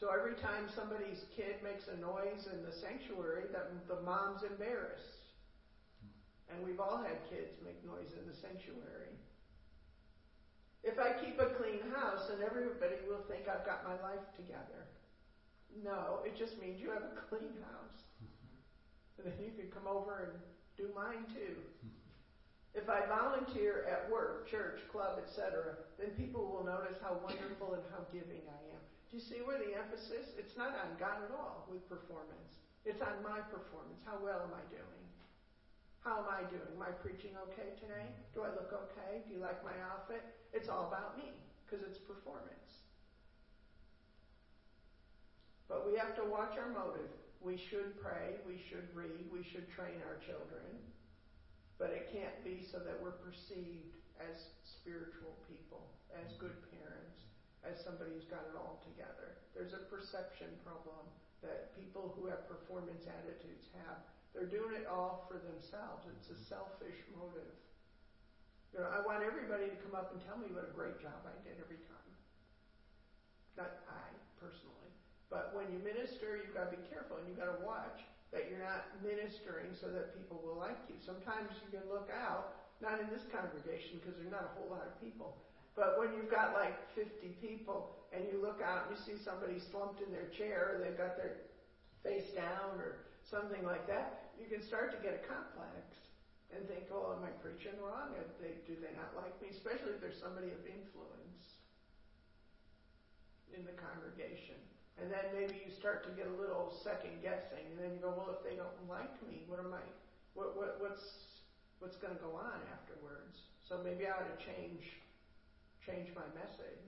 So 0.00 0.08
every 0.08 0.36
time 0.40 0.68
somebody's 0.72 1.20
kid 1.36 1.60
makes 1.60 1.88
a 1.88 1.96
noise 2.00 2.48
in 2.48 2.64
the 2.64 2.72
sanctuary, 2.72 3.48
that 3.52 3.68
the 3.88 4.00
mom's 4.00 4.40
embarrassed. 4.44 5.28
And 6.48 6.64
we've 6.64 6.80
all 6.80 7.00
had 7.04 7.20
kids 7.28 7.52
make 7.64 7.80
noise 7.84 8.12
in 8.16 8.24
the 8.24 8.36
sanctuary. 8.40 9.12
If 10.82 10.96
I 10.98 11.12
keep 11.20 11.36
a 11.36 11.52
clean 11.60 11.84
house, 11.92 12.32
then 12.32 12.40
everybody 12.40 12.96
will 13.04 13.20
think 13.28 13.44
I've 13.44 13.68
got 13.68 13.84
my 13.84 14.00
life 14.00 14.24
together. 14.36 14.88
No, 15.84 16.24
it 16.24 16.36
just 16.36 16.56
means 16.60 16.80
you 16.80 16.90
have 16.90 17.04
a 17.04 17.20
clean 17.28 17.52
house. 17.60 18.00
And 19.20 19.28
then 19.28 19.36
you 19.44 19.52
can 19.52 19.68
come 19.70 19.86
over 19.86 20.32
and 20.32 20.34
do 20.80 20.88
mine 20.96 21.28
too. 21.28 21.60
If 22.74 22.86
I 22.86 23.02
volunteer 23.10 23.82
at 23.90 24.06
work, 24.06 24.46
church, 24.46 24.78
club, 24.94 25.18
etc., 25.18 25.74
then 25.98 26.14
people 26.14 26.46
will 26.46 26.62
notice 26.62 26.98
how 27.02 27.18
wonderful 27.18 27.74
and 27.74 27.82
how 27.90 28.06
giving 28.14 28.46
I 28.46 28.60
am. 28.70 28.82
Do 29.10 29.18
you 29.18 29.24
see 29.26 29.42
where 29.42 29.58
the 29.58 29.74
emphasis? 29.74 30.30
It's 30.38 30.54
not 30.54 30.78
on 30.78 30.94
God 31.02 31.26
at 31.26 31.34
all 31.34 31.66
with 31.66 31.82
performance. 31.90 32.62
It's 32.86 33.02
on 33.02 33.18
my 33.26 33.42
performance. 33.50 33.98
How 34.06 34.22
well 34.22 34.46
am 34.46 34.54
I 34.54 34.62
doing? 34.70 35.04
How 36.06 36.22
am 36.22 36.30
I 36.30 36.46
doing? 36.46 36.70
Am 36.78 36.80
I 36.80 36.94
preaching 37.02 37.34
okay 37.50 37.74
today? 37.82 38.06
Do 38.32 38.46
I 38.46 38.54
look 38.54 38.72
okay? 38.72 39.26
Do 39.26 39.34
you 39.34 39.42
like 39.42 39.60
my 39.66 39.74
outfit? 39.90 40.22
It's 40.54 40.70
all 40.70 40.88
about 40.88 41.18
me 41.18 41.34
because 41.66 41.84
it's 41.84 41.98
performance. 41.98 42.86
But 45.68 45.84
we 45.90 45.98
have 45.98 46.14
to 46.16 46.24
watch 46.24 46.54
our 46.56 46.70
motive. 46.70 47.10
We 47.42 47.58
should 47.70 48.00
pray, 48.00 48.38
we 48.46 48.60
should 48.68 48.88
read, 48.94 49.26
we 49.32 49.42
should 49.42 49.70
train 49.70 50.00
our 50.06 50.18
children. 50.24 50.64
But 51.80 51.96
it 51.96 52.12
can't 52.12 52.36
be 52.44 52.60
so 52.60 52.76
that 52.84 53.00
we're 53.00 53.16
perceived 53.24 53.96
as 54.20 54.52
spiritual 54.68 55.32
people, 55.48 55.80
as 56.12 56.36
good 56.36 56.54
parents, 56.68 57.24
as 57.64 57.80
somebody 57.80 58.12
who's 58.12 58.28
got 58.28 58.44
it 58.52 58.54
all 58.54 58.84
together. 58.84 59.40
There's 59.56 59.72
a 59.72 59.88
perception 59.88 60.52
problem 60.60 61.08
that 61.40 61.72
people 61.72 62.12
who 62.20 62.28
have 62.28 62.44
performance 62.44 63.08
attitudes 63.08 63.72
have 63.80 64.04
they're 64.34 64.46
doing 64.46 64.78
it 64.78 64.86
all 64.86 65.26
for 65.26 65.42
themselves. 65.42 66.06
It's 66.06 66.30
a 66.30 66.38
selfish 66.46 66.94
motive. 67.18 67.50
You 68.70 68.78
know, 68.78 68.86
I 68.86 69.02
want 69.02 69.26
everybody 69.26 69.66
to 69.66 69.78
come 69.82 69.98
up 69.98 70.14
and 70.14 70.22
tell 70.22 70.38
me 70.38 70.46
what 70.54 70.70
a 70.70 70.72
great 70.74 71.02
job 71.02 71.18
I 71.26 71.34
did 71.42 71.58
every 71.58 71.82
time. 71.90 72.10
Not 73.58 73.82
I, 73.90 74.06
personally. 74.38 74.94
But 75.26 75.50
when 75.58 75.66
you 75.74 75.82
minister, 75.82 76.38
you've 76.38 76.54
got 76.54 76.70
to 76.70 76.74
be 76.78 76.82
careful 76.86 77.18
and 77.18 77.26
you've 77.26 77.42
got 77.42 77.50
to 77.50 77.58
watch 77.66 78.06
that 78.30 78.46
you're 78.46 78.62
not 78.62 78.86
ministering 79.02 79.74
so 79.74 79.90
that 79.90 80.14
people 80.14 80.38
will 80.42 80.58
like 80.58 80.78
you. 80.86 80.94
Sometimes 81.02 81.50
you 81.66 81.68
can 81.74 81.86
look 81.90 82.06
out, 82.14 82.70
not 82.78 83.02
in 83.02 83.10
this 83.10 83.26
congregation 83.34 83.98
because 83.98 84.14
there's 84.16 84.30
not 84.30 84.46
a 84.46 84.52
whole 84.54 84.70
lot 84.70 84.86
of 84.86 84.94
people, 85.02 85.34
but 85.74 85.98
when 85.98 86.14
you've 86.14 86.30
got 86.30 86.54
like 86.54 86.78
50 86.94 87.10
people 87.42 87.90
and 88.14 88.26
you 88.30 88.38
look 88.38 88.62
out 88.62 88.86
and 88.86 88.94
you 88.94 89.00
see 89.02 89.18
somebody 89.22 89.58
slumped 89.70 90.02
in 90.02 90.10
their 90.14 90.30
chair, 90.34 90.74
or 90.74 90.74
they've 90.82 90.98
got 90.98 91.18
their 91.18 91.46
face 92.02 92.30
down 92.34 92.78
or 92.78 93.06
something 93.26 93.62
like 93.66 93.86
that, 93.86 94.34
you 94.38 94.46
can 94.50 94.62
start 94.66 94.90
to 94.94 94.98
get 95.02 95.14
a 95.14 95.22
complex 95.26 95.84
and 96.50 96.66
think, 96.66 96.90
oh, 96.90 97.14
am 97.14 97.22
I 97.22 97.30
preaching 97.38 97.78
wrong? 97.78 98.10
Do 98.14 98.74
they 98.82 98.94
not 98.98 99.14
like 99.14 99.30
me? 99.38 99.54
Especially 99.54 99.94
if 99.94 100.02
there's 100.02 100.18
somebody 100.18 100.50
of 100.50 100.58
influence 100.66 101.44
in 103.54 103.62
the 103.62 103.76
congregation. 103.78 104.58
And 104.98 105.12
then 105.12 105.30
maybe 105.32 105.62
you 105.62 105.70
start 105.72 106.02
to 106.08 106.12
get 106.18 106.26
a 106.26 106.36
little 106.36 106.74
second 106.82 107.22
guessing, 107.22 107.62
and 107.72 107.76
then 107.78 107.96
you 107.96 108.00
go, 108.02 108.12
well, 108.12 108.34
if 108.34 108.42
they 108.42 108.56
don't 108.56 108.74
like 108.88 109.14
me, 109.24 109.46
what 109.46 109.60
am 109.60 109.72
I? 109.72 109.84
What, 110.34 110.56
what 110.58 110.80
what's 110.80 111.04
what's 111.78 111.96
going 111.96 112.14
to 112.14 112.22
go 112.22 112.36
on 112.36 112.60
afterwards? 112.74 113.48
So 113.64 113.80
maybe 113.80 114.04
I 114.06 114.18
ought 114.18 114.28
to 114.28 114.38
change 114.42 114.82
change 115.86 116.12
my 116.12 116.26
message. 116.36 116.84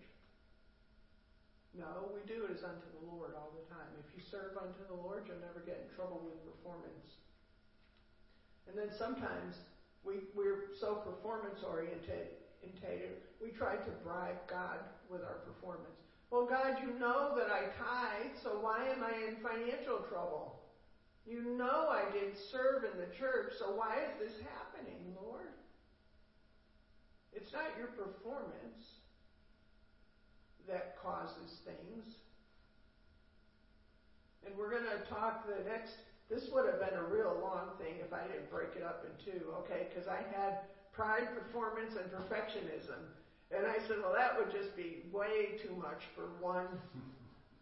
No, 1.72 2.12
we 2.12 2.20
do 2.28 2.44
it 2.44 2.53
as 2.53 2.61
unto 2.61 2.84
the 3.00 3.05
Lord 3.09 3.32
all 3.32 3.48
the 3.57 3.64
time. 3.72 3.88
If 3.96 4.12
you 4.12 4.20
serve 4.28 4.61
unto 4.61 4.84
the 4.92 4.98
Lord, 4.98 5.24
you'll 5.24 5.40
never 5.40 5.64
get 5.64 5.80
in 5.80 5.88
trouble 5.96 6.20
with 6.20 6.36
performance. 6.44 7.16
And 8.68 8.76
then 8.76 8.92
sometimes 8.92 9.57
we, 10.05 10.28
we're 10.36 10.76
so 10.76 11.00
performance 11.00 11.64
oriented, 11.64 12.36
we 13.40 13.50
try 13.50 13.74
to 13.74 13.90
bribe 14.05 14.38
God 14.48 14.78
with 15.11 15.22
our 15.22 15.42
performance. 15.48 16.01
Well, 16.33 16.49
God, 16.49 16.80
you 16.80 16.99
know 16.99 17.37
that 17.37 17.53
I 17.53 17.68
tithe, 17.76 18.33
so 18.43 18.57
why 18.64 18.89
am 18.89 19.05
I 19.05 19.12
in 19.28 19.37
financial 19.45 20.01
trouble? 20.09 20.64
You 21.28 21.45
know 21.61 21.93
I 21.93 22.09
did 22.11 22.33
serve 22.51 22.89
in 22.89 22.97
the 22.97 23.12
church, 23.20 23.53
so 23.61 23.76
why 23.76 24.01
is 24.01 24.16
this 24.16 24.33
happening, 24.41 25.12
Lord? 25.14 25.53
It's 27.37 27.53
not 27.53 27.76
your 27.76 27.93
performance 27.93 28.80
that 30.66 30.97
causes 31.05 31.53
things. 31.68 32.09
And 34.47 34.57
we're 34.57 34.70
going 34.70 34.89
to 34.89 35.05
talk 35.12 35.45
the 35.45 35.61
next, 35.68 35.93
this 36.30 36.49
would 36.51 36.64
have 36.64 36.80
been 36.80 36.97
a 36.97 37.05
real 37.05 37.37
long 37.37 37.76
thing 37.76 38.01
if 38.01 38.11
I 38.11 38.24
didn't 38.24 38.49
break 38.49 38.72
it 38.74 38.83
up 38.83 39.05
in 39.05 39.12
two, 39.22 39.53
okay? 39.59 39.85
Because 39.87 40.09
I 40.09 40.24
had 40.33 40.57
pride, 40.97 41.28
performance, 41.37 41.93
and 41.95 42.09
perfectionism. 42.11 43.05
And 43.53 43.68
I 43.68 43.76
said, 43.84 44.00
well, 44.00 44.16
that 44.16 44.32
would 44.40 44.48
just 44.48 44.76
be 44.76 45.05
way 45.12 45.61
too 45.61 45.76
much 45.76 46.09
for 46.16 46.32
one. 46.40 46.68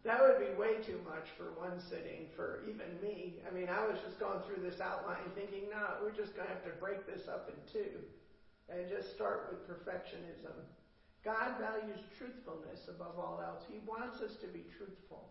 That 0.07 0.23
would 0.23 0.39
be 0.39 0.55
way 0.55 0.79
too 0.81 1.03
much 1.05 1.29
for 1.37 1.53
one 1.59 1.83
sitting 1.91 2.31
for 2.39 2.63
even 2.71 2.89
me. 3.03 3.43
I 3.45 3.51
mean, 3.53 3.69
I 3.69 3.85
was 3.85 3.99
just 4.07 4.23
going 4.23 4.41
through 4.47 4.63
this 4.63 4.81
outline 4.81 5.27
thinking, 5.35 5.69
no, 5.69 5.99
we're 6.01 6.15
just 6.15 6.39
going 6.39 6.47
to 6.47 6.55
have 6.55 6.65
to 6.65 6.73
break 6.79 7.05
this 7.05 7.29
up 7.29 7.51
in 7.51 7.59
two 7.69 8.01
and 8.71 8.89
just 8.89 9.13
start 9.13 9.51
with 9.51 9.67
perfectionism. 9.67 10.55
God 11.21 11.59
values 11.61 12.01
truthfulness 12.17 12.89
above 12.89 13.19
all 13.19 13.43
else. 13.45 13.67
He 13.69 13.83
wants 13.85 14.23
us 14.23 14.39
to 14.41 14.49
be 14.49 14.65
truthful. 14.79 15.29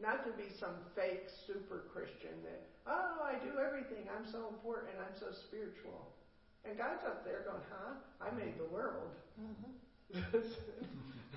Not 0.00 0.24
to 0.24 0.32
be 0.32 0.48
some 0.48 0.80
fake 0.96 1.28
super 1.28 1.84
Christian 1.92 2.32
that, 2.48 2.64
oh, 2.86 3.20
I 3.20 3.36
do 3.44 3.60
everything. 3.60 4.08
I'm 4.08 4.24
so 4.24 4.48
important. 4.48 4.96
I'm 4.96 5.18
so 5.20 5.28
spiritual. 5.36 6.16
And 6.64 6.76
God's 6.76 7.04
up 7.04 7.24
there 7.24 7.42
going, 7.48 7.62
huh? 7.70 7.94
I 8.20 8.28
mm-hmm. 8.28 8.38
made 8.38 8.58
the 8.58 8.68
world. 8.72 9.14
Mm-hmm. 9.40 9.70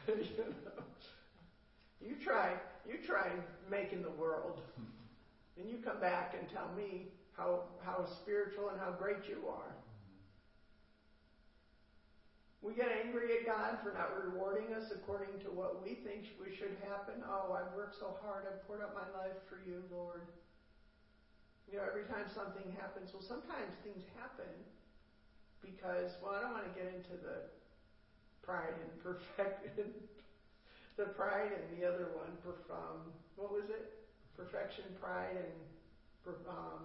you, 0.07 0.15
know, 0.37 0.83
you 2.01 2.15
try, 2.23 2.53
you 2.87 2.97
try 3.05 3.31
making 3.69 4.01
the 4.01 4.11
world. 4.11 4.59
Mm-hmm. 4.79 5.61
And 5.61 5.69
you 5.69 5.77
come 5.77 6.01
back 6.01 6.35
and 6.37 6.49
tell 6.49 6.69
me 6.75 7.13
how, 7.37 7.63
how 7.85 8.05
spiritual 8.05 8.69
and 8.69 8.79
how 8.79 8.91
great 8.91 9.29
you 9.29 9.47
are. 9.47 9.71
Mm-hmm. 9.71 10.19
We 12.67 12.73
get 12.75 12.91
angry 12.91 13.39
at 13.39 13.45
God 13.45 13.79
for 13.81 13.93
not 13.95 14.11
rewarding 14.11 14.73
us 14.73 14.91
according 14.91 15.39
to 15.47 15.49
what 15.51 15.81
we 15.83 15.95
think 16.03 16.35
we 16.35 16.51
should 16.51 16.75
happen. 16.83 17.23
Oh, 17.23 17.55
I've 17.55 17.71
worked 17.77 17.95
so 17.95 18.17
hard. 18.25 18.43
I've 18.43 18.65
poured 18.67 18.81
out 18.81 18.93
my 18.93 19.07
life 19.15 19.39
for 19.47 19.61
you, 19.63 19.83
Lord. 19.87 20.27
You 21.71 21.79
know, 21.79 21.85
every 21.87 22.03
time 22.11 22.27
something 22.35 22.75
happens, 22.75 23.13
well, 23.13 23.23
sometimes 23.23 23.71
things 23.83 24.03
happen 24.19 24.51
because, 25.63 26.19
well, 26.21 26.35
I 26.35 26.39
don't 26.43 26.51
want 26.51 26.67
to 26.67 26.75
get 26.75 26.91
into 26.91 27.15
the 27.15 27.39
pride 28.43 28.75
and 28.75 28.91
perfection, 28.99 29.87
the 30.99 31.07
pride 31.15 31.51
and 31.55 31.65
the 31.71 31.87
other 31.87 32.07
one, 32.11 32.35
um, 32.69 33.15
what 33.35 33.51
was 33.51 33.69
it? 33.71 33.87
Perfection, 34.35 34.83
pride, 34.99 35.39
and 35.39 35.55
um, 36.47 36.83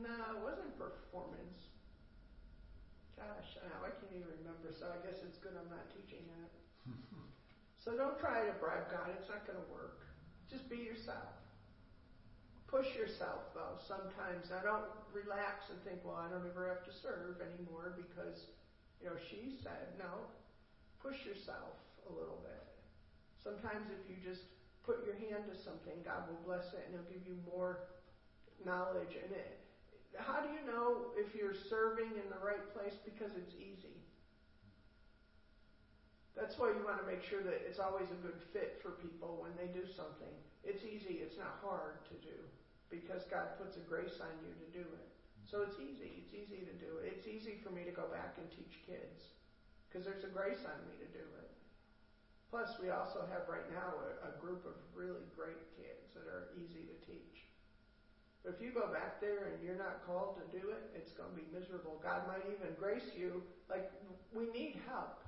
no, 0.00 0.16
it 0.32 0.40
wasn't 0.42 0.72
performance. 0.78 1.68
Gosh, 3.16 3.56
now 3.60 3.84
I 3.84 3.90
can't 3.92 4.12
even 4.16 4.32
remember, 4.40 4.72
so 4.72 4.86
I 4.88 4.98
guess 5.04 5.20
it's 5.22 5.36
good 5.38 5.52
I'm 5.58 5.68
not 5.68 5.84
teaching 5.92 6.24
that. 6.32 6.50
so 7.84 7.94
don't 7.94 8.18
try 8.18 8.44
to 8.44 8.52
bribe 8.52 8.88
God. 8.90 9.10
It's 9.12 9.28
not 9.28 9.44
going 9.46 9.58
to 9.60 9.68
work. 9.70 10.06
Just 10.50 10.68
be 10.68 10.76
yourself. 10.78 11.41
Push 12.72 12.96
yourself, 12.96 13.52
though, 13.52 13.76
sometimes. 13.84 14.48
I 14.48 14.64
don't 14.64 14.88
relax 15.12 15.68
and 15.68 15.76
think, 15.84 16.00
well, 16.08 16.16
I 16.16 16.32
don't 16.32 16.48
ever 16.48 16.72
have 16.72 16.80
to 16.88 16.94
serve 17.04 17.44
anymore 17.44 17.92
because, 18.00 18.48
you 18.96 19.12
know, 19.12 19.18
she 19.28 19.60
said, 19.60 19.92
no. 20.00 20.24
Push 21.04 21.20
yourself 21.28 21.76
a 22.08 22.10
little 22.16 22.40
bit. 22.40 22.64
Sometimes 23.44 23.92
if 23.92 24.00
you 24.08 24.16
just 24.24 24.48
put 24.88 25.04
your 25.04 25.20
hand 25.20 25.52
to 25.52 25.56
something, 25.60 26.00
God 26.00 26.24
will 26.32 26.40
bless 26.48 26.72
it 26.72 26.88
and 26.88 26.96
He'll 26.96 27.12
give 27.12 27.28
you 27.28 27.36
more 27.44 27.92
knowledge 28.64 29.20
in 29.20 29.28
it. 29.36 29.60
How 30.16 30.40
do 30.40 30.48
you 30.48 30.64
know 30.64 31.12
if 31.20 31.36
you're 31.36 31.58
serving 31.68 32.16
in 32.16 32.26
the 32.32 32.40
right 32.40 32.64
place? 32.72 32.96
Because 33.04 33.36
it's 33.36 33.52
easy. 33.52 34.00
That's 36.32 36.56
why 36.56 36.72
you 36.72 36.80
want 36.80 37.04
to 37.04 37.06
make 37.06 37.20
sure 37.28 37.44
that 37.44 37.68
it's 37.68 37.76
always 37.76 38.08
a 38.08 38.20
good 38.24 38.40
fit 38.56 38.80
for 38.80 38.96
people 38.96 39.44
when 39.44 39.52
they 39.60 39.68
do 39.68 39.84
something. 39.92 40.32
It's 40.64 40.80
easy, 40.88 41.20
it's 41.20 41.36
not 41.36 41.60
hard 41.60 42.00
to 42.08 42.16
do 42.24 42.40
because 42.92 43.24
God 43.32 43.56
puts 43.56 43.80
a 43.80 43.84
grace 43.88 44.20
on 44.20 44.36
you 44.44 44.52
to 44.52 44.68
do 44.68 44.84
it. 44.84 45.08
Mm-hmm. 45.08 45.48
So 45.48 45.64
it's 45.64 45.80
easy. 45.80 46.20
It's 46.20 46.36
easy 46.36 46.68
to 46.68 46.74
do 46.76 47.00
it. 47.00 47.08
It's 47.16 47.24
easy 47.24 47.56
for 47.64 47.72
me 47.72 47.88
to 47.88 47.94
go 47.96 48.12
back 48.12 48.36
and 48.36 48.44
teach 48.52 48.84
kids 48.84 49.32
because 49.88 50.04
there's 50.04 50.28
a 50.28 50.30
grace 50.30 50.60
on 50.68 50.76
me 50.84 51.00
to 51.00 51.08
do 51.08 51.24
it. 51.40 51.48
Plus, 52.52 52.68
we 52.84 52.92
also 52.92 53.24
have 53.32 53.48
right 53.48 53.64
now 53.72 53.96
a, 53.96 54.28
a 54.28 54.32
group 54.36 54.68
of 54.68 54.76
really 54.92 55.24
great 55.32 55.64
kids 55.72 56.12
that 56.12 56.28
are 56.28 56.52
easy 56.52 56.84
to 56.84 56.96
teach. 57.08 57.48
But 58.44 58.52
if 58.52 58.60
you 58.60 58.76
go 58.76 58.92
back 58.92 59.24
there 59.24 59.48
and 59.48 59.56
you're 59.64 59.80
not 59.80 60.04
called 60.04 60.36
to 60.36 60.44
do 60.52 60.68
it, 60.68 60.92
it's 60.92 61.16
going 61.16 61.32
to 61.32 61.38
be 61.38 61.48
miserable. 61.48 61.96
God 62.04 62.28
might 62.28 62.44
even 62.44 62.76
grace 62.76 63.08
you. 63.16 63.40
Like, 63.72 63.88
we 64.36 64.52
need 64.52 64.84
help. 64.84 65.24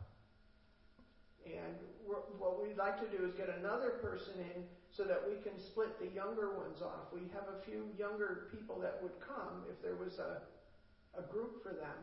And 1.47 1.76
what 2.09 2.61
we'd 2.62 2.76
like 2.76 3.01
to 3.01 3.09
do 3.09 3.24
is 3.24 3.32
get 3.34 3.49
another 3.49 4.01
person 4.01 4.34
in 4.55 4.64
so 4.92 5.05
that 5.05 5.20
we 5.26 5.40
can 5.42 5.59
split 5.59 5.99
the 5.99 6.09
younger 6.14 6.57
ones 6.57 6.80
off. 6.80 7.12
We 7.12 7.26
have 7.32 7.49
a 7.51 7.59
few 7.64 7.88
younger 7.99 8.49
people 8.53 8.78
that 8.80 9.01
would 9.03 9.16
come 9.20 9.64
if 9.68 9.80
there 9.82 9.97
was 9.97 10.18
a, 10.18 10.40
a 11.18 11.22
group 11.28 11.62
for 11.62 11.74
them. 11.74 11.99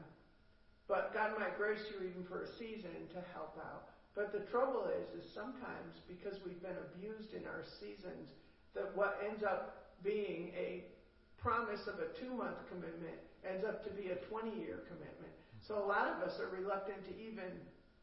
But 0.88 1.14
God 1.14 1.40
might 1.40 1.58
grace 1.58 1.82
you 1.88 2.04
even 2.04 2.26
for 2.28 2.44
a 2.44 2.50
season 2.60 3.08
to 3.16 3.20
help 3.32 3.56
out. 3.58 3.90
But 4.14 4.34
the 4.36 4.44
trouble 4.52 4.92
is, 4.92 5.24
is 5.24 5.32
sometimes 5.32 6.04
because 6.04 6.36
we've 6.44 6.62
been 6.62 6.76
abused 6.92 7.32
in 7.32 7.48
our 7.48 7.64
seasons, 7.80 8.28
that 8.76 8.92
what 8.92 9.24
ends 9.24 9.44
up 9.44 9.96
being 10.04 10.52
a 10.58 10.84
promise 11.40 11.88
of 11.88 11.96
a 12.04 12.12
two 12.20 12.36
month 12.36 12.60
commitment 12.68 13.16
ends 13.48 13.64
up 13.64 13.84
to 13.88 13.92
be 13.96 14.12
a 14.12 14.20
20 14.28 14.52
year 14.60 14.84
commitment. 14.92 15.32
So 15.64 15.80
a 15.80 15.88
lot 15.88 16.12
of 16.12 16.28
us 16.28 16.36
are 16.44 16.52
reluctant 16.52 17.06
to 17.08 17.14
even 17.16 17.56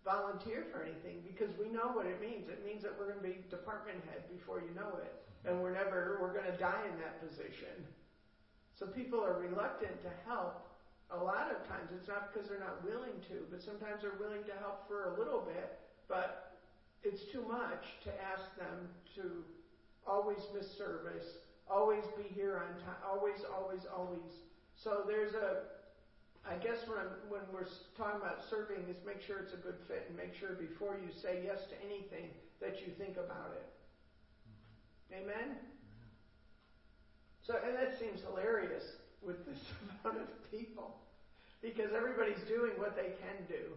volunteer 0.04 0.64
for 0.72 0.82
anything 0.82 1.22
because 1.26 1.50
we 1.58 1.68
know 1.68 1.92
what 1.92 2.06
it 2.06 2.20
means. 2.20 2.48
It 2.48 2.64
means 2.64 2.82
that 2.82 2.94
we're 2.98 3.12
going 3.12 3.22
to 3.22 3.28
be 3.28 3.44
department 3.50 4.00
head 4.10 4.24
before 4.30 4.60
you 4.60 4.72
know 4.74 4.98
it. 5.02 5.12
And 5.46 5.62
we're 5.62 5.74
never, 5.74 6.18
we're 6.20 6.34
going 6.34 6.50
to 6.50 6.58
die 6.58 6.82
in 6.90 6.98
that 6.98 7.22
position. 7.22 7.86
So 8.74 8.86
people 8.86 9.22
are 9.22 9.38
reluctant 9.38 10.02
to 10.02 10.10
help 10.26 10.66
a 11.10 11.16
lot 11.16 11.50
of 11.50 11.66
times. 11.68 11.90
It's 11.94 12.08
not 12.08 12.32
because 12.32 12.48
they're 12.48 12.60
not 12.60 12.84
willing 12.84 13.16
to, 13.32 13.46
but 13.50 13.62
sometimes 13.62 14.02
they're 14.02 14.18
willing 14.18 14.44
to 14.44 14.54
help 14.60 14.86
for 14.86 15.14
a 15.14 15.18
little 15.18 15.40
bit 15.40 15.78
but 16.08 16.56
it's 17.04 17.30
too 17.30 17.44
much 17.46 17.84
to 18.04 18.10
ask 18.32 18.56
them 18.56 18.88
to 19.14 19.44
always 20.06 20.40
miss 20.56 20.66
service, 20.76 21.36
always 21.70 22.02
be 22.16 22.24
here 22.34 22.56
on 22.64 22.74
time, 22.82 22.96
always, 23.06 23.44
always, 23.54 23.82
always. 23.94 24.32
So 24.74 25.04
there's 25.06 25.34
a, 25.34 25.68
I 26.46 26.56
guess 26.60 26.78
when, 26.86 26.98
I'm, 26.98 27.12
when 27.28 27.44
we're 27.52 27.68
talking 27.96 28.20
about 28.20 28.44
serving 28.50 28.86
is 28.88 28.96
make 29.04 29.20
sure 29.26 29.38
it's 29.38 29.52
a 29.52 29.62
good 29.62 29.80
fit 29.86 30.06
and 30.08 30.16
make 30.16 30.34
sure 30.38 30.54
before 30.54 30.96
you 30.96 31.10
say 31.22 31.42
yes 31.44 31.60
to 31.70 31.76
anything 31.84 32.30
that 32.60 32.80
you 32.82 32.92
think 32.96 33.16
about 33.16 33.56
it. 33.56 33.68
Amen? 35.14 35.56
So, 37.46 37.56
and 37.64 37.74
that 37.76 37.98
seems 37.98 38.20
hilarious 38.20 38.84
with 39.24 39.44
this 39.46 39.58
amount 40.04 40.22
of 40.22 40.28
people 40.50 41.00
because 41.62 41.90
everybody's 41.96 42.42
doing 42.46 42.76
what 42.76 42.94
they 42.94 43.16
can 43.18 43.44
do. 43.48 43.72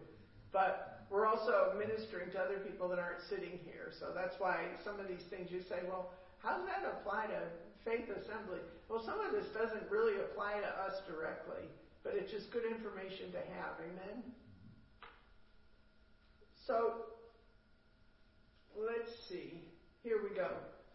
But 0.52 1.08
we're 1.10 1.26
also 1.26 1.72
ministering 1.76 2.30
to 2.32 2.38
other 2.38 2.60
people 2.60 2.88
that 2.88 2.98
aren't 2.98 3.24
sitting 3.28 3.58
here. 3.64 3.92
So 3.98 4.12
that's 4.14 4.36
why 4.38 4.68
some 4.84 5.00
of 5.00 5.08
these 5.08 5.24
things 5.28 5.50
you 5.50 5.60
say, 5.68 5.80
well, 5.88 6.12
how 6.44 6.58
does 6.58 6.66
that 6.68 6.84
apply 6.84 7.32
to 7.32 7.40
Faith 7.84 8.08
Assembly? 8.08 8.60
Well, 8.88 9.02
some 9.04 9.20
of 9.20 9.32
this 9.32 9.48
doesn't 9.56 9.88
really 9.90 10.20
apply 10.20 10.60
to 10.60 10.70
us 10.84 11.00
directly, 11.08 11.64
but 12.04 12.14
it's 12.16 12.30
just 12.30 12.50
good 12.50 12.64
information 12.64 13.30
to 13.32 13.38
have. 13.38 13.78
Amen? 13.80 14.22
So, 16.66 17.06
let's 18.76 19.10
see. 19.28 19.62
Here 20.02 20.20
we 20.22 20.34
go. 20.34 20.50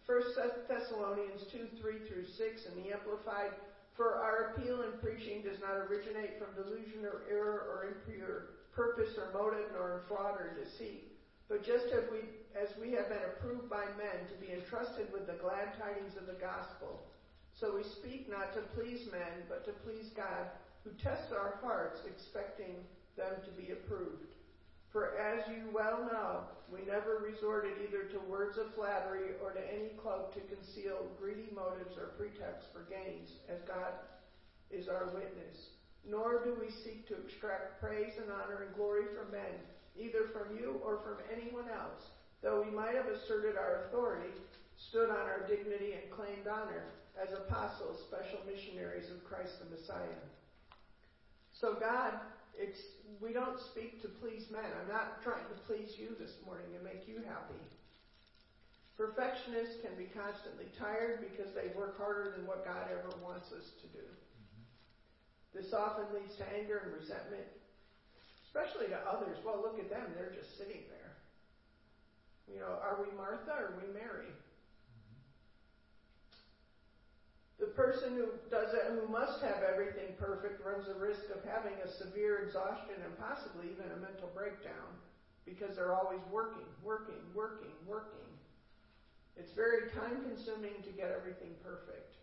First 0.05 0.39
Thessalonians 0.67 1.43
2, 1.51 1.67
3 1.81 1.99
through 2.07 2.25
6 2.25 2.65
in 2.71 2.83
the 2.83 2.91
Amplified. 2.91 3.51
For 3.95 4.15
our 4.15 4.53
appeal 4.53 4.83
in 4.83 4.99
preaching 5.01 5.41
does 5.41 5.59
not 5.59 5.75
originate 5.89 6.37
from 6.37 6.55
delusion 6.55 7.03
or 7.03 7.23
error 7.29 7.65
or 7.67 7.91
impure 7.91 8.57
purpose 8.77 9.17
or 9.17 9.33
motive, 9.33 9.73
nor 9.73 10.05
fraud 10.07 10.39
or 10.39 10.53
deceit. 10.53 11.17
But 11.49 11.65
just 11.65 11.87
as 11.89 12.05
we, 12.11 12.29
as 12.53 12.69
we 12.79 12.93
have 12.93 13.09
been 13.09 13.25
approved 13.25 13.69
by 13.69 13.89
men 13.97 14.29
to 14.29 14.37
be 14.37 14.53
entrusted 14.53 15.11
with 15.11 15.25
the 15.25 15.41
glad 15.41 15.73
tidings 15.81 16.15
of 16.15 16.27
the 16.27 16.37
gospel, 16.37 17.01
so 17.57 17.73
we 17.73 17.83
speak 17.83 18.29
not 18.29 18.53
to 18.53 18.61
please 18.77 19.09
men, 19.11 19.49
but 19.49 19.65
to 19.65 19.73
please 19.81 20.13
God, 20.15 20.53
who 20.87 20.95
tests 21.03 21.35
our 21.35 21.59
hearts, 21.59 21.99
expecting 22.07 22.79
them 23.19 23.35
to 23.43 23.51
be 23.59 23.75
approved. 23.75 24.31
For 24.95 25.19
as 25.19 25.43
you 25.51 25.67
well 25.75 26.07
know, 26.07 26.47
we 26.71 26.87
never 26.87 27.19
resorted 27.19 27.75
either 27.83 28.07
to 28.15 28.31
words 28.31 28.57
of 28.57 28.73
flattery 28.73 29.35
or 29.43 29.51
to 29.51 29.59
any 29.67 29.91
cloak 29.99 30.31
to 30.35 30.55
conceal 30.55 31.11
greedy 31.19 31.51
motives 31.51 31.99
or 31.99 32.15
pretexts 32.15 32.71
for 32.71 32.87
gains, 32.87 33.35
as 33.51 33.59
God 33.67 33.91
is 34.71 34.87
our 34.87 35.11
witness 35.13 35.75
nor 36.09 36.43
do 36.43 36.55
we 36.55 36.71
seek 36.71 37.07
to 37.07 37.19
extract 37.19 37.81
praise 37.83 38.15
and 38.15 38.31
honor 38.31 38.63
and 38.63 38.75
glory 38.75 39.03
from 39.11 39.31
men, 39.31 39.59
either 39.99 40.31
from 40.31 40.55
you 40.55 40.79
or 40.83 41.03
from 41.03 41.19
anyone 41.27 41.67
else, 41.67 42.15
though 42.41 42.63
we 42.63 42.71
might 42.71 42.95
have 42.95 43.07
asserted 43.07 43.57
our 43.57 43.83
authority, 43.85 44.31
stood 44.89 45.09
on 45.09 45.27
our 45.27 45.43
dignity, 45.47 45.93
and 45.99 46.11
claimed 46.11 46.47
honor 46.47 46.85
as 47.19 47.33
apostles, 47.33 47.99
special 48.07 48.39
missionaries 48.47 49.09
of 49.11 49.23
Christ 49.25 49.59
the 49.59 49.75
Messiah. 49.75 50.21
So, 51.57 51.73
God, 51.73 52.13
we 53.17 53.33
don't 53.33 53.57
speak 53.73 54.01
to 54.05 54.07
please 54.21 54.45
men. 54.53 54.65
I'm 54.65 54.93
not 54.93 55.25
trying 55.25 55.45
to 55.49 55.57
please 55.65 55.89
you 55.97 56.13
this 56.21 56.37
morning 56.45 56.69
and 56.77 56.85
make 56.85 57.09
you 57.09 57.25
happy. 57.25 57.57
Perfectionists 58.93 59.81
can 59.81 59.93
be 59.97 60.09
constantly 60.13 60.69
tired 60.77 61.21
because 61.21 61.53
they 61.57 61.73
work 61.73 61.97
harder 61.97 62.33
than 62.37 62.45
what 62.45 62.65
God 62.65 62.89
ever 62.93 63.09
wants 63.25 63.49
us 63.53 63.65
to 63.81 63.87
do. 63.93 64.05
Mm-hmm. 64.05 64.61
This 65.57 65.73
often 65.73 66.09
leads 66.13 66.33
to 66.41 66.45
anger 66.53 66.81
and 66.85 66.93
resentment, 66.93 67.45
especially 68.49 68.89
to 68.93 68.99
others. 69.05 69.37
Well, 69.45 69.61
look 69.61 69.77
at 69.77 69.89
them, 69.89 70.13
they're 70.13 70.33
just 70.33 70.57
sitting 70.57 70.81
there. 70.89 71.13
You 72.49 72.61
know, 72.61 72.73
are 72.81 73.01
we 73.01 73.09
Martha 73.17 73.53
or 73.53 73.73
are 73.73 73.79
we 73.81 73.89
Mary? 73.93 74.33
The 77.59 77.66
person 77.77 78.17
who 78.17 78.33
does 78.49 78.73
it, 78.73 78.89
who 78.89 79.07
must 79.07 79.39
have 79.45 79.61
everything 79.61 80.17
perfect, 80.17 80.65
runs 80.65 80.89
the 80.89 80.97
risk 80.97 81.29
of 81.29 81.45
having 81.45 81.77
a 81.85 81.87
severe 82.01 82.41
exhaustion 82.41 82.97
and 83.05 83.13
possibly 83.21 83.69
even 83.69 83.85
a 83.93 84.01
mental 84.01 84.33
breakdown 84.33 84.97
because 85.45 85.77
they're 85.77 85.93
always 85.93 86.19
working, 86.33 86.65
working, 86.81 87.21
working, 87.37 87.77
working. 87.85 88.33
It's 89.37 89.53
very 89.53 89.85
time 89.93 90.25
consuming 90.25 90.81
to 90.83 90.91
get 90.91 91.13
everything 91.13 91.53
perfect. 91.61 92.17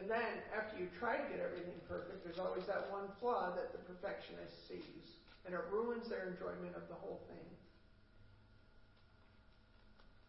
And 0.00 0.10
then, 0.10 0.40
after 0.50 0.74
you 0.74 0.88
try 0.98 1.20
to 1.20 1.28
get 1.28 1.38
everything 1.38 1.78
perfect, 1.86 2.24
there's 2.24 2.40
always 2.40 2.66
that 2.66 2.88
one 2.90 3.12
flaw 3.20 3.52
that 3.54 3.70
the 3.70 3.78
perfectionist 3.78 4.66
sees, 4.66 5.04
and 5.44 5.54
it 5.54 5.62
ruins 5.70 6.08
their 6.08 6.24
enjoyment 6.24 6.74
of 6.74 6.88
the 6.88 6.96
whole 6.96 7.20
thing. 7.28 7.46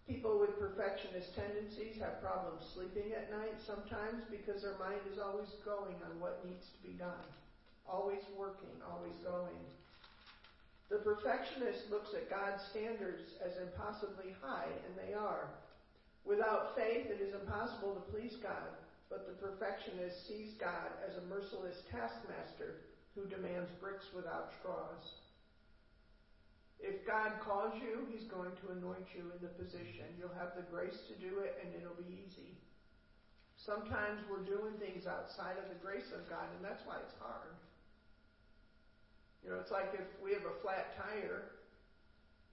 People 0.05 0.37
with 0.37 0.61
perfectionist 0.61 1.33
tendencies 1.33 1.97
have 1.97 2.21
problems 2.21 2.61
sleeping 2.77 3.11
at 3.17 3.33
night 3.33 3.57
sometimes 3.65 4.21
because 4.29 4.61
their 4.61 4.77
mind 4.77 5.01
is 5.09 5.17
always 5.17 5.49
going 5.65 5.97
on 6.05 6.21
what 6.21 6.45
needs 6.45 6.69
to 6.69 6.79
be 6.85 6.93
done, 6.93 7.25
always 7.89 8.21
working, 8.37 8.73
always 8.85 9.17
going. 9.25 9.57
The 10.93 11.01
perfectionist 11.01 11.89
looks 11.89 12.13
at 12.13 12.29
God's 12.29 12.61
standards 12.69 13.33
as 13.41 13.57
impossibly 13.57 14.37
high, 14.37 14.69
and 14.69 14.93
they 14.93 15.17
are. 15.17 15.49
Without 16.21 16.77
faith, 16.77 17.09
it 17.09 17.21
is 17.21 17.33
impossible 17.33 17.97
to 17.97 18.11
please 18.13 18.37
God 18.41 18.69
but 19.09 19.27
the 19.27 19.37
perfectionist 19.37 20.27
sees 20.27 20.53
God 20.59 20.89
as 21.05 21.17
a 21.17 21.27
merciless 21.29 21.77
taskmaster 21.91 22.81
who 23.13 23.29
demands 23.29 23.69
bricks 23.79 24.05
without 24.15 24.51
straws. 24.59 25.23
If 26.79 27.07
God 27.07 27.39
calls 27.41 27.73
you, 27.79 28.05
He's 28.11 28.27
going 28.27 28.51
to 28.63 28.75
anoint 28.75 29.07
you 29.15 29.31
in 29.31 29.39
the 29.41 29.51
position. 29.55 30.05
You'll 30.19 30.35
have 30.37 30.53
the 30.53 30.67
grace 30.69 30.95
to 31.09 31.15
do 31.17 31.39
it, 31.41 31.57
and 31.63 31.73
it'll 31.75 31.97
be 31.97 32.27
easy. 32.27 32.59
Sometimes 33.65 34.21
we're 34.29 34.45
doing 34.45 34.77
things 34.77 35.07
outside 35.07 35.57
of 35.57 35.71
the 35.71 35.79
grace 35.81 36.11
of 36.13 36.29
God, 36.29 36.45
and 36.53 36.61
that's 36.61 36.85
why 36.85 37.01
it's 37.01 37.15
hard. 37.17 37.55
You 39.41 39.49
know, 39.53 39.57
it's 39.61 39.71
like 39.71 39.93
if 39.93 40.05
we 40.21 40.33
have 40.33 40.45
a 40.45 40.57
flat 40.61 40.93
tire 40.97 41.55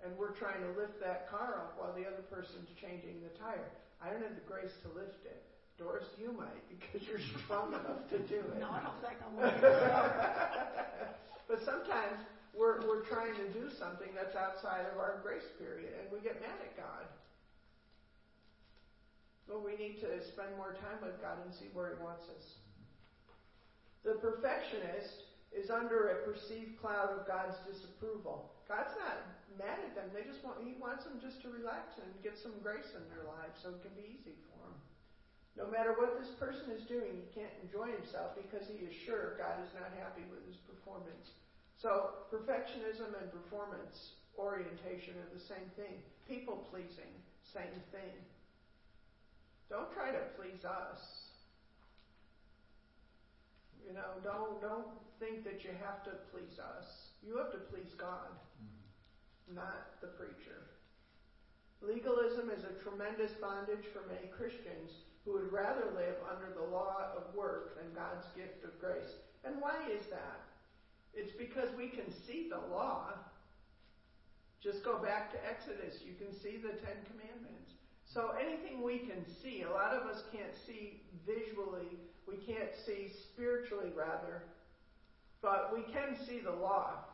and 0.05 0.13
we're 0.19 0.35
trying 0.37 0.61
to 0.61 0.69
lift 0.77 1.01
that 1.01 1.31
car 1.31 1.63
up 1.63 1.79
while 1.79 1.95
the 1.95 2.05
other 2.05 2.21
person's 2.29 2.69
changing 2.77 3.23
the 3.23 3.31
tire. 3.39 3.71
I 4.03 4.11
don't 4.11 4.21
have 4.21 4.35
the 4.35 4.43
grace 4.45 4.75
to 4.83 4.89
lift 4.93 5.25
it. 5.25 5.41
Doris, 5.79 6.05
you 6.21 6.35
might 6.37 6.61
because 6.69 7.01
you're 7.09 7.23
strong 7.43 7.73
enough 7.73 8.05
to 8.11 8.19
do 8.29 8.45
it. 8.45 8.61
No, 8.61 8.69
I 8.69 8.83
don't 8.85 9.01
think 9.01 9.17
I'm 9.25 9.41
But 11.49 11.65
sometimes 11.65 12.21
we're, 12.53 12.85
we're 12.85 13.05
trying 13.09 13.35
to 13.35 13.49
do 13.57 13.73
something 13.73 14.13
that's 14.13 14.37
outside 14.37 14.85
of 14.93 15.01
our 15.01 15.21
grace 15.25 15.49
period 15.57 15.97
and 15.97 16.13
we 16.13 16.21
get 16.21 16.41
mad 16.41 16.61
at 16.61 16.77
God. 16.77 17.09
Well, 19.49 19.65
we 19.65 19.77
need 19.77 20.01
to 20.05 20.21
spend 20.33 20.55
more 20.57 20.77
time 20.79 21.01
with 21.03 21.19
God 21.21 21.41
and 21.45 21.53
see 21.53 21.73
where 21.73 21.97
He 21.97 21.99
wants 22.01 22.29
us. 22.31 22.45
The 24.05 24.21
perfectionist 24.21 25.29
is 25.53 25.69
under 25.69 26.17
a 26.17 26.25
perceived 26.25 26.81
cloud 26.81 27.13
of 27.13 27.29
God's 27.29 27.59
disapproval. 27.69 28.53
God's 28.69 28.97
not 28.97 29.21
mad 29.61 29.85
at 29.85 29.93
them. 29.93 30.09
They 30.17 30.25
just 30.25 30.41
want 30.41 30.65
He 30.65 30.79
wants 30.81 31.05
them 31.05 31.21
just 31.21 31.43
to 31.45 31.53
relax 31.53 32.01
and 32.01 32.09
get 32.25 32.39
some 32.41 32.57
grace 32.65 32.89
in 32.97 33.05
their 33.13 33.29
lives 33.29 33.61
so 33.61 33.77
it 33.77 33.85
can 33.85 33.93
be 33.93 34.09
easy 34.09 34.37
for 34.49 34.57
them. 34.65 34.77
No 35.53 35.69
matter 35.69 35.93
what 36.01 36.17
this 36.17 36.33
person 36.41 36.73
is 36.73 36.89
doing, 36.89 37.13
he 37.13 37.29
can't 37.37 37.53
enjoy 37.61 37.93
himself 37.93 38.33
because 38.41 38.65
he 38.73 38.89
is 38.89 38.95
sure 39.05 39.37
God 39.37 39.61
is 39.61 39.73
not 39.77 39.93
happy 40.01 40.25
with 40.33 40.41
his 40.49 40.57
performance. 40.65 41.37
So 41.83 42.23
perfectionism 42.31 43.11
and 43.19 43.27
performance 43.35 44.15
orientation 44.39 45.19
are 45.19 45.35
the 45.35 45.43
same 45.43 45.67
thing. 45.75 45.99
People 46.29 46.63
pleasing, 46.71 47.11
same 47.43 47.75
thing. 47.91 48.15
Don't 49.69 49.91
try 49.93 50.13
to 50.15 50.23
please 50.39 50.63
us. 50.63 51.03
You 53.83 53.99
know, 53.99 54.15
don't 54.23 54.63
don't 54.63 54.95
think 55.19 55.43
that 55.43 55.67
you 55.67 55.75
have 55.83 56.07
to 56.07 56.23
please 56.31 56.63
us. 56.63 56.87
You 57.27 57.37
have 57.39 57.51
to 57.51 57.59
please 57.67 57.91
God 57.99 58.31
mm-hmm. 58.31 59.59
not 59.59 59.99
the 60.01 60.15
preacher. 60.15 60.71
Legalism 61.83 62.47
is 62.55 62.63
a 62.63 62.79
tremendous 62.79 63.35
bondage 63.43 63.91
for 63.91 64.07
many 64.07 64.31
Christians 64.31 65.03
who 65.25 65.35
would 65.35 65.51
rather 65.51 65.91
live 65.99 66.15
under 66.31 66.55
the 66.55 66.71
law 66.71 67.11
of 67.19 67.35
work 67.35 67.75
than 67.75 67.91
God's 67.91 68.31
gift 68.39 68.63
of 68.63 68.79
grace. 68.79 69.19
And 69.43 69.59
why 69.59 69.83
is 69.91 70.07
that? 70.07 70.52
It's 71.15 71.33
because 71.37 71.69
we 71.77 71.89
can 71.89 72.11
see 72.27 72.49
the 72.49 72.75
law. 72.75 73.13
Just 74.63 74.85
go 74.85 74.99
back 74.99 75.33
to 75.33 75.39
Exodus. 75.45 76.01
You 76.07 76.15
can 76.15 76.33
see 76.41 76.57
the 76.57 76.79
Ten 76.81 76.97
Commandments. 77.11 77.73
So 78.07 78.31
anything 78.39 78.83
we 78.83 78.99
can 78.99 79.25
see, 79.43 79.63
a 79.63 79.71
lot 79.71 79.95
of 79.95 80.07
us 80.07 80.23
can't 80.33 80.55
see 80.67 81.03
visually, 81.27 81.97
we 82.29 82.37
can't 82.37 82.71
see 82.87 83.11
spiritually, 83.33 83.91
rather, 83.97 84.43
but 85.41 85.73
we 85.75 85.83
can 85.93 86.17
see 86.27 86.41
the 86.41 86.53
law. 86.53 87.05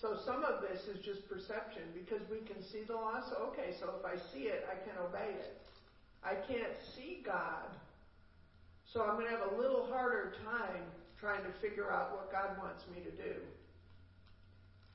So 0.00 0.18
some 0.26 0.44
of 0.44 0.62
this 0.62 0.82
is 0.88 1.04
just 1.04 1.28
perception 1.28 1.82
because 1.94 2.20
we 2.30 2.38
can 2.46 2.62
see 2.62 2.82
the 2.86 2.94
law. 2.94 3.22
So, 3.28 3.36
okay, 3.52 3.74
so 3.78 3.94
if 3.98 4.04
I 4.04 4.16
see 4.32 4.44
it, 4.50 4.66
I 4.70 4.74
can 4.74 4.98
obey 4.98 5.38
it. 5.38 5.60
I 6.24 6.34
can't 6.34 6.74
see 6.94 7.22
God. 7.24 7.70
So 8.84 9.02
I'm 9.02 9.14
going 9.14 9.26
to 9.26 9.32
have 9.32 9.52
a 9.52 9.56
little 9.56 9.86
harder 9.86 10.34
time 10.44 10.84
trying 11.22 11.46
to 11.46 11.54
figure 11.62 11.86
out 11.86 12.10
what 12.10 12.34
God 12.34 12.58
wants 12.58 12.82
me 12.90 12.98
to 13.06 13.14
do. 13.14 13.38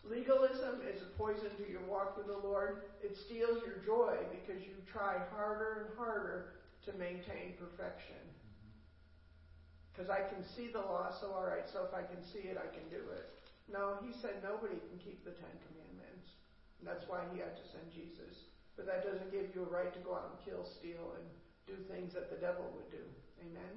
Legalism 0.04 0.84
is 0.84 1.00
a 1.00 1.10
poison 1.16 1.48
to 1.56 1.64
your 1.72 1.88
walk 1.88 2.20
with 2.20 2.28
the 2.28 2.36
Lord. 2.36 2.84
It 3.00 3.16
steals 3.16 3.64
your 3.64 3.80
joy 3.88 4.20
because 4.36 4.60
you 4.60 4.76
try 4.92 5.24
harder 5.32 5.88
and 5.88 5.90
harder 5.96 6.60
to 6.84 6.92
maintain 7.00 7.56
perfection. 7.56 8.20
Because 9.92 10.12
I 10.12 10.28
can 10.28 10.44
see 10.44 10.68
the 10.68 10.84
law, 10.84 11.16
so 11.16 11.32
all 11.32 11.48
right, 11.48 11.64
so 11.72 11.88
if 11.88 11.96
I 11.96 12.04
can 12.04 12.20
see 12.20 12.52
it, 12.52 12.60
I 12.60 12.68
can 12.76 12.84
do 12.92 13.02
it. 13.16 13.32
No, 13.72 13.96
he 14.04 14.12
said 14.12 14.44
nobody 14.44 14.76
can 14.76 15.00
keep 15.00 15.24
the 15.24 15.32
Ten 15.32 15.56
Commandments. 15.72 16.28
And 16.80 16.86
that's 16.88 17.08
why 17.08 17.24
he 17.32 17.40
had 17.40 17.56
to 17.56 17.66
send 17.72 17.88
Jesus. 17.92 18.52
But 18.76 18.86
that 18.86 19.08
doesn't 19.08 19.32
give 19.32 19.56
you 19.56 19.64
a 19.64 19.72
right 19.72 19.92
to 19.96 20.02
go 20.04 20.14
out 20.14 20.36
and 20.36 20.38
kill, 20.44 20.68
steal, 20.68 21.16
and 21.18 21.26
do 21.66 21.76
things 21.88 22.14
that 22.14 22.30
the 22.30 22.40
devil 22.40 22.68
would 22.76 22.92
do. 22.92 23.04
Amen? 23.44 23.76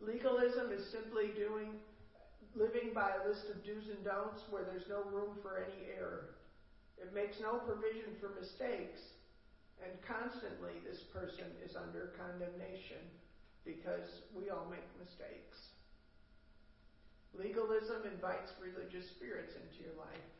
Legalism 0.00 0.72
is 0.72 0.88
simply 0.88 1.28
doing, 1.36 1.76
living 2.56 2.96
by 2.96 3.12
a 3.12 3.28
list 3.28 3.52
of 3.52 3.60
do's 3.68 3.84
and 3.92 4.00
don'ts 4.00 4.40
where 4.48 4.64
there's 4.64 4.88
no 4.88 5.04
room 5.12 5.36
for 5.44 5.60
any 5.60 5.92
error. 5.92 6.40
It 6.96 7.12
makes 7.12 7.36
no 7.40 7.60
provision 7.68 8.16
for 8.16 8.32
mistakes, 8.32 9.00
and 9.84 9.92
constantly 10.08 10.80
this 10.84 11.04
person 11.12 11.52
is 11.60 11.76
under 11.76 12.16
condemnation 12.16 13.00
because 13.64 14.24
we 14.32 14.48
all 14.48 14.64
make 14.72 14.88
mistakes. 14.96 15.68
Legalism 17.36 18.08
invites 18.08 18.56
religious 18.56 19.04
spirits 19.20 19.52
into 19.52 19.84
your 19.84 19.96
life 20.00 20.32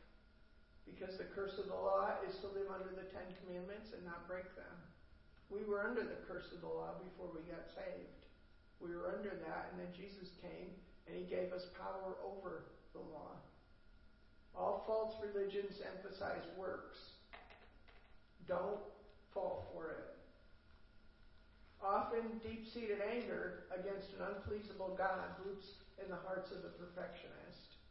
because 0.89 1.17
the 1.21 1.29
curse 1.37 1.55
of 1.61 1.69
the 1.69 1.77
law 1.77 2.17
is 2.25 2.33
to 2.41 2.49
live 2.57 2.67
under 2.73 2.93
the 2.97 3.07
Ten 3.13 3.29
Commandments 3.45 3.93
and 3.93 4.01
not 4.03 4.25
break 4.25 4.49
them. 4.57 4.77
We 5.53 5.61
were 5.69 5.85
under 5.85 6.01
the 6.01 6.25
curse 6.25 6.49
of 6.49 6.65
the 6.65 6.73
law 6.73 6.97
before 6.97 7.29
we 7.29 7.45
got 7.45 7.69
saved. 7.77 8.20
We 8.81 8.91
were 8.97 9.13
under 9.13 9.37
that, 9.45 9.71
and 9.71 9.79
then 9.79 9.93
Jesus 9.93 10.33
came 10.41 10.73
and 11.07 11.15
he 11.15 11.23
gave 11.29 11.53
us 11.53 11.69
power 11.77 12.17
over 12.25 12.65
the 12.93 12.99
law. 12.99 13.37
All 14.55 14.83
false 14.85 15.15
religions 15.21 15.79
emphasize 15.85 16.43
works. 16.57 16.97
Don't 18.47 18.81
fall 19.33 19.69
for 19.73 19.91
it. 19.91 20.11
Often, 21.81 22.41
deep 22.45 22.69
seated 22.69 23.01
anger 23.01 23.65
against 23.73 24.13
an 24.13 24.21
unpleasable 24.29 24.93
God 24.97 25.33
roots 25.41 25.81
in 25.97 26.09
the 26.09 26.21
hearts 26.27 26.51
of 26.53 26.61
the 26.61 26.73
perfectionist. 26.77 27.81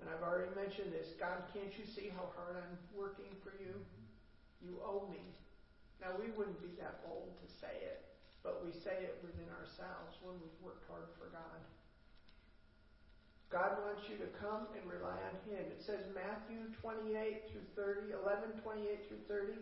And 0.00 0.10
I've 0.10 0.26
already 0.26 0.50
mentioned 0.54 0.90
this. 0.90 1.14
God, 1.18 1.46
can't 1.54 1.70
you 1.78 1.86
see 1.86 2.10
how 2.10 2.30
hard 2.34 2.58
I'm 2.58 2.78
working 2.94 3.30
for 3.42 3.54
you? 3.62 3.74
You 4.62 4.82
owe 4.82 5.06
me. 5.10 5.22
Now, 6.02 6.14
we 6.18 6.30
wouldn't 6.34 6.62
be 6.62 6.74
that 6.82 7.02
bold 7.06 7.34
to 7.38 7.46
say 7.62 7.74
it, 7.82 8.06
but 8.48 8.64
we 8.64 8.72
say 8.72 8.96
it 9.04 9.20
within 9.20 9.44
ourselves 9.60 10.16
when 10.24 10.32
we've 10.40 10.60
worked 10.64 10.88
hard 10.88 11.04
for 11.20 11.28
God. 11.28 11.60
God 13.52 13.76
wants 13.84 14.08
you 14.08 14.16
to 14.24 14.28
come 14.40 14.64
and 14.72 14.80
rely 14.88 15.20
on 15.20 15.36
Him. 15.44 15.68
It 15.68 15.84
says 15.84 16.00
Matthew 16.16 16.72
28 16.80 17.52
through 17.52 17.68
30, 17.76 18.16
11, 18.24 18.64
28 18.64 19.04
through 19.04 19.24
30. 19.28 19.52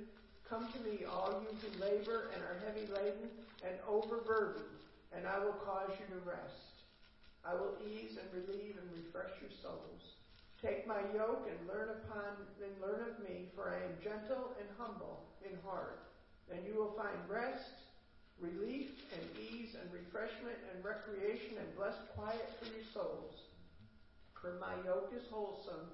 Come 0.47 0.71
to 0.71 0.81
me, 0.87 1.03
all 1.03 1.43
you 1.43 1.51
who 1.51 1.71
labor 1.83 2.31
and 2.31 2.39
are 2.47 2.63
heavy 2.63 2.87
laden 2.95 3.27
and 3.67 3.75
overburdened, 3.91 4.71
and 5.11 5.27
I 5.27 5.43
will 5.43 5.59
cause 5.67 5.91
you 5.99 6.07
to 6.15 6.23
rest. 6.23 6.87
I 7.43 7.59
will 7.59 7.75
ease 7.83 8.15
and 8.15 8.31
relieve 8.31 8.79
and 8.79 8.87
refresh 8.95 9.35
your 9.43 9.51
souls. 9.51 10.15
Take 10.63 10.87
my 10.87 11.03
yoke 11.11 11.51
and 11.51 11.59
learn 11.67 11.91
upon 11.91 12.39
and 12.63 12.75
learn 12.79 13.03
of 13.03 13.19
me, 13.27 13.51
for 13.59 13.75
I 13.75 13.83
am 13.83 13.99
gentle 13.99 14.55
and 14.63 14.71
humble 14.79 15.27
in 15.43 15.59
heart. 15.67 16.07
and 16.47 16.63
you 16.63 16.79
will 16.79 16.95
find 16.95 17.19
rest, 17.27 17.86
relief 18.41 18.91
and 19.17 19.25
ease 19.41 19.77
and 19.81 19.89
refreshment 19.93 20.59
and 20.73 20.85
recreation 20.85 21.57
and 21.59 21.77
blessed 21.77 22.05
quiet 22.15 22.49
for 22.61 22.69
your 22.69 22.85
souls. 22.93 23.49
For 24.41 24.61
my 24.61 24.77
yoke 24.85 25.13
is 25.17 25.25
wholesome, 25.31 25.91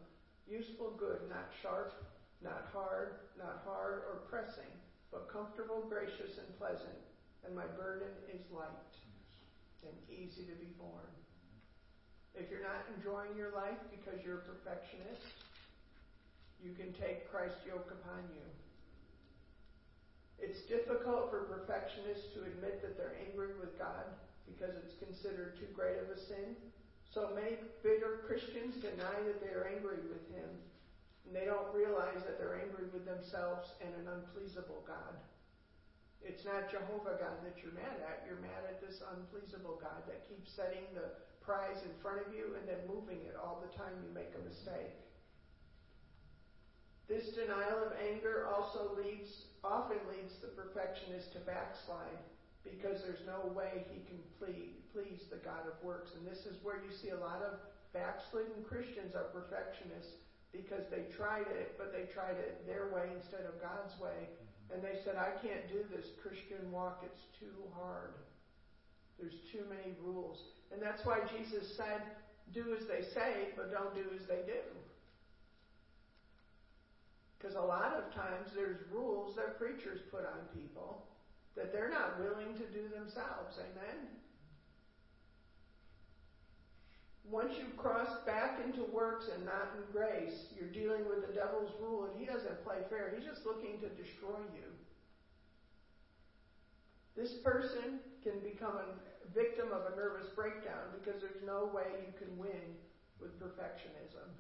useful, 0.51 0.93
good, 0.99 1.25
not 1.31 1.49
sharp, 1.63 1.95
not 2.43 2.69
hard, 2.75 3.33
not 3.39 3.63
hard 3.65 4.03
or 4.11 4.27
pressing, 4.29 4.69
but 5.11 5.31
comfortable, 5.33 5.87
gracious, 5.89 6.37
and 6.37 6.59
pleasant. 6.59 6.99
And 7.47 7.55
my 7.55 7.67
burden 7.79 8.11
is 8.29 8.43
light 8.53 8.93
and 9.83 9.95
easy 10.11 10.43
to 10.47 10.57
be 10.59 10.71
borne. 10.79 11.11
If 12.35 12.51
you're 12.51 12.65
not 12.65 12.87
enjoying 12.97 13.37
your 13.37 13.53
life 13.53 13.79
because 13.91 14.19
you're 14.25 14.43
a 14.43 14.49
perfectionist, 14.49 15.27
you 16.63 16.73
can 16.75 16.95
take 16.95 17.31
Christ's 17.31 17.67
yoke 17.67 17.91
upon 17.91 18.23
you. 18.35 18.47
It's 20.43 20.67
difficult 20.67 21.31
for 21.31 21.47
perfectionists 21.47 22.35
to 22.35 22.43
admit 22.43 22.83
that 22.83 22.99
they're 22.99 23.15
angry 23.31 23.55
with 23.63 23.79
God 23.79 24.11
because 24.51 24.75
it's 24.83 24.99
considered 24.99 25.55
too 25.55 25.71
great 25.71 26.03
of 26.03 26.11
a 26.11 26.19
sin. 26.19 26.59
So 27.15 27.31
many 27.31 27.63
bitter 27.87 28.27
Christians 28.27 28.75
deny 28.83 29.23
that 29.23 29.39
they 29.39 29.55
are 29.55 29.71
angry 29.71 30.03
with 30.11 30.27
Him, 30.35 30.51
and 31.23 31.31
they 31.31 31.47
don't 31.47 31.71
realize 31.71 32.27
that 32.27 32.43
they're 32.43 32.59
angry 32.59 32.91
with 32.91 33.07
themselves 33.07 33.71
and 33.79 33.95
an 34.03 34.11
unpleasable 34.11 34.83
God. 34.83 35.15
It's 36.19 36.43
not 36.43 36.71
Jehovah 36.71 37.23
God 37.23 37.39
that 37.47 37.63
you're 37.63 37.75
mad 37.79 38.03
at. 38.03 38.27
You're 38.27 38.43
mad 38.43 38.67
at 38.67 38.83
this 38.83 38.99
unpleasable 38.99 39.79
God 39.79 40.03
that 40.11 40.27
keeps 40.27 40.51
setting 40.59 40.91
the 40.95 41.23
prize 41.39 41.79
in 41.87 41.95
front 42.03 42.23
of 42.23 42.35
you 42.35 42.59
and 42.59 42.67
then 42.67 42.83
moving 42.91 43.23
it 43.27 43.39
all 43.39 43.63
the 43.63 43.71
time 43.79 43.95
you 44.03 44.11
make 44.11 44.31
a 44.35 44.43
mistake. 44.43 44.95
This 47.13 47.29
denial 47.37 47.85
of 47.85 47.93
anger 48.01 48.49
also 48.49 48.97
leads, 48.97 49.29
often 49.61 50.01
leads 50.09 50.33
the 50.41 50.49
perfectionist 50.57 51.37
to 51.37 51.45
backslide 51.45 52.17
because 52.65 53.05
there's 53.05 53.21
no 53.29 53.53
way 53.53 53.85
he 53.93 54.01
can 54.09 54.17
please, 54.41 54.81
please 54.97 55.21
the 55.29 55.37
God 55.45 55.69
of 55.69 55.77
works. 55.85 56.17
And 56.17 56.25
this 56.25 56.49
is 56.49 56.57
where 56.65 56.81
you 56.81 56.89
see 56.89 57.13
a 57.13 57.21
lot 57.21 57.45
of 57.45 57.61
backslidden 57.93 58.65
Christians 58.65 59.13
are 59.13 59.29
perfectionists 59.29 60.25
because 60.57 60.89
they 60.89 61.05
tried 61.13 61.53
it, 61.53 61.77
but 61.77 61.93
they 61.93 62.09
tried 62.17 62.41
it 62.41 62.65
their 62.65 62.89
way 62.89 63.13
instead 63.13 63.45
of 63.45 63.61
God's 63.61 63.93
way. 64.01 64.33
Mm-hmm. 64.33 64.73
And 64.73 64.79
they 64.81 65.05
said, 65.05 65.21
I 65.21 65.37
can't 65.45 65.69
do 65.69 65.85
this 65.93 66.17
Christian 66.25 66.65
walk, 66.73 67.05
it's 67.05 67.29
too 67.37 67.61
hard. 67.77 68.17
There's 69.21 69.37
too 69.53 69.69
many 69.69 69.93
rules. 70.01 70.41
And 70.73 70.81
that's 70.81 71.05
why 71.05 71.21
Jesus 71.29 71.77
said, 71.77 72.09
do 72.57 72.73
as 72.73 72.89
they 72.89 73.05
say, 73.13 73.53
but 73.53 73.69
don't 73.69 73.93
do 73.93 74.09
as 74.17 74.25
they 74.25 74.49
do. 74.49 74.65
Because 77.43 77.57
a 77.57 77.61
lot 77.61 77.99
of 77.99 78.15
times 78.15 78.55
there's 78.55 78.79
rules 78.95 79.35
that 79.35 79.59
preachers 79.59 79.99
put 80.13 80.23
on 80.23 80.47
people 80.55 81.03
that 81.57 81.73
they're 81.73 81.91
not 81.91 82.23
willing 82.23 82.55
to 82.55 82.67
do 82.71 82.87
themselves. 82.95 83.59
Amen? 83.59 84.07
Once 87.29 87.55
you 87.59 87.67
cross 87.77 88.09
back 88.25 88.61
into 88.65 88.85
works 88.95 89.27
and 89.35 89.45
not 89.45 89.75
in 89.75 89.83
grace, 89.91 90.47
you're 90.55 90.71
dealing 90.71 91.03
with 91.11 91.27
the 91.27 91.35
devil's 91.35 91.71
rule, 91.83 92.07
and 92.07 92.15
he 92.19 92.25
doesn't 92.25 92.63
play 92.63 92.79
fair. 92.89 93.13
He's 93.17 93.27
just 93.27 93.45
looking 93.45 93.81
to 93.81 93.89
destroy 93.99 94.39
you. 94.55 94.71
This 97.17 97.35
person 97.43 97.99
can 98.23 98.39
become 98.39 98.79
a 98.79 98.89
victim 99.35 99.69
of 99.75 99.93
a 99.93 99.97
nervous 99.97 100.31
breakdown 100.37 100.95
because 100.95 101.21
there's 101.21 101.43
no 101.45 101.71
way 101.75 102.07
you 102.07 102.13
can 102.23 102.39
win 102.39 102.79
with 103.21 103.35
perfectionism. 103.43 104.31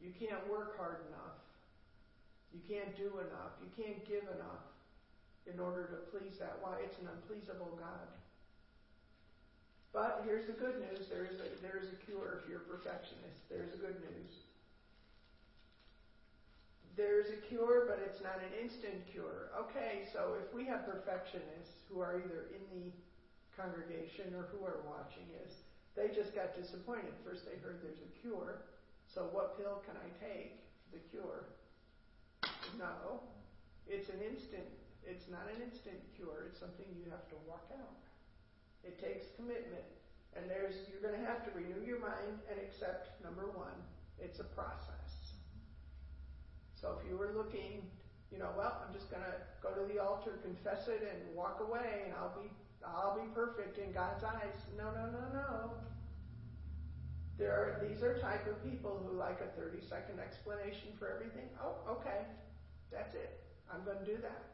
You 0.00 0.10
can't 0.18 0.42
work 0.50 0.76
hard 0.78 1.04
enough. 1.08 1.36
You 2.52 2.60
can't 2.68 2.92
do 2.96 3.08
enough. 3.18 3.56
You 3.64 3.72
can't 3.72 4.00
give 4.04 4.28
enough 4.28 4.64
in 5.48 5.58
order 5.58 5.88
to 5.88 5.98
please 6.12 6.38
that. 6.38 6.60
Why? 6.60 6.76
It's 6.84 6.96
an 7.00 7.08
unpleasable 7.08 7.74
God. 7.80 8.08
But 9.92 10.24
here's 10.24 10.46
the 10.48 10.56
good 10.56 10.80
news 10.80 11.08
there 11.08 11.28
is 11.28 11.36
a, 11.40 11.48
there 11.60 11.76
is 11.76 11.88
a 11.92 11.98
cure 12.08 12.40
if 12.40 12.48
you're 12.48 12.64
a 12.64 12.68
perfectionist. 12.68 13.44
There's 13.52 13.72
a 13.76 13.80
good 13.80 14.00
news. 14.00 14.32
There's 16.96 17.28
a 17.32 17.40
cure, 17.48 17.88
but 17.88 18.00
it's 18.04 18.20
not 18.20 18.36
an 18.40 18.52
instant 18.60 19.00
cure. 19.12 19.48
Okay, 19.56 20.04
so 20.12 20.36
if 20.36 20.52
we 20.52 20.68
have 20.68 20.84
perfectionists 20.84 21.88
who 21.88 22.00
are 22.00 22.20
either 22.20 22.52
in 22.52 22.64
the 22.68 22.92
congregation 23.56 24.36
or 24.36 24.48
who 24.52 24.64
are 24.64 24.84
watching 24.84 25.24
us, 25.44 25.52
they 25.96 26.12
just 26.12 26.36
got 26.36 26.56
disappointed. 26.56 27.12
First, 27.24 27.48
they 27.48 27.56
heard 27.60 27.80
there's 27.80 28.00
a 28.00 28.12
cure. 28.20 28.64
So, 29.08 29.28
what 29.32 29.56
pill 29.56 29.80
can 29.84 29.96
I 29.96 30.08
take? 30.20 30.56
The 30.92 31.00
cure. 31.12 31.48
No. 32.78 33.20
It's 33.86 34.08
an 34.08 34.22
instant, 34.22 34.68
it's 35.04 35.28
not 35.28 35.50
an 35.50 35.60
instant 35.62 35.98
cure. 36.16 36.48
It's 36.48 36.60
something 36.60 36.86
you 36.94 37.10
have 37.10 37.26
to 37.28 37.38
work 37.48 37.66
out. 37.74 37.98
It 38.84 38.98
takes 39.00 39.26
commitment. 39.36 39.84
And 40.34 40.48
there's, 40.48 40.88
you're 40.88 41.02
going 41.04 41.18
to 41.18 41.26
have 41.28 41.44
to 41.44 41.50
renew 41.52 41.84
your 41.84 42.00
mind 42.00 42.40
and 42.48 42.56
accept, 42.58 43.20
number 43.22 43.52
one, 43.52 43.76
it's 44.18 44.40
a 44.40 44.48
process. 44.56 45.36
So 46.80 46.98
if 46.98 47.08
you 47.08 47.16
were 47.16 47.30
looking, 47.36 47.84
you 48.32 48.38
know, 48.38 48.48
well, 48.56 48.80
I'm 48.80 48.94
just 48.94 49.10
going 49.10 49.22
to 49.22 49.36
go 49.62 49.76
to 49.76 49.84
the 49.92 50.00
altar, 50.00 50.40
confess 50.42 50.88
it, 50.88 51.04
and 51.04 51.36
walk 51.36 51.60
away, 51.60 52.08
and 52.08 52.14
I'll 52.16 52.34
be, 52.40 52.48
I'll 52.80 53.14
be 53.14 53.28
perfect 53.34 53.78
in 53.78 53.92
God's 53.92 54.24
eyes. 54.24 54.56
No, 54.76 54.90
no, 54.90 55.12
no, 55.12 55.22
no. 55.34 55.70
There 57.38 57.52
are, 57.52 57.86
these 57.86 58.02
are 58.02 58.18
type 58.18 58.46
of 58.48 58.56
people 58.64 59.04
who 59.04 59.16
like 59.16 59.40
a 59.40 59.60
30 59.60 59.84
second 59.88 60.18
explanation 60.18 60.96
for 60.98 61.12
everything. 61.12 61.48
Oh, 61.62 61.76
okay. 62.00 62.24
That's 62.92 63.14
it. 63.16 63.40
I'm 63.72 63.84
going 63.88 63.98
to 63.98 64.04
do 64.04 64.20
that. 64.20 64.52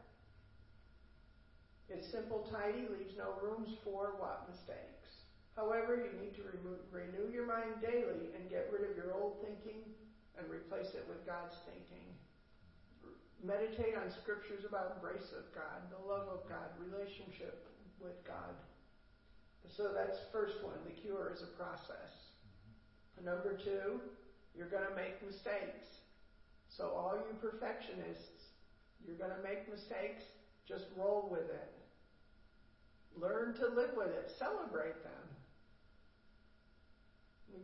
It's 1.90 2.06
simple, 2.12 2.46
tidy, 2.52 2.86
leaves 2.86 3.18
no 3.18 3.34
rooms 3.42 3.74
for 3.82 4.14
what? 4.22 4.46
Mistakes. 4.46 5.26
However, 5.56 5.98
you 5.98 6.14
need 6.22 6.38
to 6.38 6.46
remove, 6.46 6.78
renew 6.94 7.32
your 7.34 7.48
mind 7.48 7.82
daily 7.82 8.30
and 8.36 8.46
get 8.46 8.70
rid 8.70 8.86
of 8.86 8.94
your 8.94 9.10
old 9.10 9.42
thinking 9.42 9.82
and 10.38 10.46
replace 10.46 10.94
it 10.94 11.02
with 11.10 11.26
God's 11.26 11.58
thinking. 11.66 12.06
Meditate 13.42 13.98
on 13.98 14.12
scriptures 14.22 14.62
about 14.62 14.94
the 14.94 15.02
grace 15.02 15.34
of 15.34 15.50
God, 15.50 15.90
the 15.90 15.98
love 15.98 16.30
of 16.30 16.46
God, 16.46 16.70
relationship 16.78 17.66
with 17.98 18.22
God. 18.22 18.54
So 19.66 19.90
that's 19.90 20.18
first 20.30 20.62
one. 20.62 20.78
The 20.86 20.94
cure 20.94 21.34
is 21.34 21.42
a 21.42 21.50
process. 21.58 22.12
Number 23.24 23.58
two, 23.58 23.98
you're 24.54 24.70
going 24.70 24.86
to 24.86 24.94
make 24.94 25.18
mistakes. 25.26 26.06
So, 26.68 26.92
all 26.94 27.16
you 27.16 27.34
perfectionists, 27.40 28.52
you're 29.04 29.16
going 29.16 29.34
to 29.34 29.42
make 29.42 29.68
mistakes, 29.70 30.24
just 30.66 30.84
roll 30.96 31.28
with 31.30 31.48
it. 31.48 31.72
Learn 33.16 33.54
to 33.58 33.66
live 33.74 33.96
with 33.96 34.08
it, 34.08 34.30
celebrate 34.38 35.02
them. 35.02 35.24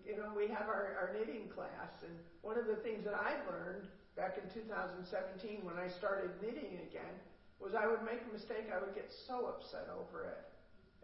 You 0.04 0.16
know, 0.16 0.32
we 0.34 0.48
have 0.48 0.66
our, 0.66 0.96
our 0.98 1.10
knitting 1.14 1.48
class, 1.48 2.02
and 2.02 2.16
one 2.42 2.58
of 2.58 2.66
the 2.66 2.76
things 2.76 3.04
that 3.04 3.14
I 3.14 3.36
learned 3.46 3.86
back 4.16 4.38
in 4.40 4.48
2017 4.50 5.60
when 5.62 5.76
I 5.76 5.88
started 5.88 6.30
knitting 6.40 6.80
again 6.88 7.14
was 7.60 7.74
I 7.74 7.86
would 7.86 8.02
make 8.02 8.20
a 8.28 8.32
mistake, 8.32 8.72
I 8.72 8.80
would 8.80 8.94
get 8.94 9.12
so 9.12 9.46
upset 9.46 9.88
over 9.92 10.24
it. 10.24 10.42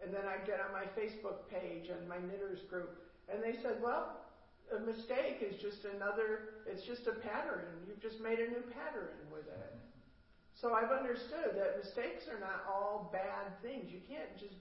And 0.03 0.13
then 0.13 0.25
I'd 0.25 0.45
get 0.45 0.59
on 0.59 0.73
my 0.73 0.89
Facebook 0.97 1.45
page 1.47 1.89
and 1.89 2.09
my 2.09 2.17
knitters 2.17 2.65
group, 2.69 2.97
and 3.29 3.41
they 3.41 3.53
said, 3.61 3.77
Well, 3.81 4.17
a 4.71 4.79
mistake 4.79 5.43
is 5.43 5.59
just 5.61 5.83
another, 5.85 6.63
it's 6.65 6.83
just 6.83 7.07
a 7.07 7.15
pattern. 7.19 7.67
You've 7.87 8.01
just 8.01 8.19
made 8.19 8.39
a 8.39 8.47
new 8.47 8.63
pattern 8.71 9.19
with 9.31 9.47
it. 9.47 9.71
So 10.55 10.73
I've 10.73 10.91
understood 10.91 11.57
that 11.57 11.81
mistakes 11.83 12.29
are 12.29 12.39
not 12.39 12.63
all 12.69 13.09
bad 13.11 13.51
things. 13.61 13.91
You 13.91 13.99
can't 14.07 14.31
just, 14.37 14.55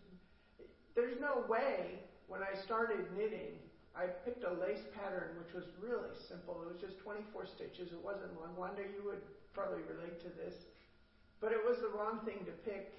there's 0.95 1.21
no 1.21 1.45
way 1.49 2.01
when 2.27 2.41
I 2.47 2.55
started 2.65 3.11
knitting, 3.19 3.59
I 3.95 4.07
picked 4.25 4.47
a 4.47 4.55
lace 4.55 4.87
pattern 4.95 5.35
which 5.37 5.53
was 5.53 5.67
really 5.83 6.15
simple. 6.31 6.63
It 6.63 6.71
was 6.71 6.81
just 6.81 7.03
24 7.03 7.47
stitches. 7.47 7.91
It 7.91 7.99
wasn't 7.99 8.39
long. 8.39 8.55
Wanda, 8.55 8.87
you 8.87 9.03
would 9.03 9.21
probably 9.53 9.83
relate 9.83 10.23
to 10.23 10.31
this. 10.39 10.55
But 11.43 11.51
it 11.51 11.59
was 11.59 11.83
the 11.83 11.91
wrong 11.91 12.23
thing 12.23 12.47
to 12.47 12.55
pick 12.63 12.95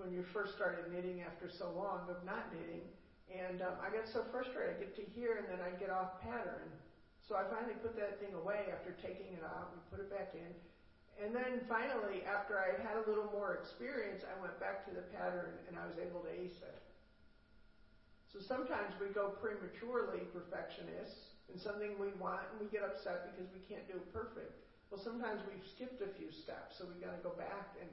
when 0.00 0.10
you 0.10 0.24
first 0.32 0.56
started 0.56 0.88
knitting 0.88 1.20
after 1.20 1.52
so 1.52 1.68
long 1.76 2.08
of 2.08 2.24
not 2.24 2.48
knitting. 2.56 2.88
And 3.28 3.60
um, 3.60 3.76
I 3.84 3.92
got 3.92 4.08
so 4.08 4.24
frustrated. 4.32 4.72
I 4.72 4.76
get 4.80 4.96
to 4.96 5.04
here, 5.12 5.36
and 5.36 5.46
then 5.52 5.60
I'd 5.60 5.78
get 5.78 5.92
off 5.92 6.16
pattern. 6.24 6.72
So 7.28 7.36
I 7.36 7.44
finally 7.52 7.76
put 7.84 7.92
that 8.00 8.16
thing 8.16 8.32
away 8.32 8.72
after 8.72 8.96
taking 9.04 9.36
it 9.36 9.44
out. 9.44 9.68
We 9.68 9.78
put 9.92 10.00
it 10.00 10.08
back 10.08 10.32
in. 10.32 10.56
And 11.20 11.34
then 11.34 11.60
finally, 11.68 12.24
after 12.24 12.56
I 12.56 12.78
had 12.80 12.96
a 12.96 13.04
little 13.04 13.28
more 13.28 13.52
experience, 13.52 14.24
I 14.24 14.38
went 14.40 14.56
back 14.62 14.86
to 14.86 14.92
the 14.94 15.02
pattern 15.12 15.60
and 15.66 15.76
I 15.76 15.84
was 15.84 15.98
able 15.98 16.22
to 16.22 16.30
ace 16.30 16.56
it. 16.62 16.78
So 18.32 18.38
sometimes 18.46 18.94
we 19.00 19.08
go 19.08 19.26
prematurely 19.26 20.24
perfectionists 20.32 21.34
in 21.50 21.58
something 21.58 21.98
we 21.98 22.12
want 22.12 22.46
and 22.52 22.60
we 22.60 22.68
get 22.68 22.84
upset 22.84 23.24
because 23.24 23.50
we 23.50 23.58
can't 23.58 23.84
do 23.88 23.96
it 23.98 24.08
perfect. 24.12 24.52
Well, 24.90 25.00
sometimes 25.02 25.42
we've 25.44 25.64
skipped 25.74 26.00
a 26.00 26.08
few 26.16 26.30
steps, 26.30 26.76
so 26.78 26.84
we've 26.86 27.00
got 27.00 27.12
to 27.12 27.20
go 27.20 27.32
back 27.32 27.66
and 27.80 27.88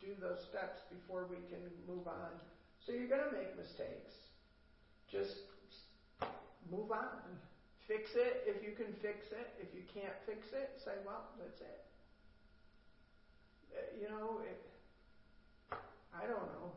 do 0.00 0.14
those 0.20 0.40
steps 0.48 0.80
before 0.88 1.24
we 1.28 1.42
can 1.48 1.60
move 1.84 2.06
on. 2.06 2.32
So 2.86 2.92
you're 2.92 3.06
going 3.06 3.24
to 3.24 3.30
make 3.30 3.54
mistakes. 3.56 4.12
Just 5.10 5.30
move 6.70 6.90
on. 6.90 7.38
Fix 7.86 8.10
it 8.14 8.42
if 8.44 8.62
you 8.62 8.72
can 8.72 8.92
fix 9.02 9.26
it. 9.32 9.50
If 9.58 9.72
you 9.74 9.82
can't 9.92 10.14
fix 10.26 10.46
it, 10.52 10.70
say, 10.84 10.92
well, 11.04 11.24
that's 11.38 11.60
it. 11.60 11.80
Uh, 13.74 13.80
you 13.98 14.08
know, 14.08 14.40
it, 14.42 14.58
I 16.12 16.26
don't 16.26 16.46
know. 16.46 16.72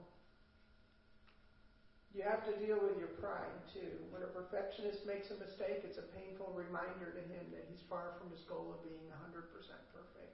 You 2.14 2.24
have 2.24 2.44
to 2.44 2.54
deal 2.54 2.82
with 2.82 2.96
your 2.96 3.08
pride 3.08 3.60
too. 3.74 4.06
When 4.10 4.24
a 4.24 4.28
perfectionist 4.28 5.04
makes 5.06 5.30
a 5.32 5.36
mistake, 5.36 5.80
it's 5.84 5.98
a 5.98 6.02
painful 6.02 6.52
reminder 6.52 7.12
to 7.12 7.20
him 7.22 7.52
that 7.52 7.64
he's 7.68 7.82
far 7.90 8.12
from 8.18 8.30
his 8.30 8.42
goal 8.48 8.72
of 8.72 8.82
being 8.82 9.10
100% 9.10 9.44
perfect. 9.92 10.32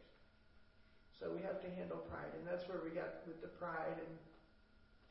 So 1.20 1.30
we 1.30 1.42
have 1.42 1.60
to 1.62 1.70
handle 1.70 1.98
pride, 2.00 2.34
and 2.36 2.46
that's 2.46 2.68
where 2.68 2.80
we 2.82 2.92
got 2.92 3.12
with 3.26 3.40
the 3.42 3.48
pride 3.48 3.98
and 3.98 4.18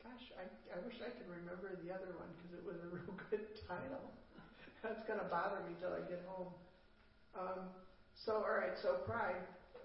Gosh, 0.01 0.33
I, 0.33 0.49
I 0.73 0.81
wish 0.81 0.97
I 0.97 1.13
could 1.13 1.29
remember 1.29 1.77
the 1.85 1.93
other 1.93 2.09
one 2.17 2.25
because 2.33 2.57
it 2.57 2.65
was 2.65 2.81
a 2.81 2.89
real 2.97 3.13
good 3.29 3.45
title. 3.69 4.01
That's 4.81 5.05
going 5.05 5.21
to 5.21 5.29
bother 5.29 5.61
me 5.69 5.77
till 5.77 5.93
I 5.93 6.01
get 6.09 6.25
home. 6.25 6.49
Um, 7.37 7.69
so, 8.17 8.41
all 8.41 8.57
right, 8.57 8.73
so 8.81 8.97
pride. 9.05 9.37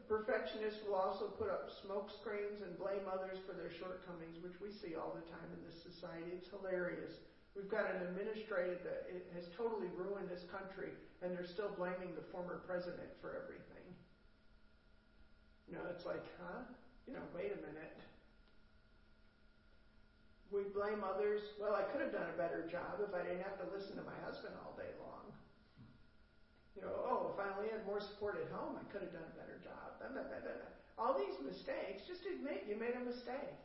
Perfectionists 0.09 0.81
will 0.89 0.97
also 0.97 1.29
put 1.37 1.53
up 1.53 1.69
smoke 1.85 2.09
screens 2.09 2.65
and 2.65 2.73
blame 2.81 3.05
others 3.05 3.37
for 3.45 3.53
their 3.53 3.69
shortcomings, 3.77 4.41
which 4.41 4.57
we 4.57 4.73
see 4.73 4.97
all 4.97 5.13
the 5.13 5.25
time 5.29 5.51
in 5.53 5.61
this 5.69 5.77
society. 5.85 6.33
It's 6.33 6.49
hilarious. 6.49 7.13
We've 7.53 7.69
got 7.69 7.85
an 7.93 8.09
administrator 8.09 8.81
that 8.89 9.13
has 9.37 9.53
totally 9.53 9.93
ruined 9.93 10.33
this 10.33 10.49
country, 10.49 10.97
and 11.21 11.37
they're 11.37 11.49
still 11.49 11.77
blaming 11.77 12.17
the 12.17 12.25
former 12.33 12.65
president 12.65 13.13
for 13.21 13.37
everything. 13.37 13.85
You 15.69 15.77
know, 15.77 15.85
it's 15.93 16.07
like, 16.09 16.25
huh? 16.41 16.65
You 17.05 17.21
know, 17.21 17.25
wait 17.37 17.53
a 17.53 17.61
minute 17.61 17.93
we 20.55 20.67
blame 20.71 21.03
others. 21.03 21.43
Well, 21.59 21.75
I 21.75 21.83
could 21.91 22.01
have 22.01 22.15
done 22.15 22.31
a 22.31 22.37
better 22.39 22.67
job 22.71 23.03
if 23.03 23.11
I 23.15 23.23
didn't 23.27 23.43
have 23.43 23.59
to 23.63 23.67
listen 23.75 23.99
to 23.99 24.05
my 24.07 24.17
husband 24.23 24.55
all 24.63 24.75
day 24.79 24.91
long. 25.03 25.27
You 26.79 26.85
know, 26.85 26.95
oh, 27.09 27.33
if 27.33 27.39
I 27.41 27.51
only 27.57 27.73
had 27.73 27.87
more 27.89 28.01
support 28.01 28.37
at 28.37 28.53
home, 28.53 28.77
I 28.77 28.85
could 28.93 29.01
have 29.01 29.13
done 29.13 29.27
a 29.27 29.37
better 29.37 29.59
job. 29.65 29.77
All 30.97 31.13
these 31.13 31.37
mistakes, 31.45 32.09
just 32.09 32.25
admit 32.25 32.65
you 32.65 32.77
made 32.81 32.97
a 32.97 33.05
mistake. 33.05 33.61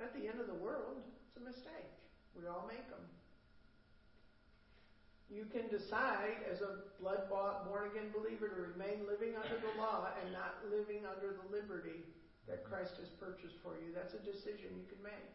Not 0.00 0.16
the 0.16 0.24
end 0.26 0.40
of 0.40 0.48
the 0.48 0.56
world. 0.56 1.04
It's 1.28 1.36
a 1.36 1.44
mistake. 1.44 1.92
We 2.32 2.48
all 2.48 2.64
make 2.66 2.88
them. 2.88 3.04
You 5.28 5.44
can 5.52 5.68
decide 5.68 6.40
as 6.48 6.64
a 6.64 6.88
blood 7.00 7.28
bought, 7.28 7.68
born 7.68 7.90
again 7.92 8.08
believer 8.14 8.48
to 8.48 8.60
remain 8.72 9.04
living 9.04 9.36
under 9.36 9.60
the 9.60 9.72
law 9.76 10.08
and 10.22 10.32
not 10.32 10.64
living 10.72 11.04
under 11.04 11.36
the 11.36 11.46
liberty 11.52 12.04
that 12.48 12.64
Christ 12.64 12.96
has 13.00 13.08
purchased 13.20 13.56
for 13.60 13.76
you. 13.76 13.92
That's 13.92 14.14
a 14.14 14.22
decision 14.24 14.72
you 14.74 14.88
can 14.88 15.00
make. 15.04 15.28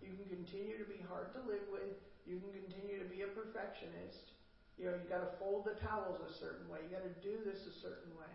You 0.00 0.16
can 0.16 0.26
continue 0.32 0.80
to 0.80 0.88
be 0.88 1.00
hard 1.08 1.32
to 1.36 1.40
live 1.44 1.64
with. 1.68 1.96
You 2.24 2.40
can 2.40 2.52
continue 2.52 3.00
to 3.00 3.08
be 3.08 3.22
a 3.22 3.30
perfectionist. 3.30 4.32
You 4.80 4.88
know, 4.88 4.96
you 4.96 5.04
got 5.08 5.20
to 5.20 5.32
fold 5.36 5.68
the 5.68 5.76
towels 5.76 6.24
a 6.24 6.32
certain 6.40 6.68
way. 6.72 6.80
You 6.84 6.96
got 6.96 7.04
to 7.04 7.16
do 7.20 7.44
this 7.44 7.60
a 7.68 7.74
certain 7.84 8.16
way. 8.16 8.32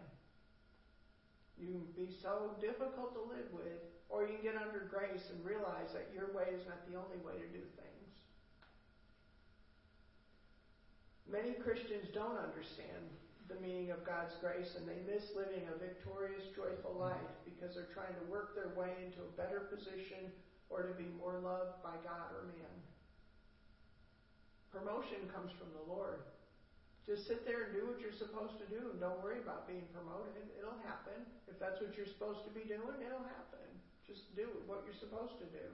You 1.58 1.74
can 1.74 1.88
be 1.98 2.12
so 2.22 2.54
difficult 2.62 3.16
to 3.16 3.24
live 3.26 3.50
with, 3.56 3.82
or 4.10 4.28
you 4.28 4.38
can 4.38 4.44
get 4.44 4.58
under 4.60 4.86
grace 4.92 5.32
and 5.34 5.40
realize 5.42 5.90
that 5.96 6.12
your 6.14 6.30
way 6.36 6.52
is 6.52 6.68
not 6.68 6.84
the 6.86 7.00
only 7.00 7.18
way 7.24 7.40
to 7.40 7.50
do 7.50 7.64
things. 7.80 8.12
Many 11.26 11.58
Christians 11.58 12.12
don't 12.14 12.38
understand 12.38 13.10
the 13.48 13.58
meaning 13.62 13.90
of 13.90 14.06
God's 14.06 14.34
grace 14.42 14.74
and 14.78 14.86
they 14.86 15.02
miss 15.06 15.34
living 15.34 15.66
a 15.70 15.78
victorious, 15.78 16.44
joyful 16.54 16.98
life 16.98 17.34
because 17.46 17.74
they're 17.74 17.94
trying 17.94 18.14
to 18.14 18.26
work 18.30 18.54
their 18.54 18.74
way 18.74 18.94
into 19.06 19.22
a 19.22 19.36
better 19.38 19.70
position 19.70 20.34
or 20.70 20.84
to 20.84 20.94
be 20.98 21.08
more 21.18 21.38
loved 21.40 21.82
by 21.86 21.96
God 22.02 22.34
or 22.34 22.50
man. 22.50 22.76
Promotion 24.74 25.30
comes 25.32 25.56
from 25.56 25.72
the 25.72 25.86
Lord. 25.88 26.26
Just 27.06 27.30
sit 27.30 27.46
there 27.46 27.70
and 27.70 27.72
do 27.72 27.86
what 27.86 28.02
you're 28.02 28.18
supposed 28.18 28.58
to 28.58 28.68
do 28.68 28.92
and 28.92 28.98
don't 28.98 29.22
worry 29.22 29.38
about 29.38 29.70
being 29.70 29.86
promoted. 29.94 30.42
It'll 30.58 30.82
happen. 30.82 31.22
If 31.46 31.62
that's 31.62 31.78
what 31.78 31.94
you're 31.94 32.10
supposed 32.10 32.42
to 32.50 32.52
be 32.52 32.66
doing, 32.66 32.98
it'll 32.98 33.30
happen. 33.30 33.62
Just 34.10 34.26
do 34.34 34.50
what 34.66 34.82
you're 34.84 34.98
supposed 34.98 35.38
to 35.38 35.48
do. 35.54 35.66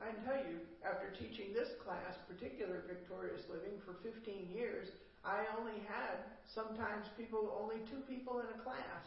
I 0.00 0.10
can 0.10 0.24
tell 0.24 0.40
you, 0.42 0.64
after 0.82 1.12
teaching 1.14 1.52
this 1.52 1.70
class, 1.84 2.16
particular 2.26 2.82
victorious 2.88 3.44
living, 3.52 3.78
for 3.84 4.00
15 4.02 4.50
years, 4.50 4.88
I 5.24 5.44
only 5.60 5.78
had 5.86 6.24
sometimes 6.52 7.06
people, 7.16 7.52
only 7.56 7.80
two 7.88 8.02
people 8.08 8.40
in 8.40 8.48
a 8.52 8.60
class. 8.64 9.06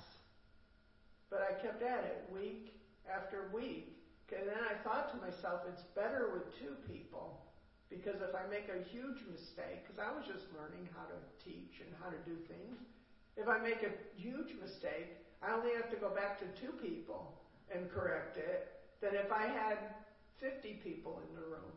But 1.30 1.44
I 1.44 1.62
kept 1.62 1.84
at 1.84 2.06
it 2.06 2.30
week 2.32 2.74
after 3.06 3.50
week. 3.54 3.97
And 4.32 4.48
then 4.48 4.60
I 4.60 4.76
thought 4.84 5.12
to 5.16 5.18
myself, 5.24 5.64
it's 5.72 5.84
better 5.96 6.30
with 6.34 6.44
two 6.60 6.76
people. 6.92 7.40
Because 7.88 8.20
if 8.20 8.36
I 8.36 8.44
make 8.52 8.68
a 8.68 8.84
huge 8.92 9.24
mistake, 9.32 9.88
because 9.88 10.00
I 10.00 10.12
was 10.12 10.28
just 10.28 10.44
learning 10.52 10.92
how 10.92 11.08
to 11.08 11.18
teach 11.40 11.80
and 11.80 11.88
how 12.04 12.12
to 12.12 12.20
do 12.28 12.36
things, 12.52 12.84
if 13.40 13.48
I 13.48 13.64
make 13.64 13.80
a 13.88 13.96
huge 14.20 14.52
mistake, 14.60 15.16
I 15.40 15.56
only 15.56 15.72
have 15.80 15.88
to 15.96 16.00
go 16.02 16.12
back 16.12 16.36
to 16.44 16.48
two 16.60 16.76
people 16.84 17.40
and 17.72 17.88
correct 17.88 18.36
it 18.36 18.68
than 19.00 19.16
if 19.16 19.32
I 19.32 19.48
had 19.48 19.80
50 20.44 20.84
people 20.84 21.22
in 21.24 21.32
the 21.36 21.48
room 21.48 21.72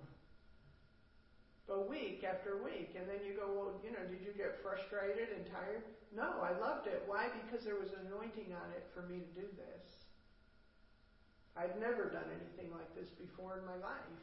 but 1.71 1.87
week 1.89 2.27
after 2.27 2.59
week. 2.67 2.99
And 2.99 3.07
then 3.07 3.23
you 3.23 3.39
go, 3.39 3.47
well, 3.47 3.79
you 3.87 3.95
know, 3.95 4.03
did 4.11 4.27
you 4.27 4.35
get 4.35 4.59
frustrated 4.59 5.31
and 5.31 5.47
tired? 5.47 5.87
No, 6.11 6.43
I 6.43 6.51
loved 6.59 6.91
it. 6.91 7.07
Why? 7.07 7.31
Because 7.31 7.63
there 7.63 7.79
was 7.79 7.95
an 7.95 8.11
anointing 8.11 8.51
on 8.51 8.75
it 8.75 8.83
for 8.91 9.07
me 9.07 9.23
to 9.23 9.31
do 9.39 9.47
this. 9.55 10.10
I'd 11.59 11.75
never 11.81 12.07
done 12.11 12.31
anything 12.31 12.71
like 12.71 12.91
this 12.95 13.11
before 13.19 13.59
in 13.59 13.65
my 13.67 13.79
life. 13.83 14.19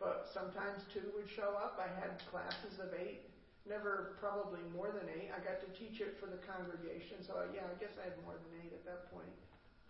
But 0.00 0.28
sometimes 0.32 0.84
two 0.92 1.04
would 1.16 1.28
show 1.28 1.56
up. 1.56 1.80
I 1.80 1.88
had 1.88 2.20
classes 2.28 2.80
of 2.80 2.92
eight, 2.96 3.28
never 3.64 4.16
probably 4.20 4.60
more 4.72 4.92
than 4.92 5.08
eight. 5.08 5.32
I 5.32 5.40
got 5.40 5.60
to 5.64 5.70
teach 5.72 6.00
it 6.00 6.20
for 6.20 6.28
the 6.28 6.40
congregation, 6.44 7.24
so 7.24 7.48
yeah, 7.52 7.64
I 7.64 7.76
guess 7.80 7.96
I 7.96 8.12
had 8.12 8.16
more 8.24 8.36
than 8.36 8.52
eight 8.60 8.72
at 8.76 8.84
that 8.84 9.08
point. 9.12 9.32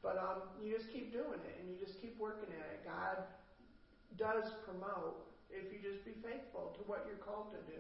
But 0.03 0.19
um, 0.23 0.47
you 0.63 0.71
just 0.71 0.91
keep 0.95 1.11
doing 1.11 1.43
it 1.43 1.55
and 1.59 1.67
you 1.67 1.75
just 1.75 1.99
keep 1.99 2.15
working 2.19 2.51
at 2.55 2.67
it. 2.71 2.87
God 2.87 3.27
does 4.15 4.47
promote 4.63 5.27
if 5.51 5.75
you 5.75 5.83
just 5.83 6.07
be 6.07 6.15
faithful 6.23 6.75
to 6.79 6.83
what 6.87 7.07
you're 7.11 7.23
called 7.23 7.51
to 7.55 7.61
do. 7.67 7.79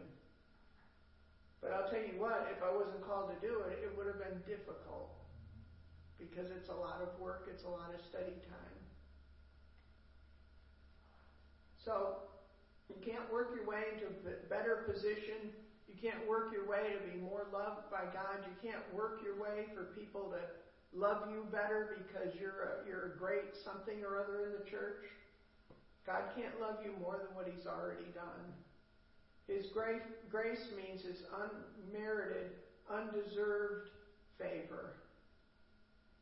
But 1.63 1.71
I'll 1.73 1.87
tell 1.87 2.03
you 2.03 2.19
what, 2.19 2.51
if 2.51 2.63
I 2.63 2.71
wasn't 2.71 3.03
called 3.07 3.31
to 3.31 3.39
do 3.39 3.63
it, 3.71 3.79
it 3.87 3.91
would 3.95 4.07
have 4.11 4.19
been 4.19 4.43
difficult 4.43 5.15
because 6.19 6.51
it's 6.51 6.69
a 6.69 6.75
lot 6.75 7.01
of 7.03 7.21
work, 7.21 7.49
it's 7.53 7.65
a 7.65 7.69
lot 7.69 7.95
of 7.95 8.01
study 8.01 8.37
time. 8.49 8.77
So, 11.85 12.17
you 12.89 12.97
can't 13.05 13.31
work 13.33 13.55
your 13.55 13.67
way 13.67 13.83
into 13.95 14.07
a 14.07 14.49
better 14.49 14.87
position. 14.87 15.51
You 15.89 15.95
can't 16.01 16.27
work 16.29 16.53
your 16.53 16.67
way 16.67 16.95
to 16.95 17.01
be 17.11 17.19
more 17.19 17.47
loved 17.53 17.91
by 17.91 18.07
God. 18.15 18.47
You 18.47 18.55
can't 18.63 18.83
work 18.95 19.21
your 19.23 19.39
way 19.41 19.67
for 19.75 19.95
people 19.99 20.31
to 20.31 20.43
love 20.97 21.29
you 21.31 21.47
better 21.51 21.99
because 21.99 22.35
you're 22.39 22.83
a, 22.83 22.89
you're 22.89 23.15
a 23.15 23.19
great 23.19 23.55
something 23.65 24.03
or 24.03 24.19
other 24.19 24.47
in 24.47 24.53
the 24.53 24.71
church. 24.71 25.05
God 26.07 26.23
can't 26.37 26.61
love 26.61 26.79
you 26.85 26.93
more 27.03 27.19
than 27.19 27.35
what 27.35 27.51
He's 27.53 27.67
already 27.67 28.07
done. 28.15 28.55
His 29.49 29.67
grace, 29.67 30.03
grace 30.31 30.67
means 30.77 31.03
His 31.03 31.23
unmerited, 31.35 32.51
undeserved 32.91 33.91
favor. 34.39 34.95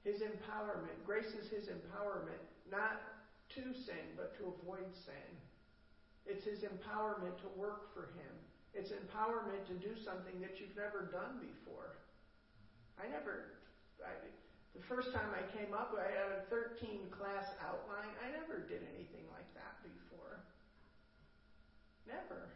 His 0.05 0.21
empowerment. 0.21 1.01
Grace 1.09 1.33
is 1.33 1.49
His 1.49 1.73
empowerment, 1.73 2.45
not 2.71 3.01
to 3.57 3.65
sin, 3.89 4.05
but 4.17 4.37
to 4.37 4.53
avoid 4.53 4.85
sin. 5.09 5.31
It's 6.29 6.45
His 6.45 6.61
empowerment 6.61 7.41
to 7.41 7.49
work 7.57 7.89
for 7.97 8.13
Him. 8.13 8.35
It's 8.77 8.93
empowerment 8.93 9.65
to 9.73 9.77
do 9.81 9.97
something 10.05 10.37
that 10.45 10.61
you've 10.61 10.77
never 10.77 11.09
done 11.09 11.41
before. 11.41 11.97
I 13.01 13.09
never, 13.09 13.65
I, 14.05 14.13
the 14.77 14.85
first 14.85 15.09
time 15.17 15.33
I 15.33 15.43
came 15.57 15.73
up, 15.73 15.97
I 15.97 16.13
had 16.13 16.31
a 16.37 16.45
13 16.53 17.09
class 17.09 17.49
outline. 17.65 18.13
I 18.21 18.29
never 18.37 18.61
did 18.69 18.85
anything 18.93 19.25
like 19.33 19.49
that 19.57 19.81
before. 19.81 20.45
Never. 22.05 22.53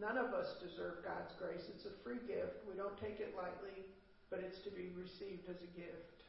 None 0.00 0.18
of 0.18 0.34
us 0.34 0.58
deserve 0.58 1.06
God's 1.06 1.30
grace. 1.38 1.62
It's 1.70 1.86
a 1.86 1.94
free 2.02 2.18
gift. 2.26 2.66
We 2.66 2.74
don't 2.74 2.96
take 2.98 3.22
it 3.22 3.38
lightly, 3.38 3.86
but 4.32 4.40
it's 4.40 4.64
to 4.64 4.72
be 4.72 4.88
received 4.96 5.44
as 5.52 5.60
a 5.60 5.70
gift. 5.76 6.24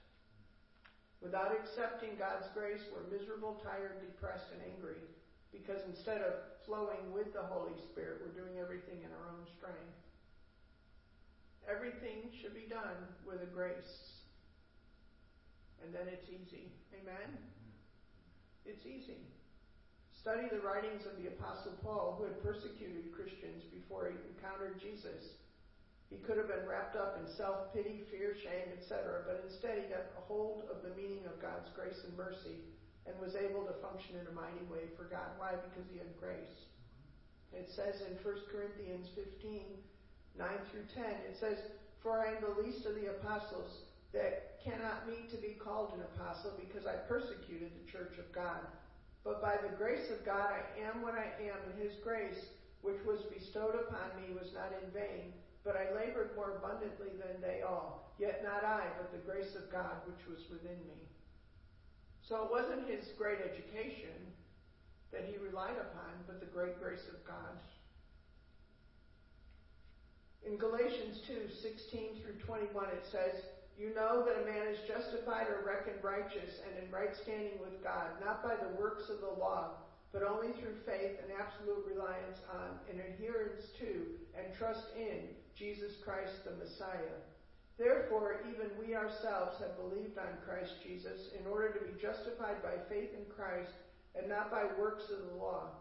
Without 1.24 1.56
accepting 1.56 2.20
God's 2.20 2.51
grace, 2.51 2.84
we're 2.91 3.08
miserable, 3.08 3.64
tired, 3.64 4.04
depressed, 4.04 4.51
and 4.51 4.60
angry 4.76 4.99
because 5.56 5.80
instead 5.88 6.20
of 6.20 6.36
flowing 6.68 7.16
with 7.16 7.32
the 7.32 7.47
Holy 7.47 7.80
Spirit, 7.88 8.20
we're 8.20 8.36
doing 8.36 8.60
everything 8.60 8.99
in 8.99 9.12
our 9.16 9.32
own 9.32 9.47
strength. 9.56 9.95
Everything 11.64 12.28
should 12.43 12.51
be 12.51 12.68
done 12.68 13.08
with 13.24 13.39
a 13.39 13.47
grace. 13.47 14.20
And 15.80 15.95
then 15.95 16.12
it's 16.12 16.28
easy. 16.28 16.76
Amen? 16.91 17.39
It's 18.68 18.84
easy. 18.84 19.24
Study 20.20 20.51
the 20.51 20.60
writings 20.60 21.08
of 21.08 21.16
the 21.24 21.32
Apostle 21.32 21.80
Paul, 21.80 22.20
who 22.20 22.28
had 22.28 22.43
persecuted 22.43 23.16
Christians 23.16 23.64
before 23.72 24.12
he 24.12 24.20
encountered 24.36 24.82
Jesus. 24.84 25.39
He 26.14 26.22
could 26.22 26.38
have 26.38 26.47
been 26.47 26.70
wrapped 26.70 26.93
up 26.93 27.18
in 27.18 27.26
self 27.26 27.74
pity, 27.74 28.05
fear, 28.14 28.38
shame, 28.38 28.70
etc., 28.78 29.26
but 29.26 29.41
instead 29.49 29.82
he 29.82 29.89
got 29.89 30.14
a 30.14 30.22
hold 30.30 30.70
of 30.70 30.86
the 30.86 30.93
meaning 30.93 31.26
of 31.26 31.41
God's 31.41 31.74
grace 31.74 31.97
and 32.05 32.14
mercy 32.14 32.61
and 33.09 33.18
was 33.18 33.34
able 33.34 33.66
to 33.66 33.82
function 33.82 34.22
in 34.22 34.30
a 34.30 34.38
mighty 34.38 34.61
way 34.70 34.93
for 34.93 35.09
God. 35.09 35.34
Why? 35.41 35.57
Because 35.57 35.89
he 35.89 35.97
had 35.97 36.14
grace. 36.22 36.70
It 37.49 37.74
says 37.74 38.05
in 38.05 38.14
1 38.22 38.53
Corinthians 38.53 39.09
15, 39.18 39.74
9 40.38 40.47
through 40.70 40.86
10, 40.93 41.01
it 41.26 41.38
says, 41.41 41.57
For 42.05 42.22
I 42.22 42.38
am 42.38 42.45
the 42.45 42.61
least 42.61 42.86
of 42.86 42.93
the 42.93 43.09
apostles 43.18 43.89
that 44.14 44.61
cannot 44.61 45.09
meet 45.09 45.34
to 45.34 45.41
be 45.41 45.57
called 45.57 45.97
an 45.97 46.05
apostle 46.14 46.53
because 46.61 46.86
I 46.86 47.01
persecuted 47.09 47.74
the 47.74 47.89
church 47.89 48.22
of 48.22 48.30
God. 48.32 48.61
But 49.26 49.41
by 49.41 49.57
the 49.57 49.76
grace 49.76 50.14
of 50.14 50.26
God 50.26 50.53
I 50.53 50.61
am 50.86 51.01
what 51.01 51.18
I 51.18 51.34
am, 51.41 51.57
and 51.66 51.82
his 51.82 51.97
grace, 52.05 52.53
which 52.82 53.01
was 53.01 53.26
bestowed 53.34 53.76
upon 53.76 54.14
me, 54.22 54.34
was 54.38 54.53
not 54.53 54.72
in 54.78 54.89
vain. 54.93 55.34
But 55.64 55.80
I 55.80 55.95
labored 55.95 56.36
more 56.36 56.59
abundantly 56.59 57.16
than 57.16 57.39
they 57.41 57.61
all. 57.61 58.14
Yet 58.20 58.43
not 58.43 58.64
I, 58.64 58.84
but 58.99 59.11
the 59.11 59.24
grace 59.26 59.55
of 59.55 59.72
God 59.72 60.03
which 60.05 60.28
was 60.28 60.43
within 60.51 60.78
me. 60.86 60.99
So 62.28 62.43
it 62.43 62.51
wasn't 62.51 62.88
his 62.88 63.11
great 63.18 63.39
education 63.39 64.16
that 65.11 65.26
he 65.26 65.38
relied 65.38 65.78
upon, 65.80 66.24
but 66.28 66.39
the 66.39 66.51
great 66.51 66.80
grace 66.82 67.07
of 67.07 67.24
God. 67.26 67.55
In 70.45 70.57
Galatians 70.57 71.22
2 71.28 71.47
16 71.61 72.22
through 72.22 72.39
21, 72.43 72.70
it 72.91 73.05
says, 73.11 73.47
you 73.78 73.93
know 73.95 74.24
that 74.26 74.43
a 74.43 74.45
man 74.45 74.68
is 74.70 74.78
justified 74.86 75.47
or 75.49 75.66
reckoned 75.66 76.03
righteous 76.03 76.61
and 76.68 76.84
in 76.84 76.91
right 76.91 77.16
standing 77.24 77.57
with 77.57 77.82
God, 77.82 78.22
not 78.22 78.43
by 78.43 78.53
the 78.55 78.78
works 78.78 79.09
of 79.09 79.20
the 79.20 79.39
law, 79.39 79.82
but 80.11 80.22
only 80.22 80.53
through 80.61 80.78
faith 80.86 81.18
and 81.18 81.34
absolute 81.34 81.82
reliance 81.89 82.38
on 82.53 82.78
and 82.86 83.01
adherence 83.01 83.66
to 83.82 84.14
and 84.38 84.53
trust 84.53 84.86
in 84.95 85.34
Jesus 85.58 85.93
Christ 86.04 86.43
the 86.45 86.58
Messiah. 86.58 87.18
Therefore, 87.78 88.45
even 88.49 88.70
we 88.78 88.93
ourselves 88.93 89.58
have 89.60 89.78
believed 89.78 90.18
on 90.18 90.41
Christ 90.45 90.74
Jesus 90.86 91.34
in 91.38 91.47
order 91.49 91.74
to 91.74 91.86
be 91.86 92.01
justified 92.01 92.62
by 92.62 92.78
faith 92.89 93.10
in 93.18 93.26
Christ 93.34 93.74
and 94.14 94.30
not 94.30 94.51
by 94.51 94.66
works 94.78 95.10
of 95.10 95.26
the 95.30 95.38
law. 95.41 95.74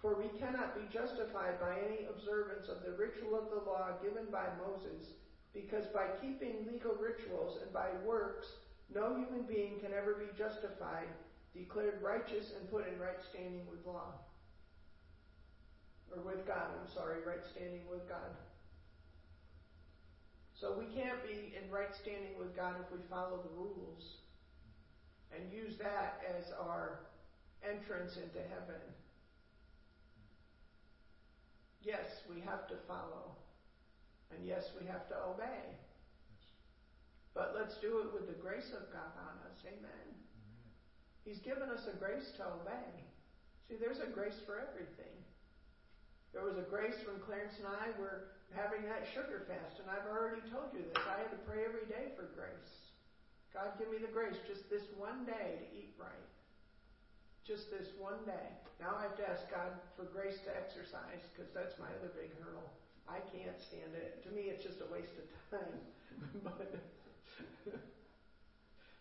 For 0.00 0.14
we 0.14 0.30
cannot 0.38 0.78
be 0.78 0.86
justified 0.92 1.58
by 1.58 1.74
any 1.80 2.06
observance 2.06 2.68
of 2.68 2.84
the 2.84 2.94
ritual 2.94 3.34
of 3.34 3.50
the 3.50 3.64
law 3.66 3.98
given 4.02 4.30
by 4.30 4.46
Moses 4.62 5.16
because 5.54 5.86
by 5.94 6.06
keeping 6.20 6.66
legal 6.70 6.94
rituals 6.98 7.58
and 7.62 7.72
by 7.72 7.88
works, 8.04 8.46
no 8.92 9.16
human 9.16 9.46
being 9.46 9.80
can 9.80 9.94
ever 9.94 10.14
be 10.14 10.30
justified, 10.36 11.08
declared 11.54 12.02
righteous, 12.02 12.52
and 12.58 12.70
put 12.70 12.86
in 12.86 12.98
right 12.98 13.18
standing 13.30 13.62
with 13.70 13.86
law. 13.86 14.12
Or 16.14 16.22
with 16.22 16.46
God, 16.46 16.74
I'm 16.74 16.92
sorry, 16.92 17.22
right 17.26 17.42
standing 17.54 17.86
with 17.90 18.06
God. 18.08 18.34
So 20.60 20.78
we 20.78 20.86
can't 20.94 21.22
be 21.26 21.54
in 21.58 21.70
right 21.70 21.90
standing 22.00 22.38
with 22.38 22.54
God 22.54 22.76
if 22.78 22.90
we 22.92 23.02
follow 23.10 23.42
the 23.42 23.54
rules 23.58 24.22
and 25.34 25.50
use 25.52 25.74
that 25.82 26.22
as 26.38 26.44
our 26.62 27.00
entrance 27.66 28.16
into 28.16 28.38
heaven. 28.38 28.80
Yes, 31.82 32.06
we 32.30 32.40
have 32.40 32.68
to 32.68 32.76
follow. 32.86 33.36
And 34.30 34.46
yes, 34.46 34.64
we 34.80 34.86
have 34.86 35.08
to 35.08 35.16
obey. 35.34 35.74
But 37.34 37.54
let's 37.58 37.74
do 37.82 37.98
it 38.06 38.14
with 38.14 38.30
the 38.30 38.38
grace 38.40 38.70
of 38.70 38.88
God 38.94 39.12
on 39.18 39.34
us. 39.50 39.58
Amen. 39.66 40.06
He's 41.24 41.42
given 41.42 41.68
us 41.68 41.82
a 41.90 41.96
grace 41.98 42.30
to 42.38 42.62
obey. 42.62 42.90
See, 43.68 43.76
there's 43.80 43.98
a 43.98 44.12
grace 44.12 44.38
for 44.46 44.60
everything. 44.60 45.18
There 46.32 46.44
was 46.44 46.56
a 46.56 46.68
grace 46.68 46.94
when 47.06 47.18
Clarence 47.26 47.54
and 47.58 47.66
I 47.66 47.90
were 47.98 48.33
having 48.52 48.84
that 48.84 49.08
sugar 49.16 49.48
fast, 49.48 49.80
and 49.80 49.88
I've 49.88 50.04
already 50.10 50.44
told 50.52 50.74
you 50.76 50.84
this. 50.84 51.00
I 51.08 51.24
had 51.24 51.32
to 51.32 51.40
pray 51.48 51.64
every 51.64 51.88
day 51.88 52.12
for 52.12 52.28
grace. 52.36 52.74
God, 53.56 53.78
give 53.78 53.88
me 53.88 54.02
the 54.02 54.10
grace 54.10 54.36
just 54.44 54.66
this 54.68 54.84
one 54.98 55.24
day 55.24 55.62
to 55.62 55.66
eat 55.72 55.94
right. 55.96 56.28
Just 57.46 57.70
this 57.70 57.88
one 57.96 58.20
day. 58.26 58.48
Now 58.82 58.98
I 58.98 59.06
have 59.06 59.16
to 59.20 59.26
ask 59.28 59.46
God 59.48 59.78
for 59.94 60.10
grace 60.10 60.36
to 60.44 60.50
exercise 60.52 61.22
because 61.32 61.48
that's 61.54 61.78
my 61.78 61.88
other 62.00 62.10
big 62.12 62.34
hurdle. 62.42 62.66
I 63.06 63.20
can't 63.30 63.56
stand 63.68 63.94
it. 63.94 64.24
To 64.26 64.32
me, 64.34 64.50
it's 64.50 64.64
just 64.64 64.80
a 64.80 64.88
waste 64.90 65.14
of 65.20 65.26
time. 65.52 65.78
but, 66.44 66.74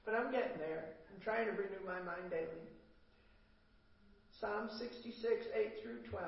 but 0.06 0.14
I'm 0.14 0.30
getting 0.30 0.60
there. 0.60 1.02
I'm 1.10 1.22
trying 1.24 1.48
to 1.48 1.56
renew 1.56 1.82
my 1.88 2.04
mind 2.04 2.30
daily. 2.30 2.68
Psalm 4.44 4.70
66, 4.70 5.48
8 5.56 5.82
through 5.82 6.04
12. 6.12 6.20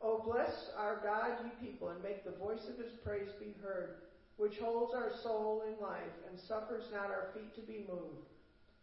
Oh, 0.00 0.24
bless 0.24 0.70
our 0.76 1.00
God, 1.04 1.44
ye 1.44 1.50
people, 1.60 1.88
and 1.90 2.02
make 2.02 2.24
the 2.24 2.40
voice 2.40 2.64
of 2.68 2.78
his 2.78 2.92
praise 3.04 3.28
be 3.38 3.52
heard, 3.62 4.00
which 4.36 4.56
holds 4.58 4.94
our 4.94 5.12
soul 5.22 5.62
in 5.68 5.76
life, 5.84 6.16
and 6.26 6.38
suffers 6.48 6.88
not 6.90 7.12
our 7.12 7.28
feet 7.34 7.54
to 7.54 7.60
be 7.60 7.84
moved. 7.86 8.32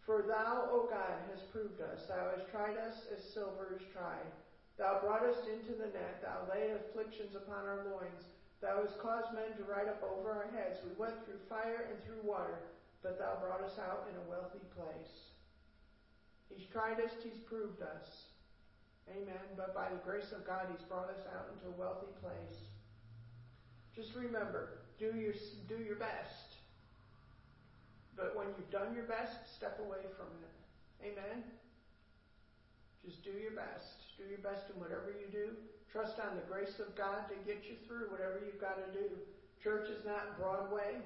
For 0.06 0.22
thou, 0.22 0.70
O 0.70 0.88
God, 0.88 1.18
hast 1.28 1.52
proved 1.52 1.82
us. 1.82 2.06
Thou 2.08 2.30
hast 2.30 2.48
tried 2.48 2.78
us 2.78 2.96
as 3.12 3.34
silver 3.34 3.74
is 3.76 3.84
tried. 3.92 4.30
Thou 4.78 5.02
broughtest 5.02 5.50
into 5.50 5.74
the 5.74 5.90
net. 5.90 6.22
Thou 6.22 6.46
laid 6.54 6.72
afflictions 6.72 7.36
upon 7.36 7.66
our 7.66 7.82
loins. 7.82 8.30
Thou 8.62 8.82
hast 8.86 8.98
caused 9.02 9.34
men 9.34 9.58
to 9.58 9.64
ride 9.66 9.90
up 9.90 10.02
over 10.06 10.30
our 10.30 10.48
heads. 10.54 10.78
We 10.86 10.94
went 10.94 11.18
through 11.26 11.42
fire 11.50 11.90
and 11.90 11.98
through 12.06 12.22
water, 12.22 12.62
but 13.02 13.18
thou 13.18 13.42
brought 13.42 13.62
us 13.66 13.78
out 13.82 14.06
in 14.10 14.16
a 14.16 14.30
wealthy 14.30 14.62
place. 14.78 15.34
He's 16.48 16.66
tried 16.72 17.02
us, 17.02 17.12
he's 17.22 17.42
proved 17.50 17.82
us. 17.82 18.27
Amen. 19.12 19.46
But 19.56 19.74
by 19.74 19.90
the 19.90 20.02
grace 20.04 20.32
of 20.36 20.46
God, 20.46 20.68
He's 20.72 20.84
brought 20.88 21.10
us 21.10 21.24
out 21.32 21.48
into 21.54 21.72
a 21.72 21.76
wealthy 21.80 22.12
place. 22.20 22.60
Just 23.96 24.14
remember, 24.14 24.84
do 25.00 25.16
your, 25.16 25.34
do 25.68 25.82
your 25.82 25.96
best. 25.96 26.58
But 28.16 28.36
when 28.36 28.48
you've 28.58 28.70
done 28.74 28.94
your 28.94 29.06
best, 29.06 29.38
step 29.56 29.80
away 29.80 30.02
from 30.18 30.30
it. 30.42 30.58
Amen. 31.06 31.46
Just 33.06 33.24
do 33.24 33.32
your 33.32 33.54
best. 33.54 34.18
Do 34.18 34.26
your 34.26 34.42
best 34.42 34.68
in 34.74 34.82
whatever 34.82 35.14
you 35.14 35.30
do. 35.32 35.54
Trust 35.94 36.20
on 36.20 36.36
the 36.36 36.44
grace 36.50 36.82
of 36.82 36.92
God 36.98 37.30
to 37.30 37.36
get 37.48 37.64
you 37.70 37.80
through 37.88 38.12
whatever 38.12 38.42
you've 38.44 38.60
got 38.60 38.76
to 38.82 38.90
do. 38.92 39.08
Church 39.64 39.88
is 39.88 40.04
not 40.04 40.36
Broadway. 40.36 41.00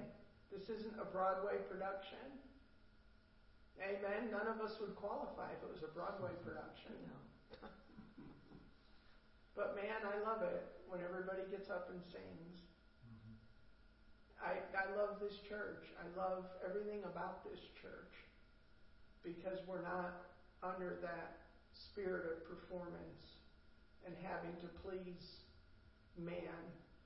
This 0.50 0.68
isn't 0.68 0.98
a 1.00 1.06
Broadway 1.06 1.62
production. 1.70 2.26
Amen. 3.80 4.32
None 4.32 4.48
of 4.48 4.60
us 4.60 4.76
would 4.82 4.96
qualify 4.96 5.52
if 5.54 5.64
it 5.64 5.72
was 5.72 5.84
a 5.84 5.92
Broadway 5.94 6.32
production. 6.44 6.96
No. 7.08 7.68
But 9.56 9.76
man, 9.76 10.00
I 10.08 10.16
love 10.24 10.42
it 10.44 10.64
when 10.88 11.04
everybody 11.04 11.44
gets 11.52 11.70
up 11.70 11.92
and 11.92 12.00
sings. 12.08 12.64
Mm-hmm. 13.04 13.36
I, 14.40 14.64
I 14.76 14.86
love 14.96 15.20
this 15.20 15.40
church. 15.48 15.84
I 16.00 16.08
love 16.16 16.48
everything 16.64 17.04
about 17.04 17.44
this 17.44 17.60
church 17.80 18.16
because 19.24 19.60
we're 19.68 19.84
not 19.84 20.32
under 20.64 20.98
that 21.02 21.42
spirit 21.74 22.26
of 22.32 22.38
performance 22.48 23.38
and 24.06 24.16
having 24.26 24.54
to 24.62 24.70
please 24.82 25.46
man 26.18 26.58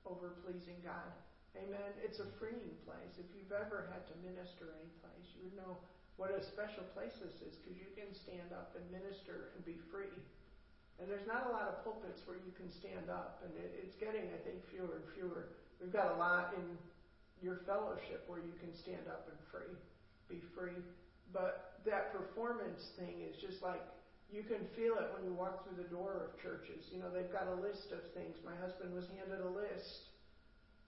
over 0.06 0.38
pleasing 0.44 0.80
God. 0.80 1.12
Amen. 1.56 1.96
It's 2.04 2.20
a 2.20 2.28
freeing 2.36 2.76
place. 2.84 3.16
If 3.16 3.28
you've 3.32 3.52
ever 3.52 3.88
had 3.88 4.04
to 4.12 4.14
minister 4.20 4.76
any 4.76 4.92
place, 5.00 5.26
you 5.32 5.48
would 5.48 5.56
know 5.56 5.80
what 6.20 6.32
a 6.32 6.40
special 6.40 6.84
place 6.92 7.16
this 7.20 7.36
is 7.44 7.56
because 7.60 7.76
you 7.76 7.88
can 7.96 8.12
stand 8.12 8.52
up 8.52 8.76
and 8.76 8.84
minister 8.92 9.52
and 9.56 9.64
be 9.64 9.76
free. 9.92 10.12
And 10.96 11.04
there's 11.12 11.28
not 11.28 11.48
a 11.48 11.52
lot 11.52 11.68
of 11.68 11.84
pulpits 11.84 12.24
where 12.24 12.40
you 12.40 12.52
can 12.56 12.72
stand 12.72 13.12
up, 13.12 13.44
and 13.44 13.52
it, 13.60 13.84
it's 13.84 13.96
getting, 14.00 14.32
I 14.32 14.40
think, 14.48 14.64
fewer 14.72 15.04
and 15.04 15.06
fewer. 15.12 15.52
We've 15.76 15.92
got 15.92 16.16
a 16.16 16.18
lot 16.18 16.56
in 16.56 16.64
your 17.44 17.60
fellowship 17.68 18.24
where 18.26 18.40
you 18.40 18.56
can 18.56 18.72
stand 18.72 19.04
up 19.04 19.28
and 19.28 19.36
free, 19.52 19.76
be 20.28 20.40
free. 20.56 20.80
But 21.36 21.84
that 21.84 22.16
performance 22.16 22.80
thing 22.96 23.20
is 23.20 23.36
just 23.36 23.60
like 23.60 23.84
you 24.32 24.42
can 24.42 24.64
feel 24.74 24.96
it 24.96 25.12
when 25.12 25.22
you 25.22 25.36
walk 25.36 25.68
through 25.68 25.78
the 25.78 25.90
door 25.92 26.26
of 26.26 26.34
churches. 26.40 26.88
You 26.90 26.98
know, 26.98 27.12
they've 27.12 27.30
got 27.30 27.46
a 27.46 27.60
list 27.60 27.92
of 27.92 28.00
things. 28.16 28.40
My 28.40 28.56
husband 28.56 28.96
was 28.96 29.04
handed 29.14 29.44
a 29.44 29.52
list. 29.52 30.16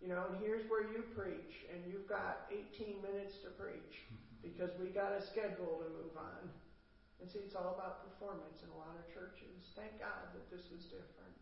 You 0.01 0.09
know, 0.09 0.31
and 0.31 0.39
here's 0.41 0.63
where 0.71 0.87
you 0.87 1.03
preach, 1.15 1.67
and 1.75 1.83
you've 1.91 2.07
got 2.07 2.47
18 2.55 3.03
minutes 3.03 3.35
to 3.43 3.51
preach 3.59 4.07
because 4.43 4.71
we 4.79 4.95
got 4.95 5.11
a 5.11 5.23
schedule 5.27 5.83
to 5.83 5.89
move 5.91 6.15
on. 6.15 6.47
And 7.19 7.27
see, 7.27 7.43
it's 7.43 7.59
all 7.59 7.75
about 7.75 8.07
performance 8.07 8.63
in 8.63 8.71
a 8.71 8.79
lot 8.79 8.95
of 8.95 9.05
churches. 9.11 9.75
Thank 9.75 9.99
God 9.99 10.31
that 10.35 10.47
this 10.55 10.71
is 10.71 10.87
different. 10.87 11.35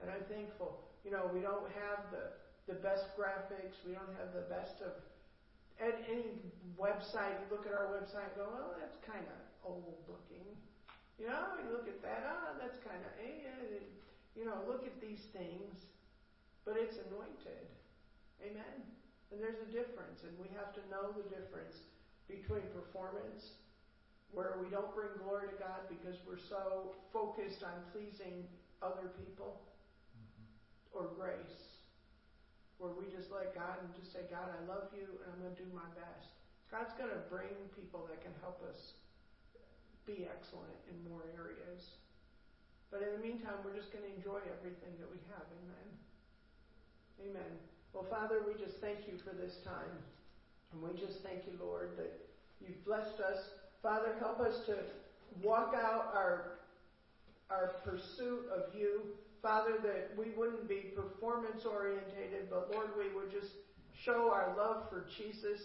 And 0.00 0.12
I'm 0.12 0.24
thankful. 0.28 0.84
You 1.04 1.16
know, 1.16 1.30
we 1.32 1.40
don't 1.40 1.68
have 1.72 2.12
the, 2.12 2.36
the 2.68 2.76
best 2.84 3.08
graphics. 3.16 3.80
We 3.88 3.96
don't 3.96 4.12
have 4.20 4.36
the 4.36 4.44
best 4.52 4.84
of 4.84 4.92
at 5.80 5.96
any 6.08 6.40
website. 6.80 7.36
You 7.36 7.46
look 7.52 7.68
at 7.68 7.72
our 7.72 7.92
website 7.92 8.32
and 8.32 8.36
go, 8.40 8.48
oh, 8.48 8.72
that's 8.80 8.96
kind 9.04 9.24
of 9.24 9.40
old 9.64 10.00
looking. 10.08 10.48
You 11.20 11.28
know, 11.32 11.56
you 11.60 11.72
look 11.72 11.88
at 11.88 12.00
that, 12.04 12.24
oh, 12.28 12.60
that's 12.60 12.76
kind 12.84 13.00
of, 13.00 13.12
eh, 13.20 13.80
you 14.36 14.44
know, 14.44 14.60
look 14.68 14.84
at 14.84 14.96
these 15.00 15.24
things. 15.32 15.84
But 16.64 16.76
it's 16.76 16.96
anointed. 17.08 17.68
Amen. 18.42 18.76
And 19.32 19.40
there's 19.40 19.60
a 19.64 19.70
difference, 19.72 20.22
and 20.26 20.34
we 20.36 20.50
have 20.54 20.76
to 20.76 20.82
know 20.92 21.14
the 21.14 21.24
difference 21.32 21.78
between 22.28 22.62
performance 22.74 23.56
where 24.32 24.58
we 24.58 24.68
don't 24.68 24.92
bring 24.94 25.12
glory 25.22 25.48
to 25.48 25.58
God 25.58 25.86
because 25.88 26.18
we're 26.26 26.40
so 26.40 26.94
focused 27.12 27.62
on 27.62 27.74
pleasing 27.92 28.44
other 28.82 29.12
people, 29.22 29.60
mm-hmm. 30.12 30.96
or 30.96 31.14
grace, 31.16 31.76
where 32.78 32.92
we 32.92 33.08
just 33.08 33.32
let 33.32 33.56
God 33.56 33.80
and 33.80 33.88
just 33.96 34.12
say, 34.12 34.28
God, 34.28 34.52
I 34.52 34.60
love 34.68 34.92
you 34.92 35.08
and 35.24 35.26
I'm 35.32 35.40
going 35.40 35.56
to 35.56 35.60
do 35.60 35.68
my 35.72 35.88
best. 35.96 36.28
God's 36.68 36.92
going 37.00 37.14
to 37.14 37.22
bring 37.32 37.54
people 37.72 38.04
that 38.10 38.20
can 38.20 38.34
help 38.42 38.60
us 38.66 38.98
be 40.04 40.28
excellent 40.28 40.76
in 40.92 40.96
more 41.08 41.24
areas. 41.34 41.96
But 42.92 43.02
in 43.02 43.16
the 43.18 43.22
meantime, 43.22 43.58
we're 43.64 43.74
just 43.74 43.90
going 43.90 44.06
to 44.06 44.12
enjoy 44.12 44.38
everything 44.46 44.94
that 45.02 45.08
we 45.10 45.18
have. 45.34 45.46
Amen. 45.50 45.88
Amen. 47.24 47.52
Well, 47.96 48.06
Father, 48.12 48.44
we 48.46 48.54
just 48.60 48.78
thank 48.78 49.08
you 49.08 49.18
for 49.24 49.34
this 49.34 49.56
time. 49.64 49.96
And 50.70 50.82
we 50.82 50.92
just 51.00 51.24
thank 51.24 51.48
you, 51.48 51.56
Lord, 51.58 51.96
that 51.96 52.12
you've 52.60 52.78
blessed 52.84 53.18
us 53.24 53.40
Father, 53.82 54.14
help 54.18 54.40
us 54.40 54.54
to 54.66 54.76
walk 55.42 55.74
out 55.74 56.12
our, 56.14 56.58
our 57.50 57.72
pursuit 57.84 58.46
of 58.52 58.74
you. 58.74 59.02
Father, 59.42 59.78
that 59.82 60.10
we 60.18 60.32
wouldn't 60.36 60.68
be 60.68 60.92
performance 60.96 61.64
orientated, 61.64 62.50
but 62.50 62.70
Lord, 62.72 62.90
we 62.98 63.14
would 63.14 63.30
just 63.30 63.52
show 64.04 64.32
our 64.32 64.56
love 64.56 64.88
for 64.90 65.06
Jesus, 65.16 65.60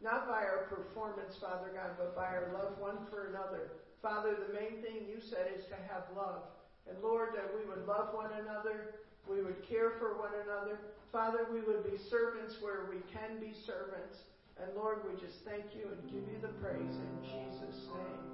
not 0.00 0.28
by 0.28 0.44
our 0.44 0.70
performance, 0.70 1.34
Father 1.40 1.70
God, 1.74 1.96
but 1.98 2.14
by 2.14 2.26
our 2.26 2.52
love 2.52 2.78
one 2.78 2.98
for 3.10 3.28
another. 3.28 3.72
Father, 4.02 4.36
the 4.36 4.52
main 4.52 4.82
thing 4.82 5.08
you 5.08 5.18
said 5.20 5.48
is 5.56 5.64
to 5.66 5.76
have 5.88 6.04
love. 6.14 6.44
And 6.88 7.00
Lord, 7.02 7.30
that 7.34 7.48
we 7.56 7.64
would 7.64 7.88
love 7.88 8.12
one 8.12 8.30
another, 8.38 9.00
we 9.28 9.42
would 9.42 9.66
care 9.66 9.96
for 9.98 10.18
one 10.20 10.32
another. 10.44 10.78
Father, 11.10 11.46
we 11.50 11.60
would 11.60 11.82
be 11.88 11.96
servants 12.10 12.60
where 12.60 12.84
we 12.90 13.00
can 13.12 13.40
be 13.40 13.56
servants. 13.64 14.20
And 14.56 14.74
Lord, 14.76 14.98
we 15.04 15.20
just 15.20 15.44
thank 15.44 15.64
you 15.74 15.88
and 15.90 16.02
give 16.04 16.22
you 16.32 16.38
the 16.40 16.48
praise 16.62 16.78
in 16.78 17.22
Jesus' 17.22 17.88
name. 17.92 18.24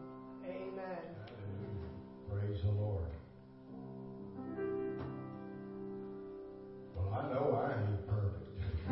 Amen. 0.44 1.16
Praise 2.30 2.62
the 2.62 2.70
Lord. 2.70 3.06
Well, 6.94 7.14
I 7.14 7.32
know 7.32 7.56
I 7.56 7.72
ain't 7.72 8.06
perfect. 8.06 8.60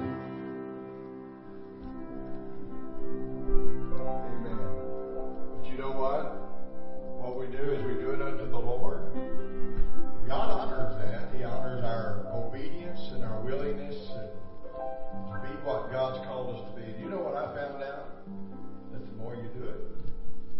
Amen. 3.98 4.58
But 5.60 5.70
you 5.70 5.76
know 5.76 5.92
what? 5.92 6.24
What 7.20 7.38
we 7.38 7.46
do 7.54 7.62
is 7.62 7.84
we 7.84 7.94
do 8.02 8.10
it 8.12 8.22
unto 8.22 8.48
the 8.48 8.56
Lord. 8.56 9.02
God 10.26 10.50
honors 10.50 10.96
that. 11.02 11.34
He 11.36 11.44
honors 11.44 11.84
our 11.84 12.26
obedience 12.32 13.10
and 13.12 13.22
our 13.22 13.40
willingness 13.42 13.96
what 15.68 15.92
God's 15.92 16.24
called 16.24 16.56
us 16.56 16.64
to 16.64 16.80
be. 16.80 16.86
And 16.88 16.98
you 16.98 17.10
know 17.10 17.20
what 17.20 17.36
I 17.36 17.54
found 17.54 17.82
out? 17.82 18.24
That 18.90 19.04
the 19.04 19.12
more 19.20 19.34
you 19.34 19.50
do 19.52 19.68
it, 19.68 19.84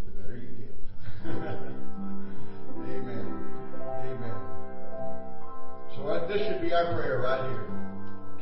the 0.05 0.13
better 0.21 0.37
you 0.37 0.53
get. 0.61 0.77
Amen. 2.93 3.25
Amen. 4.05 4.37
So 5.97 6.27
this 6.29 6.47
should 6.47 6.61
be 6.61 6.75
our 6.75 6.93
prayer 6.93 7.21
right 7.21 7.41
here. 7.49 7.65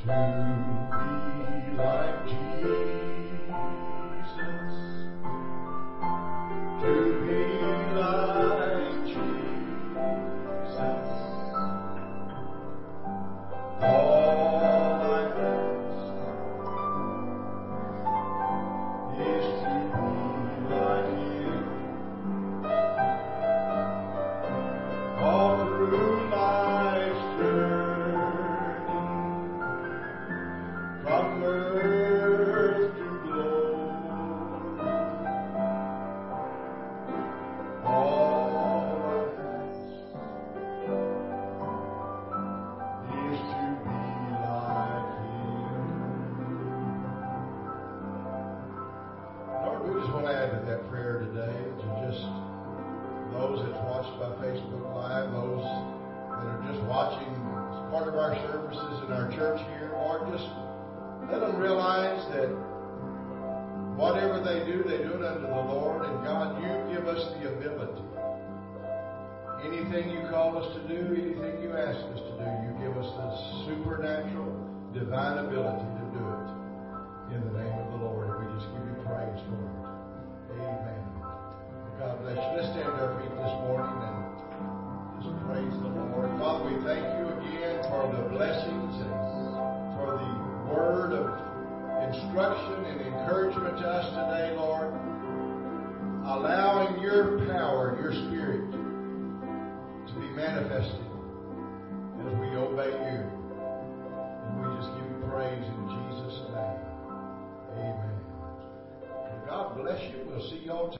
To 0.03 0.07
be 1.71 1.77
like 1.79 2.27
Jesus. 2.27 3.06